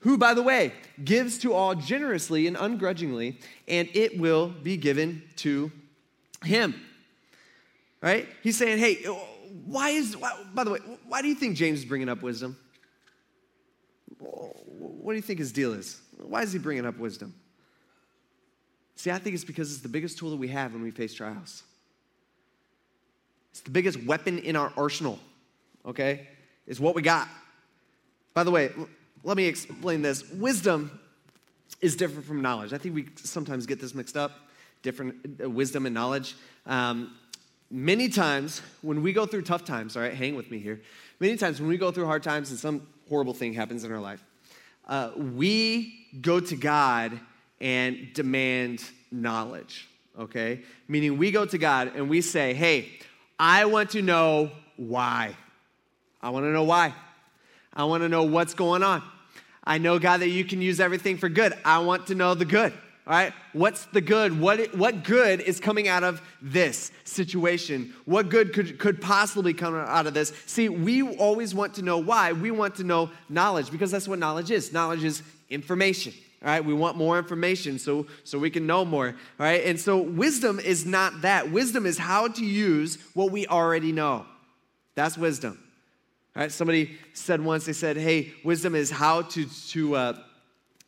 who 0.00 0.16
by 0.16 0.34
the 0.34 0.42
way 0.42 0.72
gives 1.04 1.38
to 1.38 1.52
all 1.52 1.74
generously 1.74 2.46
and 2.46 2.56
ungrudgingly 2.56 3.38
and 3.66 3.88
it 3.94 4.18
will 4.18 4.48
be 4.48 4.76
given 4.76 5.22
to 5.36 5.70
him 6.44 6.74
right 8.02 8.28
he's 8.42 8.56
saying 8.56 8.78
hey 8.78 8.96
why 9.64 9.90
is 9.90 10.16
why, 10.16 10.32
by 10.54 10.64
the 10.64 10.70
way 10.70 10.78
why 11.06 11.22
do 11.22 11.28
you 11.28 11.34
think 11.34 11.56
james 11.56 11.80
is 11.80 11.84
bringing 11.84 12.08
up 12.08 12.22
wisdom 12.22 12.56
what 15.08 15.14
do 15.14 15.16
you 15.16 15.22
think 15.22 15.38
his 15.38 15.52
deal 15.52 15.72
is? 15.72 16.02
Why 16.18 16.42
is 16.42 16.52
he 16.52 16.58
bringing 16.58 16.84
up 16.84 16.98
wisdom? 16.98 17.32
See, 18.96 19.10
I 19.10 19.16
think 19.16 19.34
it's 19.34 19.42
because 19.44 19.72
it's 19.72 19.80
the 19.80 19.88
biggest 19.88 20.18
tool 20.18 20.28
that 20.30 20.36
we 20.36 20.48
have 20.48 20.74
when 20.74 20.82
we 20.82 20.90
face 20.90 21.14
trials. 21.14 21.62
It's 23.52 23.60
the 23.60 23.70
biggest 23.70 24.02
weapon 24.04 24.38
in 24.40 24.54
our 24.54 24.70
arsenal, 24.76 25.18
okay? 25.86 26.28
It's 26.66 26.78
what 26.78 26.94
we 26.94 27.00
got. 27.00 27.26
By 28.34 28.44
the 28.44 28.50
way, 28.50 28.70
let 29.28 29.36
me 29.36 29.44
explain 29.44 30.00
this. 30.00 30.26
Wisdom 30.30 30.98
is 31.82 31.96
different 31.96 32.24
from 32.24 32.40
knowledge. 32.40 32.72
I 32.72 32.78
think 32.78 32.94
we 32.94 33.08
sometimes 33.16 33.66
get 33.66 33.78
this 33.78 33.94
mixed 33.94 34.16
up 34.16 34.32
different 34.80 35.42
uh, 35.44 35.50
wisdom 35.50 35.84
and 35.84 35.94
knowledge. 35.94 36.34
Um, 36.64 37.14
many 37.70 38.08
times 38.08 38.62
when 38.80 39.02
we 39.02 39.12
go 39.12 39.26
through 39.26 39.42
tough 39.42 39.66
times, 39.66 39.98
all 39.98 40.02
right, 40.02 40.14
hang 40.14 40.34
with 40.34 40.50
me 40.50 40.58
here. 40.58 40.80
Many 41.20 41.36
times 41.36 41.60
when 41.60 41.68
we 41.68 41.76
go 41.76 41.90
through 41.90 42.06
hard 42.06 42.22
times 42.22 42.48
and 42.48 42.58
some 42.58 42.86
horrible 43.10 43.34
thing 43.34 43.52
happens 43.52 43.84
in 43.84 43.92
our 43.92 44.00
life, 44.00 44.24
uh, 44.86 45.10
we 45.14 46.06
go 46.22 46.40
to 46.40 46.56
God 46.56 47.20
and 47.60 48.10
demand 48.14 48.82
knowledge, 49.10 49.88
okay? 50.18 50.62
Meaning 50.86 51.18
we 51.18 51.32
go 51.32 51.44
to 51.44 51.58
God 51.58 51.92
and 51.94 52.08
we 52.08 52.22
say, 52.22 52.54
hey, 52.54 52.88
I 53.38 53.66
want 53.66 53.90
to 53.90 54.00
know 54.00 54.52
why. 54.78 55.36
I 56.22 56.30
want 56.30 56.46
to 56.46 56.50
know 56.50 56.64
why. 56.64 56.94
I 57.74 57.84
want 57.84 58.04
to 58.04 58.08
know 58.08 58.22
what's 58.22 58.54
going 58.54 58.82
on. 58.82 59.02
I 59.68 59.76
know, 59.76 59.98
God, 59.98 60.22
that 60.22 60.30
you 60.30 60.46
can 60.46 60.62
use 60.62 60.80
everything 60.80 61.18
for 61.18 61.28
good. 61.28 61.52
I 61.62 61.80
want 61.80 62.06
to 62.06 62.14
know 62.14 62.32
the 62.34 62.46
good. 62.46 62.72
All 63.06 63.14
right, 63.14 63.34
what's 63.52 63.84
the 63.86 64.00
good? 64.00 64.38
What, 64.38 64.74
what 64.74 65.04
good 65.04 65.40
is 65.40 65.60
coming 65.60 65.88
out 65.88 66.04
of 66.04 66.22
this 66.40 66.90
situation? 67.04 67.94
What 68.06 68.30
good 68.30 68.54
could, 68.54 68.78
could 68.78 69.00
possibly 69.00 69.52
come 69.52 69.74
out 69.74 70.06
of 70.06 70.14
this? 70.14 70.32
See, 70.46 70.70
we 70.70 71.02
always 71.16 71.54
want 71.54 71.74
to 71.74 71.82
know 71.82 71.98
why. 71.98 72.32
We 72.32 72.50
want 72.50 72.76
to 72.76 72.84
know 72.84 73.10
knowledge 73.28 73.70
because 73.70 73.90
that's 73.90 74.08
what 74.08 74.18
knowledge 74.18 74.50
is. 74.50 74.72
Knowledge 74.72 75.04
is 75.04 75.22
information. 75.50 76.14
All 76.42 76.48
right, 76.48 76.64
we 76.64 76.72
want 76.72 76.96
more 76.96 77.18
information 77.18 77.78
so, 77.78 78.06
so 78.24 78.38
we 78.38 78.48
can 78.48 78.66
know 78.66 78.86
more. 78.86 79.08
All 79.08 79.14
right, 79.38 79.64
and 79.64 79.78
so 79.78 79.98
wisdom 79.98 80.60
is 80.60 80.86
not 80.86 81.22
that. 81.22 81.50
Wisdom 81.50 81.84
is 81.84 81.98
how 81.98 82.28
to 82.28 82.44
use 82.44 82.96
what 83.12 83.30
we 83.32 83.46
already 83.46 83.92
know. 83.92 84.24
That's 84.94 85.18
wisdom. 85.18 85.58
Right, 86.38 86.52
somebody 86.52 86.96
said 87.14 87.40
once, 87.40 87.66
they 87.66 87.72
said, 87.72 87.96
hey, 87.96 88.32
wisdom 88.44 88.76
is 88.76 88.92
how 88.92 89.22
to, 89.22 89.46
to 89.70 89.96
uh, 89.96 90.18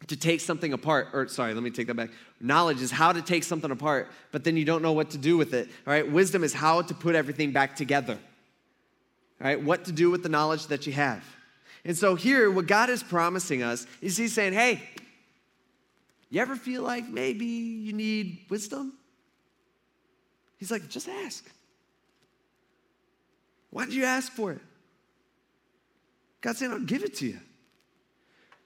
to 0.06 0.16
take 0.16 0.40
something 0.40 0.72
apart, 0.72 1.08
or 1.12 1.26
sorry, 1.26 1.52
let 1.54 1.62
me 1.64 1.70
take 1.70 1.88
that 1.88 1.94
back. 1.94 2.10
Knowledge 2.40 2.80
is 2.80 2.92
how 2.92 3.12
to 3.12 3.20
take 3.20 3.42
something 3.42 3.70
apart, 3.70 4.08
but 4.30 4.44
then 4.44 4.56
you 4.56 4.64
don't 4.64 4.80
know 4.80 4.92
what 4.92 5.10
to 5.10 5.18
do 5.18 5.36
with 5.36 5.52
it. 5.52 5.68
All 5.86 5.92
right, 5.92 6.10
wisdom 6.10 6.44
is 6.44 6.54
how 6.54 6.82
to 6.82 6.94
put 6.94 7.16
everything 7.16 7.50
back 7.50 7.74
together. 7.74 8.14
All 9.40 9.46
right, 9.46 9.60
what 9.60 9.84
to 9.86 9.92
do 9.92 10.08
with 10.08 10.22
the 10.22 10.28
knowledge 10.28 10.68
that 10.68 10.86
you 10.86 10.92
have. 10.92 11.24
And 11.84 11.98
so 11.98 12.14
here, 12.14 12.48
what 12.50 12.68
God 12.68 12.88
is 12.88 13.02
promising 13.02 13.62
us 13.62 13.88
is 14.00 14.16
He's 14.16 14.32
saying, 14.32 14.52
hey, 14.52 14.80
you 16.30 16.40
ever 16.40 16.54
feel 16.54 16.82
like 16.82 17.08
maybe 17.08 17.46
you 17.46 17.92
need 17.92 18.46
wisdom? 18.48 18.92
He's 20.58 20.70
like, 20.70 20.88
just 20.88 21.08
ask. 21.08 21.44
Why 23.70 23.84
did 23.84 23.94
you 23.94 24.04
ask 24.04 24.30
for 24.32 24.52
it? 24.52 24.60
God's 26.40 26.58
saying, 26.58 26.72
I'll 26.72 26.80
give 26.80 27.02
it 27.02 27.16
to 27.16 27.26
you. 27.26 27.38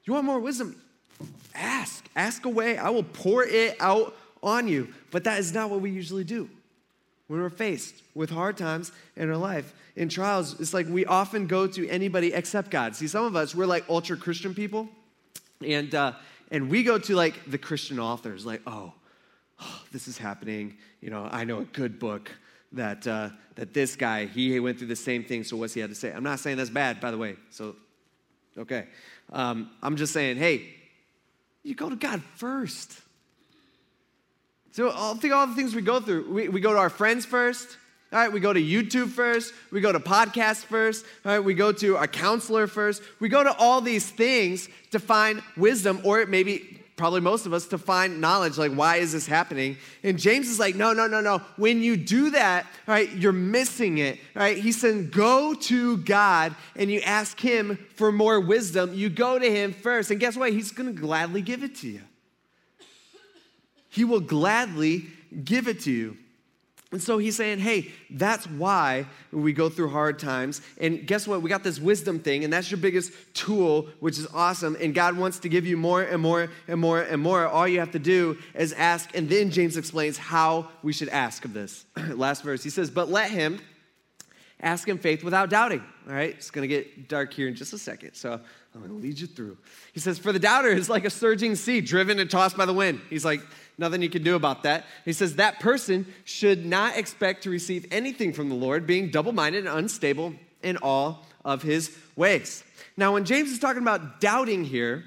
You 0.04 0.12
want 0.12 0.26
more 0.26 0.38
wisdom? 0.38 0.80
Ask, 1.54 2.04
ask 2.14 2.44
away. 2.44 2.76
I 2.76 2.90
will 2.90 3.04
pour 3.04 3.44
it 3.44 3.76
out 3.80 4.16
on 4.42 4.68
you. 4.68 4.88
But 5.10 5.24
that 5.24 5.38
is 5.38 5.52
not 5.52 5.70
what 5.70 5.80
we 5.80 5.90
usually 5.90 6.24
do. 6.24 6.48
When 7.26 7.40
we're 7.40 7.50
faced 7.50 7.94
with 8.14 8.30
hard 8.30 8.56
times 8.56 8.92
in 9.16 9.30
our 9.30 9.36
life, 9.36 9.74
in 9.96 10.08
trials, 10.08 10.60
it's 10.60 10.74
like 10.74 10.86
we 10.88 11.06
often 11.06 11.46
go 11.46 11.66
to 11.66 11.88
anybody 11.88 12.34
except 12.34 12.70
God. 12.70 12.94
See, 12.94 13.08
some 13.08 13.24
of 13.24 13.34
us, 13.34 13.54
we're 13.54 13.66
like 13.66 13.84
ultra 13.88 14.16
Christian 14.16 14.54
people, 14.54 14.88
and, 15.64 15.94
uh, 15.94 16.12
and 16.50 16.68
we 16.68 16.82
go 16.82 16.98
to 16.98 17.14
like 17.14 17.50
the 17.50 17.56
Christian 17.56 17.98
authors, 17.98 18.44
like, 18.44 18.60
oh, 18.66 18.92
oh, 19.60 19.82
this 19.92 20.06
is 20.06 20.18
happening. 20.18 20.76
You 21.00 21.10
know, 21.10 21.28
I 21.30 21.44
know 21.44 21.60
a 21.60 21.64
good 21.64 21.98
book 21.98 22.30
that, 22.74 23.06
uh, 23.06 23.30
that 23.56 23.72
this 23.72 23.96
guy, 23.96 24.26
he 24.26 24.58
went 24.60 24.78
through 24.78 24.88
the 24.88 24.96
same 24.96 25.24
thing, 25.24 25.44
so 25.44 25.56
what's 25.56 25.74
he 25.74 25.80
had 25.80 25.90
to 25.90 25.96
say? 25.96 26.12
I'm 26.12 26.24
not 26.24 26.40
saying 26.40 26.56
that's 26.56 26.70
bad, 26.70 27.00
by 27.00 27.10
the 27.10 27.18
way, 27.18 27.36
so, 27.50 27.76
okay. 28.58 28.86
Um, 29.32 29.70
I'm 29.82 29.96
just 29.96 30.12
saying, 30.12 30.36
hey, 30.36 30.74
you 31.62 31.74
go 31.74 31.88
to 31.88 31.96
God 31.96 32.22
first. 32.36 33.00
So 34.72 34.90
I 34.90 35.14
think 35.14 35.32
all 35.32 35.46
the 35.46 35.54
things 35.54 35.74
we 35.74 35.82
go 35.82 36.00
through, 36.00 36.30
we, 36.32 36.48
we 36.48 36.60
go 36.60 36.72
to 36.72 36.78
our 36.78 36.90
friends 36.90 37.24
first. 37.24 37.78
All 38.12 38.18
right, 38.20 38.30
we 38.30 38.38
go 38.38 38.52
to 38.52 38.60
YouTube 38.60 39.08
first. 39.08 39.52
We 39.72 39.80
go 39.80 39.90
to 39.90 39.98
podcasts 39.98 40.64
first. 40.64 41.04
All 41.24 41.32
right, 41.32 41.40
we 41.40 41.54
go 41.54 41.72
to 41.72 41.96
our 41.96 42.06
counselor 42.06 42.66
first. 42.66 43.02
We 43.18 43.28
go 43.28 43.42
to 43.42 43.56
all 43.56 43.80
these 43.80 44.08
things 44.08 44.68
to 44.92 45.00
find 45.00 45.42
wisdom, 45.56 46.00
or 46.04 46.24
maybe 46.26 46.83
probably 46.96 47.20
most 47.20 47.44
of 47.44 47.52
us, 47.52 47.66
to 47.66 47.78
find 47.78 48.20
knowledge 48.20 48.56
like, 48.56 48.72
why 48.72 48.96
is 48.96 49.12
this 49.12 49.26
happening? 49.26 49.76
And 50.02 50.18
James 50.18 50.48
is 50.48 50.58
like, 50.58 50.76
no, 50.76 50.92
no, 50.92 51.06
no, 51.06 51.20
no. 51.20 51.38
When 51.56 51.82
you 51.82 51.96
do 51.96 52.30
that, 52.30 52.66
right, 52.86 53.10
you're 53.10 53.32
missing 53.32 53.98
it, 53.98 54.18
right? 54.34 54.56
He 54.56 54.70
said, 54.70 55.10
go 55.10 55.54
to 55.54 55.96
God 55.98 56.54
and 56.76 56.90
you 56.90 57.00
ask 57.00 57.40
Him 57.40 57.78
for 57.94 58.12
more 58.12 58.38
wisdom. 58.40 58.94
You 58.94 59.08
go 59.08 59.38
to 59.38 59.50
Him 59.50 59.72
first. 59.72 60.10
And 60.10 60.20
guess 60.20 60.36
what? 60.36 60.52
He's 60.52 60.70
going 60.70 60.94
to 60.94 61.00
gladly 61.00 61.42
give 61.42 61.64
it 61.64 61.74
to 61.76 61.88
you. 61.88 62.02
He 63.88 64.04
will 64.04 64.20
gladly 64.20 65.06
give 65.44 65.68
it 65.68 65.80
to 65.80 65.90
you. 65.92 66.16
And 66.94 67.02
so 67.02 67.18
he's 67.18 67.34
saying, 67.34 67.58
hey, 67.58 67.90
that's 68.08 68.46
why 68.46 69.06
we 69.32 69.52
go 69.52 69.68
through 69.68 69.88
hard 69.88 70.16
times. 70.16 70.62
And 70.80 71.04
guess 71.04 71.26
what? 71.26 71.42
We 71.42 71.50
got 71.50 71.64
this 71.64 71.80
wisdom 71.80 72.20
thing, 72.20 72.44
and 72.44 72.52
that's 72.52 72.70
your 72.70 72.78
biggest 72.78 73.12
tool, 73.34 73.88
which 73.98 74.16
is 74.16 74.28
awesome. 74.32 74.76
And 74.80 74.94
God 74.94 75.16
wants 75.16 75.40
to 75.40 75.48
give 75.48 75.66
you 75.66 75.76
more 75.76 76.02
and 76.02 76.22
more 76.22 76.50
and 76.68 76.80
more 76.80 77.00
and 77.00 77.20
more. 77.20 77.48
All 77.48 77.66
you 77.66 77.80
have 77.80 77.90
to 77.90 77.98
do 77.98 78.38
is 78.54 78.72
ask. 78.74 79.10
And 79.12 79.28
then 79.28 79.50
James 79.50 79.76
explains 79.76 80.16
how 80.16 80.68
we 80.84 80.92
should 80.92 81.08
ask 81.08 81.44
of 81.44 81.52
this. 81.52 81.84
Last 81.96 82.44
verse, 82.44 82.62
he 82.62 82.70
says, 82.70 82.90
But 82.90 83.10
let 83.10 83.28
him 83.28 83.58
ask 84.60 84.86
in 84.88 84.98
faith 84.98 85.24
without 85.24 85.50
doubting. 85.50 85.82
All 86.06 86.14
right, 86.14 86.30
it's 86.30 86.52
gonna 86.52 86.68
get 86.68 87.08
dark 87.08 87.34
here 87.34 87.48
in 87.48 87.56
just 87.56 87.72
a 87.72 87.78
second. 87.78 88.14
So 88.14 88.40
I'm 88.72 88.80
gonna 88.80 88.94
lead 88.94 89.18
you 89.18 89.26
through. 89.26 89.58
He 89.92 89.98
says, 89.98 90.16
For 90.16 90.32
the 90.32 90.38
doubter 90.38 90.68
is 90.68 90.88
like 90.88 91.04
a 91.04 91.10
surging 91.10 91.56
sea, 91.56 91.80
driven 91.80 92.20
and 92.20 92.30
tossed 92.30 92.56
by 92.56 92.66
the 92.66 92.72
wind. 92.72 93.00
He's 93.10 93.24
like, 93.24 93.40
Nothing 93.76 94.02
you 94.02 94.10
can 94.10 94.22
do 94.22 94.36
about 94.36 94.62
that. 94.62 94.84
He 95.04 95.12
says 95.12 95.36
that 95.36 95.60
person 95.60 96.06
should 96.24 96.64
not 96.64 96.96
expect 96.96 97.42
to 97.44 97.50
receive 97.50 97.86
anything 97.90 98.32
from 98.32 98.48
the 98.48 98.54
Lord, 98.54 98.86
being 98.86 99.10
double 99.10 99.32
minded 99.32 99.66
and 99.66 99.78
unstable 99.78 100.34
in 100.62 100.76
all 100.78 101.26
of 101.44 101.62
his 101.62 101.96
ways. 102.16 102.62
Now, 102.96 103.12
when 103.12 103.24
James 103.24 103.50
is 103.50 103.58
talking 103.58 103.82
about 103.82 104.20
doubting 104.20 104.64
here, 104.64 105.04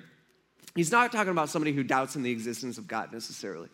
he's 0.75 0.91
not 0.91 1.11
talking 1.11 1.31
about 1.31 1.49
somebody 1.49 1.71
who 1.71 1.83
doubts 1.83 2.15
in 2.15 2.23
the 2.23 2.31
existence 2.31 2.77
of 2.77 2.87
God 2.87 3.13
necessarily. 3.13 3.69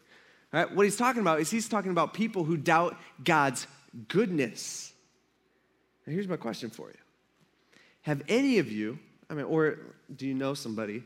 Right? 0.51 0.71
What 0.73 0.83
he's 0.83 0.97
talking 0.97 1.21
about 1.21 1.39
is 1.39 1.49
he's 1.49 1.67
talking 1.67 1.91
about 1.91 2.13
people 2.13 2.43
who 2.43 2.55
doubt 2.55 2.95
God's 3.23 3.65
goodness. 4.07 4.93
Now, 6.05 6.13
here's 6.13 6.27
my 6.27 6.37
question 6.37 6.69
for 6.69 6.89
you 6.89 6.97
Have 8.03 8.21
any 8.27 8.59
of 8.59 8.71
you, 8.71 8.99
I 9.29 9.33
mean, 9.33 9.45
or 9.45 9.79
do 10.15 10.27
you 10.27 10.35
know 10.35 10.53
somebody 10.53 11.03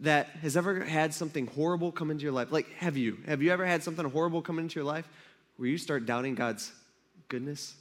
that 0.00 0.28
has 0.42 0.56
ever 0.56 0.84
had 0.84 1.12
something 1.12 1.46
horrible 1.46 1.90
come 1.90 2.10
into 2.10 2.22
your 2.22 2.32
life? 2.32 2.52
Like, 2.52 2.70
have 2.74 2.96
you? 2.96 3.18
Have 3.26 3.42
you 3.42 3.50
ever 3.50 3.66
had 3.66 3.82
something 3.82 4.08
horrible 4.10 4.42
come 4.42 4.58
into 4.58 4.76
your 4.76 4.84
life 4.84 5.08
where 5.56 5.68
you 5.68 5.78
start 5.78 6.06
doubting 6.06 6.34
God's 6.34 6.72
goodness? 7.28 7.74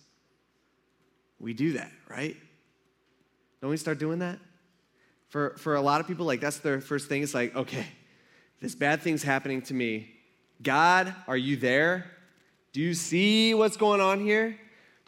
We 1.40 1.54
do 1.54 1.74
that, 1.74 1.92
right? 2.10 2.36
Don't 3.62 3.70
we 3.70 3.78
start 3.78 4.00
doing 4.00 4.20
that? 4.20 4.40
For, 5.30 5.56
for 5.58 5.76
a 5.76 5.82
lot 5.82 6.02
of 6.02 6.08
people, 6.08 6.26
like, 6.26 6.42
that's 6.42 6.58
their 6.60 6.82
first 6.82 7.08
thing. 7.10 7.22
It's 7.22 7.34
like, 7.34 7.56
okay, 7.56 7.86
this 8.62 8.74
bad 8.74 9.02
thing's 9.02 9.24
happening 9.24 9.62
to 9.64 9.74
me. 9.74 10.10
God, 10.62 11.14
are 11.28 11.38
you 11.38 11.58
there? 11.58 12.06
Do 12.72 12.82
you 12.82 12.94
see 12.94 13.54
what's 13.54 13.78
going 13.78 14.02
on 14.02 14.22
here? 14.22 14.58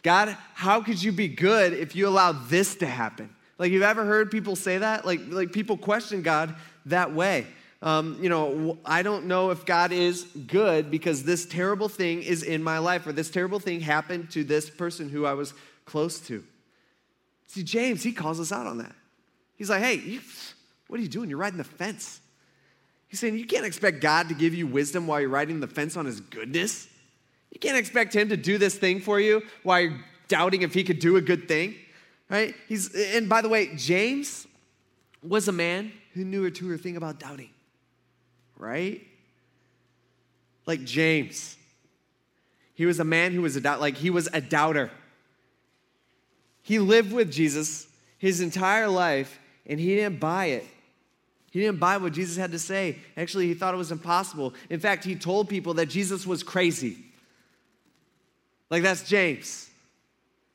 God, 0.02 0.36
how 0.54 0.80
could 0.80 1.02
you 1.02 1.12
be 1.12 1.28
good 1.28 1.72
if 1.72 1.96
you 1.96 2.06
allow 2.06 2.32
this 2.32 2.76
to 2.76 2.86
happen? 2.86 3.34
Like, 3.58 3.72
you've 3.72 3.82
ever 3.82 4.04
heard 4.04 4.30
people 4.30 4.56
say 4.56 4.78
that? 4.78 5.04
Like, 5.04 5.20
like 5.28 5.52
people 5.52 5.76
question 5.76 6.22
God 6.22 6.54
that 6.86 7.12
way. 7.12 7.46
Um, 7.82 8.18
you 8.20 8.28
know, 8.28 8.78
I 8.84 9.02
don't 9.02 9.26
know 9.26 9.50
if 9.50 9.64
God 9.64 9.90
is 9.90 10.24
good 10.24 10.90
because 10.90 11.24
this 11.24 11.46
terrible 11.46 11.88
thing 11.88 12.22
is 12.22 12.42
in 12.42 12.62
my 12.62 12.78
life 12.78 13.06
or 13.06 13.12
this 13.12 13.30
terrible 13.30 13.58
thing 13.58 13.80
happened 13.80 14.30
to 14.32 14.44
this 14.44 14.68
person 14.68 15.08
who 15.08 15.24
I 15.24 15.32
was 15.32 15.54
close 15.86 16.20
to. 16.28 16.44
See, 17.46 17.62
James, 17.62 18.02
he 18.02 18.12
calls 18.12 18.38
us 18.38 18.52
out 18.52 18.66
on 18.66 18.78
that. 18.78 18.94
He's 19.56 19.70
like, 19.70 19.82
hey, 19.82 19.94
you, 19.94 20.20
what 20.88 21.00
are 21.00 21.02
you 21.02 21.08
doing? 21.08 21.30
You're 21.30 21.38
riding 21.38 21.58
the 21.58 21.64
fence. 21.64 22.20
He's 23.08 23.18
saying 23.18 23.38
you 23.38 23.46
can't 23.46 23.66
expect 23.66 24.00
God 24.00 24.28
to 24.28 24.34
give 24.34 24.54
you 24.54 24.66
wisdom 24.66 25.06
while 25.06 25.20
you're 25.20 25.30
riding 25.30 25.58
the 25.58 25.66
fence 25.66 25.96
on 25.96 26.04
his 26.04 26.20
goodness. 26.20 26.86
You 27.50 27.58
can't 27.58 27.76
expect 27.76 28.14
him 28.14 28.28
to 28.28 28.36
do 28.36 28.58
this 28.58 28.76
thing 28.76 29.00
for 29.00 29.18
you 29.18 29.42
while 29.62 29.80
you're 29.80 30.00
doubting 30.28 30.62
if 30.62 30.74
he 30.74 30.84
could 30.84 31.00
do 31.00 31.16
a 31.16 31.20
good 31.20 31.48
thing. 31.48 31.74
Right? 32.28 32.54
He's 32.68 32.94
and 32.94 33.28
by 33.28 33.42
the 33.42 33.48
way, 33.48 33.74
James 33.74 34.46
was 35.22 35.48
a 35.48 35.52
man 35.52 35.92
who 36.14 36.24
knew 36.24 36.44
a 36.44 36.48
or 36.48 36.78
thing 36.78 36.96
about 36.96 37.18
doubting, 37.18 37.50
right? 38.56 39.00
Like 40.66 40.84
James. 40.84 41.56
He 42.74 42.86
was 42.86 42.98
a 42.98 43.04
man 43.04 43.32
who 43.32 43.42
was 43.42 43.56
a 43.56 43.60
doubt, 43.60 43.80
like 43.80 43.96
he 43.96 44.10
was 44.10 44.28
a 44.32 44.40
doubter. 44.40 44.90
He 46.62 46.78
lived 46.78 47.12
with 47.12 47.32
Jesus 47.32 47.86
his 48.18 48.40
entire 48.40 48.88
life 48.88 49.38
and 49.66 49.78
he 49.78 49.94
didn't 49.96 50.20
buy 50.20 50.46
it. 50.46 50.66
He 51.50 51.60
didn't 51.60 51.80
buy 51.80 51.96
what 51.96 52.12
Jesus 52.12 52.36
had 52.36 52.52
to 52.52 52.58
say. 52.58 52.98
Actually, 53.16 53.48
he 53.48 53.54
thought 53.54 53.74
it 53.74 53.78
was 53.78 53.90
impossible. 53.90 54.54
In 54.68 54.78
fact, 54.78 55.04
he 55.04 55.16
told 55.16 55.48
people 55.48 55.74
that 55.74 55.86
Jesus 55.86 56.26
was 56.26 56.42
crazy. 56.42 56.98
Like 58.68 58.82
that's 58.82 59.08
James. 59.08 59.69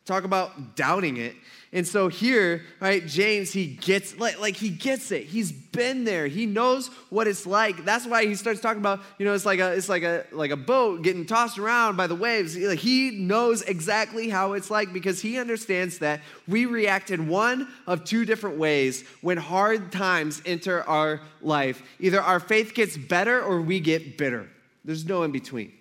Talk 0.05 0.23
about 0.23 0.75
doubting 0.75 1.17
it. 1.17 1.35
And 1.73 1.85
so 1.85 2.07
here, 2.07 2.61
right, 2.79 3.05
James, 3.05 3.51
he 3.51 3.65
gets 3.65 4.17
like, 4.17 4.39
like 4.39 4.55
he 4.55 4.69
gets 4.69 5.11
it. 5.11 5.25
He's 5.25 5.51
been 5.51 6.05
there. 6.05 6.27
He 6.27 6.45
knows 6.45 6.87
what 7.09 7.27
it's 7.27 7.45
like. 7.45 7.83
That's 7.83 8.05
why 8.05 8.25
he 8.25 8.35
starts 8.35 8.61
talking 8.61 8.79
about, 8.79 9.01
you 9.17 9.25
know, 9.25 9.33
it's 9.33 9.45
like 9.45 9.59
a 9.59 9.73
it's 9.73 9.89
like 9.89 10.03
a 10.03 10.25
like 10.31 10.51
a 10.51 10.55
boat 10.55 11.01
getting 11.01 11.25
tossed 11.25 11.57
around 11.57 11.97
by 11.97 12.07
the 12.07 12.15
waves. 12.15 12.53
He 12.53 13.11
knows 13.11 13.63
exactly 13.63 14.29
how 14.29 14.53
it's 14.53 14.69
like 14.69 14.93
because 14.93 15.21
he 15.21 15.37
understands 15.37 15.97
that 15.97 16.21
we 16.47 16.65
react 16.65 17.09
in 17.09 17.27
one 17.27 17.67
of 17.87 18.05
two 18.05 18.23
different 18.25 18.57
ways 18.57 19.03
when 19.21 19.35
hard 19.37 19.91
times 19.91 20.41
enter 20.45 20.83
our 20.83 21.19
life. 21.41 21.81
Either 21.99 22.21
our 22.21 22.39
faith 22.39 22.73
gets 22.73 22.95
better 22.95 23.43
or 23.43 23.59
we 23.59 23.81
get 23.81 24.17
bitter. 24.17 24.47
There's 24.85 25.05
no 25.05 25.23
in 25.23 25.31
between. 25.31 25.73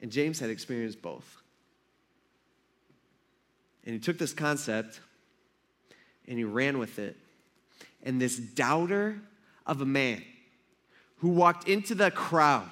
And 0.00 0.10
James 0.10 0.40
had 0.40 0.50
experienced 0.50 1.00
both. 1.00 1.37
And 3.88 3.94
he 3.94 4.00
took 4.00 4.18
this 4.18 4.34
concept 4.34 5.00
and 6.26 6.36
he 6.36 6.44
ran 6.44 6.76
with 6.76 6.98
it. 6.98 7.16
And 8.02 8.20
this 8.20 8.36
doubter 8.36 9.18
of 9.64 9.80
a 9.80 9.86
man 9.86 10.22
who 11.20 11.30
walked 11.30 11.66
into 11.66 11.94
the 11.94 12.10
crowd 12.10 12.68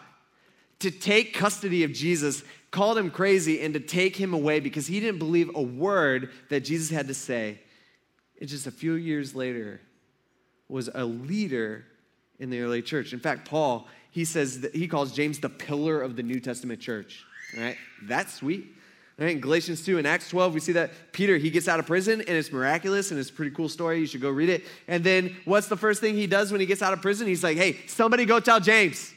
to 0.80 0.90
take 0.90 1.32
custody 1.32 1.84
of 1.84 1.92
Jesus 1.94 2.44
called 2.70 2.98
him 2.98 3.10
crazy 3.10 3.62
and 3.62 3.72
to 3.72 3.80
take 3.80 4.14
him 4.14 4.34
away 4.34 4.60
because 4.60 4.86
he 4.86 5.00
didn't 5.00 5.18
believe 5.18 5.50
a 5.54 5.62
word 5.62 6.28
that 6.50 6.60
Jesus 6.66 6.90
had 6.90 7.08
to 7.08 7.14
say. 7.14 7.60
And 8.38 8.46
just 8.46 8.66
a 8.66 8.70
few 8.70 8.92
years 8.92 9.34
later, 9.34 9.80
was 10.68 10.90
a 10.94 11.06
leader 11.06 11.86
in 12.38 12.50
the 12.50 12.60
early 12.60 12.82
church. 12.82 13.14
In 13.14 13.20
fact, 13.20 13.48
Paul, 13.48 13.88
he 14.10 14.26
says 14.26 14.60
that 14.60 14.74
he 14.74 14.86
calls 14.86 15.12
James 15.12 15.38
the 15.38 15.48
pillar 15.48 16.02
of 16.02 16.14
the 16.14 16.22
New 16.22 16.40
Testament 16.40 16.78
church. 16.78 17.24
All 17.56 17.62
right? 17.62 17.78
That's 18.02 18.34
sweet. 18.34 18.75
Right, 19.18 19.30
in 19.30 19.40
Galatians 19.40 19.82
2 19.82 19.96
and 19.96 20.06
Acts 20.06 20.28
12, 20.28 20.52
we 20.52 20.60
see 20.60 20.72
that 20.72 20.90
Peter, 21.12 21.38
he 21.38 21.48
gets 21.48 21.68
out 21.68 21.80
of 21.80 21.86
prison 21.86 22.20
and 22.20 22.28
it's 22.28 22.52
miraculous 22.52 23.10
and 23.10 23.18
it's 23.18 23.30
a 23.30 23.32
pretty 23.32 23.50
cool 23.50 23.70
story. 23.70 23.98
You 24.00 24.06
should 24.06 24.20
go 24.20 24.28
read 24.28 24.50
it. 24.50 24.64
And 24.88 25.02
then 25.02 25.34
what's 25.46 25.68
the 25.68 25.76
first 25.76 26.02
thing 26.02 26.14
he 26.14 26.26
does 26.26 26.52
when 26.52 26.60
he 26.60 26.66
gets 26.66 26.82
out 26.82 26.92
of 26.92 27.00
prison? 27.00 27.26
He's 27.26 27.42
like, 27.42 27.56
hey, 27.56 27.78
somebody 27.86 28.26
go 28.26 28.40
tell 28.40 28.60
James. 28.60 29.14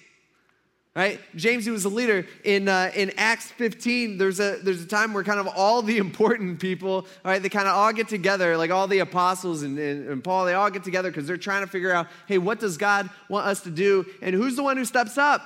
Right? 0.96 1.20
James, 1.36 1.66
he 1.66 1.72
was 1.72 1.84
a 1.84 1.90
leader. 1.90 2.26
In, 2.46 2.70
uh, 2.70 2.92
in 2.96 3.12
Acts 3.18 3.52
15, 3.52 4.18
there's 4.18 4.40
a, 4.40 4.60
there's 4.64 4.82
a 4.82 4.88
time 4.88 5.14
where 5.14 5.24
kind 5.24 5.40
of 5.40 5.48
all 5.48 5.82
the 5.82 5.98
important 6.06 6.62
people, 6.62 7.06
right, 7.26 7.42
they 7.42 7.50
kind 7.50 7.68
of 7.68 7.76
all 7.76 7.92
get 7.92 8.08
together, 8.08 8.56
like 8.56 8.72
all 8.72 8.88
the 8.88 9.00
apostles 9.00 9.64
and, 9.64 9.78
and, 9.78 10.08
and 10.08 10.24
Paul, 10.24 10.46
they 10.46 10.54
all 10.54 10.70
get 10.70 10.86
together 10.86 11.10
because 11.10 11.28
they're 11.28 11.36
trying 11.36 11.66
to 11.66 11.70
figure 11.70 11.92
out, 11.92 12.08
hey, 12.26 12.38
what 12.38 12.62
does 12.62 12.78
God 12.78 13.10
want 13.28 13.48
us 13.48 13.62
to 13.62 13.70
do? 13.70 14.06
And 14.22 14.34
who's 14.34 14.56
the 14.56 14.64
one 14.64 14.78
who 14.78 14.86
steps 14.86 15.18
up? 15.18 15.42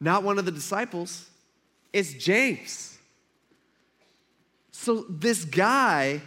Not 0.00 0.24
one 0.24 0.40
of 0.40 0.44
the 0.44 0.52
disciples, 0.52 1.28
it's 1.92 2.14
James. 2.14 2.93
So 4.76 5.06
this 5.08 5.44
guy 5.44 6.20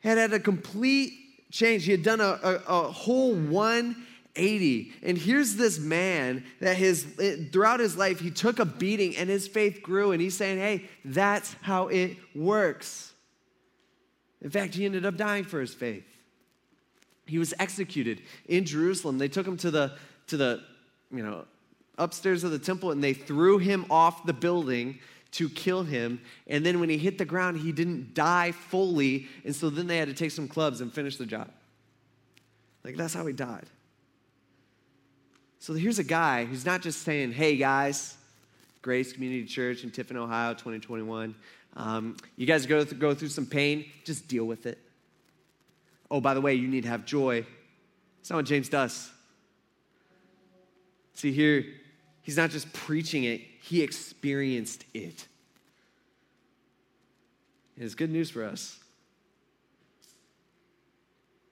had 0.00 0.16
had 0.16 0.32
a 0.32 0.40
complete 0.40 1.12
change. 1.50 1.84
He 1.84 1.90
had 1.90 2.02
done 2.02 2.22
a, 2.22 2.40
a, 2.42 2.54
a 2.66 2.82
whole 2.90 3.34
180. 3.34 4.92
And 5.02 5.18
here's 5.18 5.56
this 5.56 5.78
man 5.78 6.42
that 6.60 6.78
his 6.78 7.04
throughout 7.52 7.78
his 7.78 7.98
life 7.98 8.18
he 8.18 8.30
took 8.30 8.58
a 8.58 8.64
beating 8.64 9.18
and 9.18 9.28
his 9.28 9.46
faith 9.46 9.82
grew. 9.82 10.12
And 10.12 10.20
he's 10.22 10.34
saying, 10.34 10.58
"Hey, 10.58 10.88
that's 11.04 11.54
how 11.60 11.88
it 11.88 12.16
works." 12.34 13.12
In 14.40 14.48
fact, 14.48 14.74
he 14.74 14.86
ended 14.86 15.04
up 15.04 15.18
dying 15.18 15.44
for 15.44 15.60
his 15.60 15.74
faith. 15.74 16.06
He 17.26 17.38
was 17.38 17.52
executed 17.58 18.22
in 18.48 18.64
Jerusalem. 18.64 19.18
They 19.18 19.28
took 19.28 19.46
him 19.46 19.58
to 19.58 19.70
the 19.70 19.92
to 20.28 20.38
the 20.38 20.62
you 21.12 21.22
know 21.22 21.44
upstairs 21.98 22.44
of 22.44 22.50
the 22.50 22.58
temple 22.58 22.92
and 22.92 23.04
they 23.04 23.12
threw 23.12 23.58
him 23.58 23.84
off 23.90 24.24
the 24.24 24.32
building 24.32 24.98
to 25.32 25.48
kill 25.48 25.82
him. 25.82 26.20
And 26.46 26.64
then 26.64 26.80
when 26.80 26.88
he 26.88 26.98
hit 26.98 27.18
the 27.18 27.24
ground, 27.24 27.58
he 27.58 27.72
didn't 27.72 28.14
die 28.14 28.52
fully. 28.52 29.28
And 29.44 29.54
so 29.54 29.70
then 29.70 29.86
they 29.86 29.98
had 29.98 30.08
to 30.08 30.14
take 30.14 30.30
some 30.30 30.48
clubs 30.48 30.80
and 30.80 30.92
finish 30.92 31.16
the 31.16 31.26
job. 31.26 31.50
Like, 32.84 32.96
that's 32.96 33.14
how 33.14 33.26
he 33.26 33.32
died. 33.32 33.66
So 35.58 35.74
here's 35.74 35.98
a 35.98 36.04
guy 36.04 36.46
who's 36.46 36.64
not 36.64 36.80
just 36.80 37.02
saying, 37.02 37.32
hey, 37.32 37.56
guys, 37.56 38.16
Grace 38.82 39.12
Community 39.12 39.44
Church 39.44 39.84
in 39.84 39.90
Tiffin, 39.90 40.16
Ohio, 40.16 40.52
2021. 40.54 41.34
Um, 41.76 42.16
you 42.36 42.46
guys 42.46 42.66
go, 42.66 42.82
th- 42.82 42.98
go 42.98 43.14
through 43.14 43.28
some 43.28 43.46
pain, 43.46 43.84
just 44.04 44.26
deal 44.26 44.44
with 44.44 44.66
it. 44.66 44.78
Oh, 46.10 46.20
by 46.20 46.34
the 46.34 46.40
way, 46.40 46.54
you 46.54 46.66
need 46.66 46.82
to 46.84 46.88
have 46.88 47.04
joy. 47.04 47.44
It's 48.20 48.30
not 48.30 48.36
what 48.36 48.46
James 48.46 48.68
does. 48.68 49.10
See, 51.14 51.30
here, 51.30 51.66
he's 52.22 52.36
not 52.36 52.50
just 52.50 52.72
preaching 52.72 53.24
it, 53.24 53.40
he 53.62 53.82
experienced 53.82 54.84
it. 54.94 55.26
And 57.76 57.84
it's 57.84 57.94
good 57.94 58.10
news 58.10 58.30
for 58.30 58.44
us. 58.44 58.78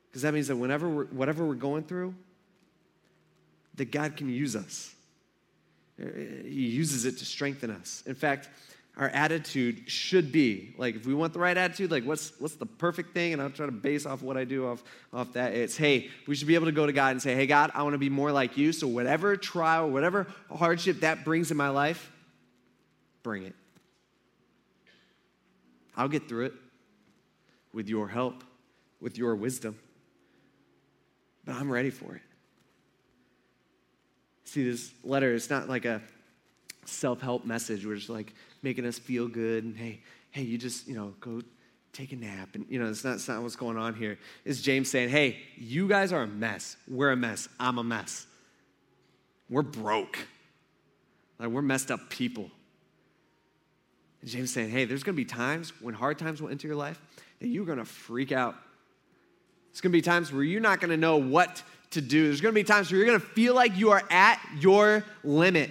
Because 0.08 0.22
that 0.22 0.34
means 0.34 0.48
that 0.48 0.56
whenever 0.56 0.88
we're, 0.88 1.04
whatever 1.06 1.44
we're 1.44 1.54
going 1.54 1.84
through, 1.84 2.14
that 3.76 3.90
God 3.90 4.16
can 4.16 4.28
use 4.28 4.56
us. 4.56 4.94
He 5.96 6.66
uses 6.68 7.04
it 7.04 7.18
to 7.18 7.24
strengthen 7.24 7.70
us. 7.70 8.02
In 8.06 8.14
fact, 8.14 8.48
our 8.98 9.08
attitude 9.10 9.88
should 9.88 10.32
be. 10.32 10.74
Like 10.76 10.96
if 10.96 11.06
we 11.06 11.14
want 11.14 11.32
the 11.32 11.38
right 11.38 11.56
attitude 11.56 11.90
like 11.90 12.04
what's 12.04 12.32
what's 12.40 12.56
the 12.56 12.66
perfect 12.66 13.14
thing? 13.14 13.32
And 13.32 13.40
i'll 13.40 13.50
try 13.50 13.66
to 13.66 13.72
base 13.72 14.04
off 14.04 14.22
what 14.22 14.36
i 14.36 14.44
do 14.44 14.66
off 14.66 14.82
off 15.12 15.32
that. 15.34 15.54
It's 15.54 15.76
hey 15.76 16.10
we 16.26 16.34
should 16.34 16.48
be 16.48 16.56
able 16.56 16.66
to 16.66 16.72
go 16.72 16.84
to 16.84 16.92
god 16.92 17.12
and 17.12 17.22
say 17.22 17.34
hey 17.34 17.46
god 17.46 17.70
i 17.74 17.82
want 17.84 17.94
to 17.94 17.98
be 17.98 18.10
more 18.10 18.32
like 18.32 18.56
you. 18.56 18.72
So 18.72 18.88
whatever 18.88 19.36
trial 19.36 19.88
whatever 19.88 20.26
hardship 20.50 21.00
that 21.00 21.24
brings 21.24 21.50
in 21.50 21.56
my 21.56 21.68
life 21.68 22.10
bring 23.22 23.44
it. 23.44 23.54
I'll 25.96 26.08
get 26.08 26.28
through 26.28 26.46
it 26.46 26.54
with 27.72 27.88
your 27.88 28.08
help 28.08 28.42
with 29.00 29.16
your 29.16 29.36
wisdom. 29.36 29.78
But 31.44 31.54
i'm 31.54 31.70
ready 31.70 31.90
for 31.90 32.16
it. 32.16 32.22
See 34.42 34.68
this 34.68 34.92
letter 35.04 35.34
it's 35.34 35.50
not 35.50 35.68
like 35.68 35.84
a 35.84 36.02
self-help 36.84 37.44
message 37.44 37.86
where 37.86 37.94
it's 37.94 38.08
like 38.08 38.32
making 38.62 38.86
us 38.86 38.98
feel 38.98 39.28
good 39.28 39.64
and 39.64 39.76
hey, 39.76 40.00
hey, 40.30 40.42
you 40.42 40.58
just, 40.58 40.86
you 40.86 40.94
know, 40.94 41.14
go 41.20 41.40
take 41.92 42.12
a 42.12 42.16
nap. 42.16 42.50
And, 42.54 42.66
you 42.68 42.78
know, 42.78 42.88
it's 42.88 43.04
not, 43.04 43.26
not 43.28 43.42
what's 43.42 43.56
going 43.56 43.76
on 43.76 43.94
here. 43.94 44.18
It's 44.44 44.60
James 44.60 44.90
saying, 44.90 45.08
hey, 45.08 45.38
you 45.56 45.88
guys 45.88 46.12
are 46.12 46.22
a 46.22 46.26
mess. 46.26 46.76
We're 46.86 47.10
a 47.12 47.16
mess. 47.16 47.48
I'm 47.58 47.78
a 47.78 47.84
mess. 47.84 48.26
We're 49.48 49.62
broke. 49.62 50.18
Like, 51.38 51.48
we're 51.48 51.62
messed 51.62 51.90
up 51.90 52.10
people. 52.10 52.50
And 54.20 54.30
James 54.30 54.52
saying, 54.52 54.70
hey, 54.70 54.84
there's 54.84 55.02
going 55.02 55.14
to 55.14 55.20
be 55.20 55.24
times 55.24 55.72
when 55.80 55.94
hard 55.94 56.18
times 56.18 56.42
will 56.42 56.50
enter 56.50 56.66
your 56.66 56.76
life 56.76 57.00
that 57.40 57.48
you're 57.48 57.66
going 57.66 57.78
to 57.78 57.84
freak 57.84 58.32
out. 58.32 58.56
It's 59.70 59.80
going 59.80 59.92
to 59.92 59.96
be 59.96 60.02
times 60.02 60.32
where 60.32 60.42
you're 60.42 60.60
not 60.60 60.80
going 60.80 60.90
to 60.90 60.96
know 60.96 61.18
what 61.18 61.62
to 61.90 62.00
do. 62.00 62.24
There's 62.24 62.40
going 62.40 62.52
to 62.52 62.60
be 62.60 62.64
times 62.64 62.90
where 62.90 62.98
you're 62.98 63.06
going 63.06 63.20
to 63.20 63.26
feel 63.26 63.54
like 63.54 63.76
you 63.76 63.90
are 63.90 64.02
at 64.10 64.40
your 64.58 65.04
limit. 65.22 65.70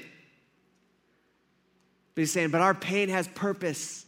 But 2.17 2.21
he's 2.21 2.31
saying, 2.31 2.49
but 2.49 2.61
our 2.61 2.73
pain 2.73 3.09
has 3.09 3.27
purpose. 3.27 4.03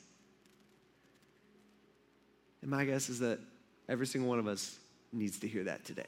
And 2.64 2.72
my 2.72 2.84
guess 2.84 3.08
is 3.08 3.20
that 3.20 3.38
every 3.88 4.08
single 4.08 4.28
one 4.28 4.40
of 4.40 4.48
us 4.48 4.80
needs 5.14 5.38
to 5.42 5.48
hear 5.48 5.66
that 5.66 5.86
today. 5.86 6.08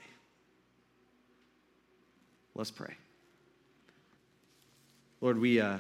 Let's 2.56 2.72
pray. 2.72 2.96
Lord, 5.22 5.38
we 5.38 5.62
uh, 5.62 5.78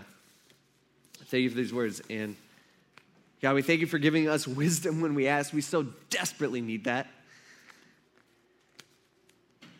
thank 1.26 1.42
you 1.42 1.50
for 1.50 1.56
these 1.56 1.74
words. 1.74 2.04
And 2.08 2.36
God, 3.42 3.56
we 3.56 3.64
thank 3.64 3.80
you 3.80 3.88
for 3.88 3.98
giving 3.98 4.30
us 4.30 4.48
wisdom 4.48 5.02
when 5.02 5.16
we 5.16 5.28
ask. 5.28 5.52
We 5.52 5.62
so 5.62 5.88
desperately 6.12 6.62
need 6.62 6.84
that. 6.84 7.08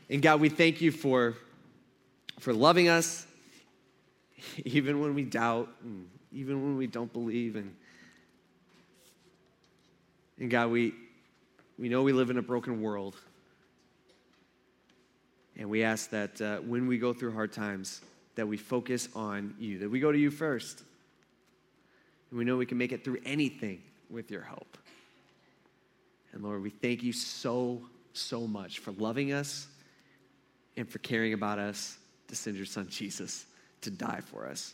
And 0.10 0.24
God, 0.24 0.42
we 0.42 0.50
thank 0.50 0.82
you 0.82 0.92
for, 0.92 1.36
for 2.40 2.52
loving 2.52 2.90
us, 2.90 3.28
even 4.66 5.02
when 5.02 5.14
we 5.14 5.24
doubt 5.24 5.70
and 5.84 6.10
even 6.32 6.62
when 6.64 6.78
we 6.78 6.88
don't 6.88 7.12
believe. 7.12 7.56
And, 7.56 7.76
and 10.40 10.50
God, 10.50 10.72
we, 10.72 10.94
we 11.78 11.90
know 11.90 12.04
we 12.04 12.14
live 12.14 12.30
in 12.30 12.38
a 12.38 12.42
broken 12.42 12.82
world. 12.82 13.16
And 15.58 15.70
we 15.70 15.84
ask 15.84 16.10
that 16.12 16.42
uh, 16.42 16.58
when 16.58 16.88
we 16.88 16.98
go 16.98 17.14
through 17.14 17.34
hard 17.34 17.52
times, 17.52 18.02
that 18.36 18.48
we 18.48 18.58
focus 18.58 19.10
on 19.16 19.54
you, 19.60 19.80
that 19.80 19.90
we 19.90 20.00
go 20.00 20.12
to 20.12 20.18
you 20.18 20.32
first. 20.32 20.82
And 22.30 22.40
we 22.40 22.46
know 22.46 22.58
we 22.58 22.66
can 22.66 22.78
make 22.78 22.92
it 22.92 23.04
through 23.04 23.20
anything 23.26 23.82
with 24.10 24.32
your 24.32 24.42
help. 24.42 24.78
And 26.34 26.44
Lord, 26.44 26.64
we 26.64 26.70
thank 26.70 27.04
you 27.04 27.12
so, 27.12 27.82
so 28.14 28.48
much 28.48 28.80
for 28.80 28.92
loving 28.94 29.34
us 29.34 29.68
and 30.78 30.88
for 30.88 31.00
caring 31.00 31.34
about 31.34 31.60
us 31.60 31.98
to 32.30 32.36
send 32.36 32.56
your 32.56 32.66
son 32.66 32.88
Jesus 32.90 33.46
to 33.82 33.92
die 33.92 34.22
for 34.22 34.48
us. 34.48 34.74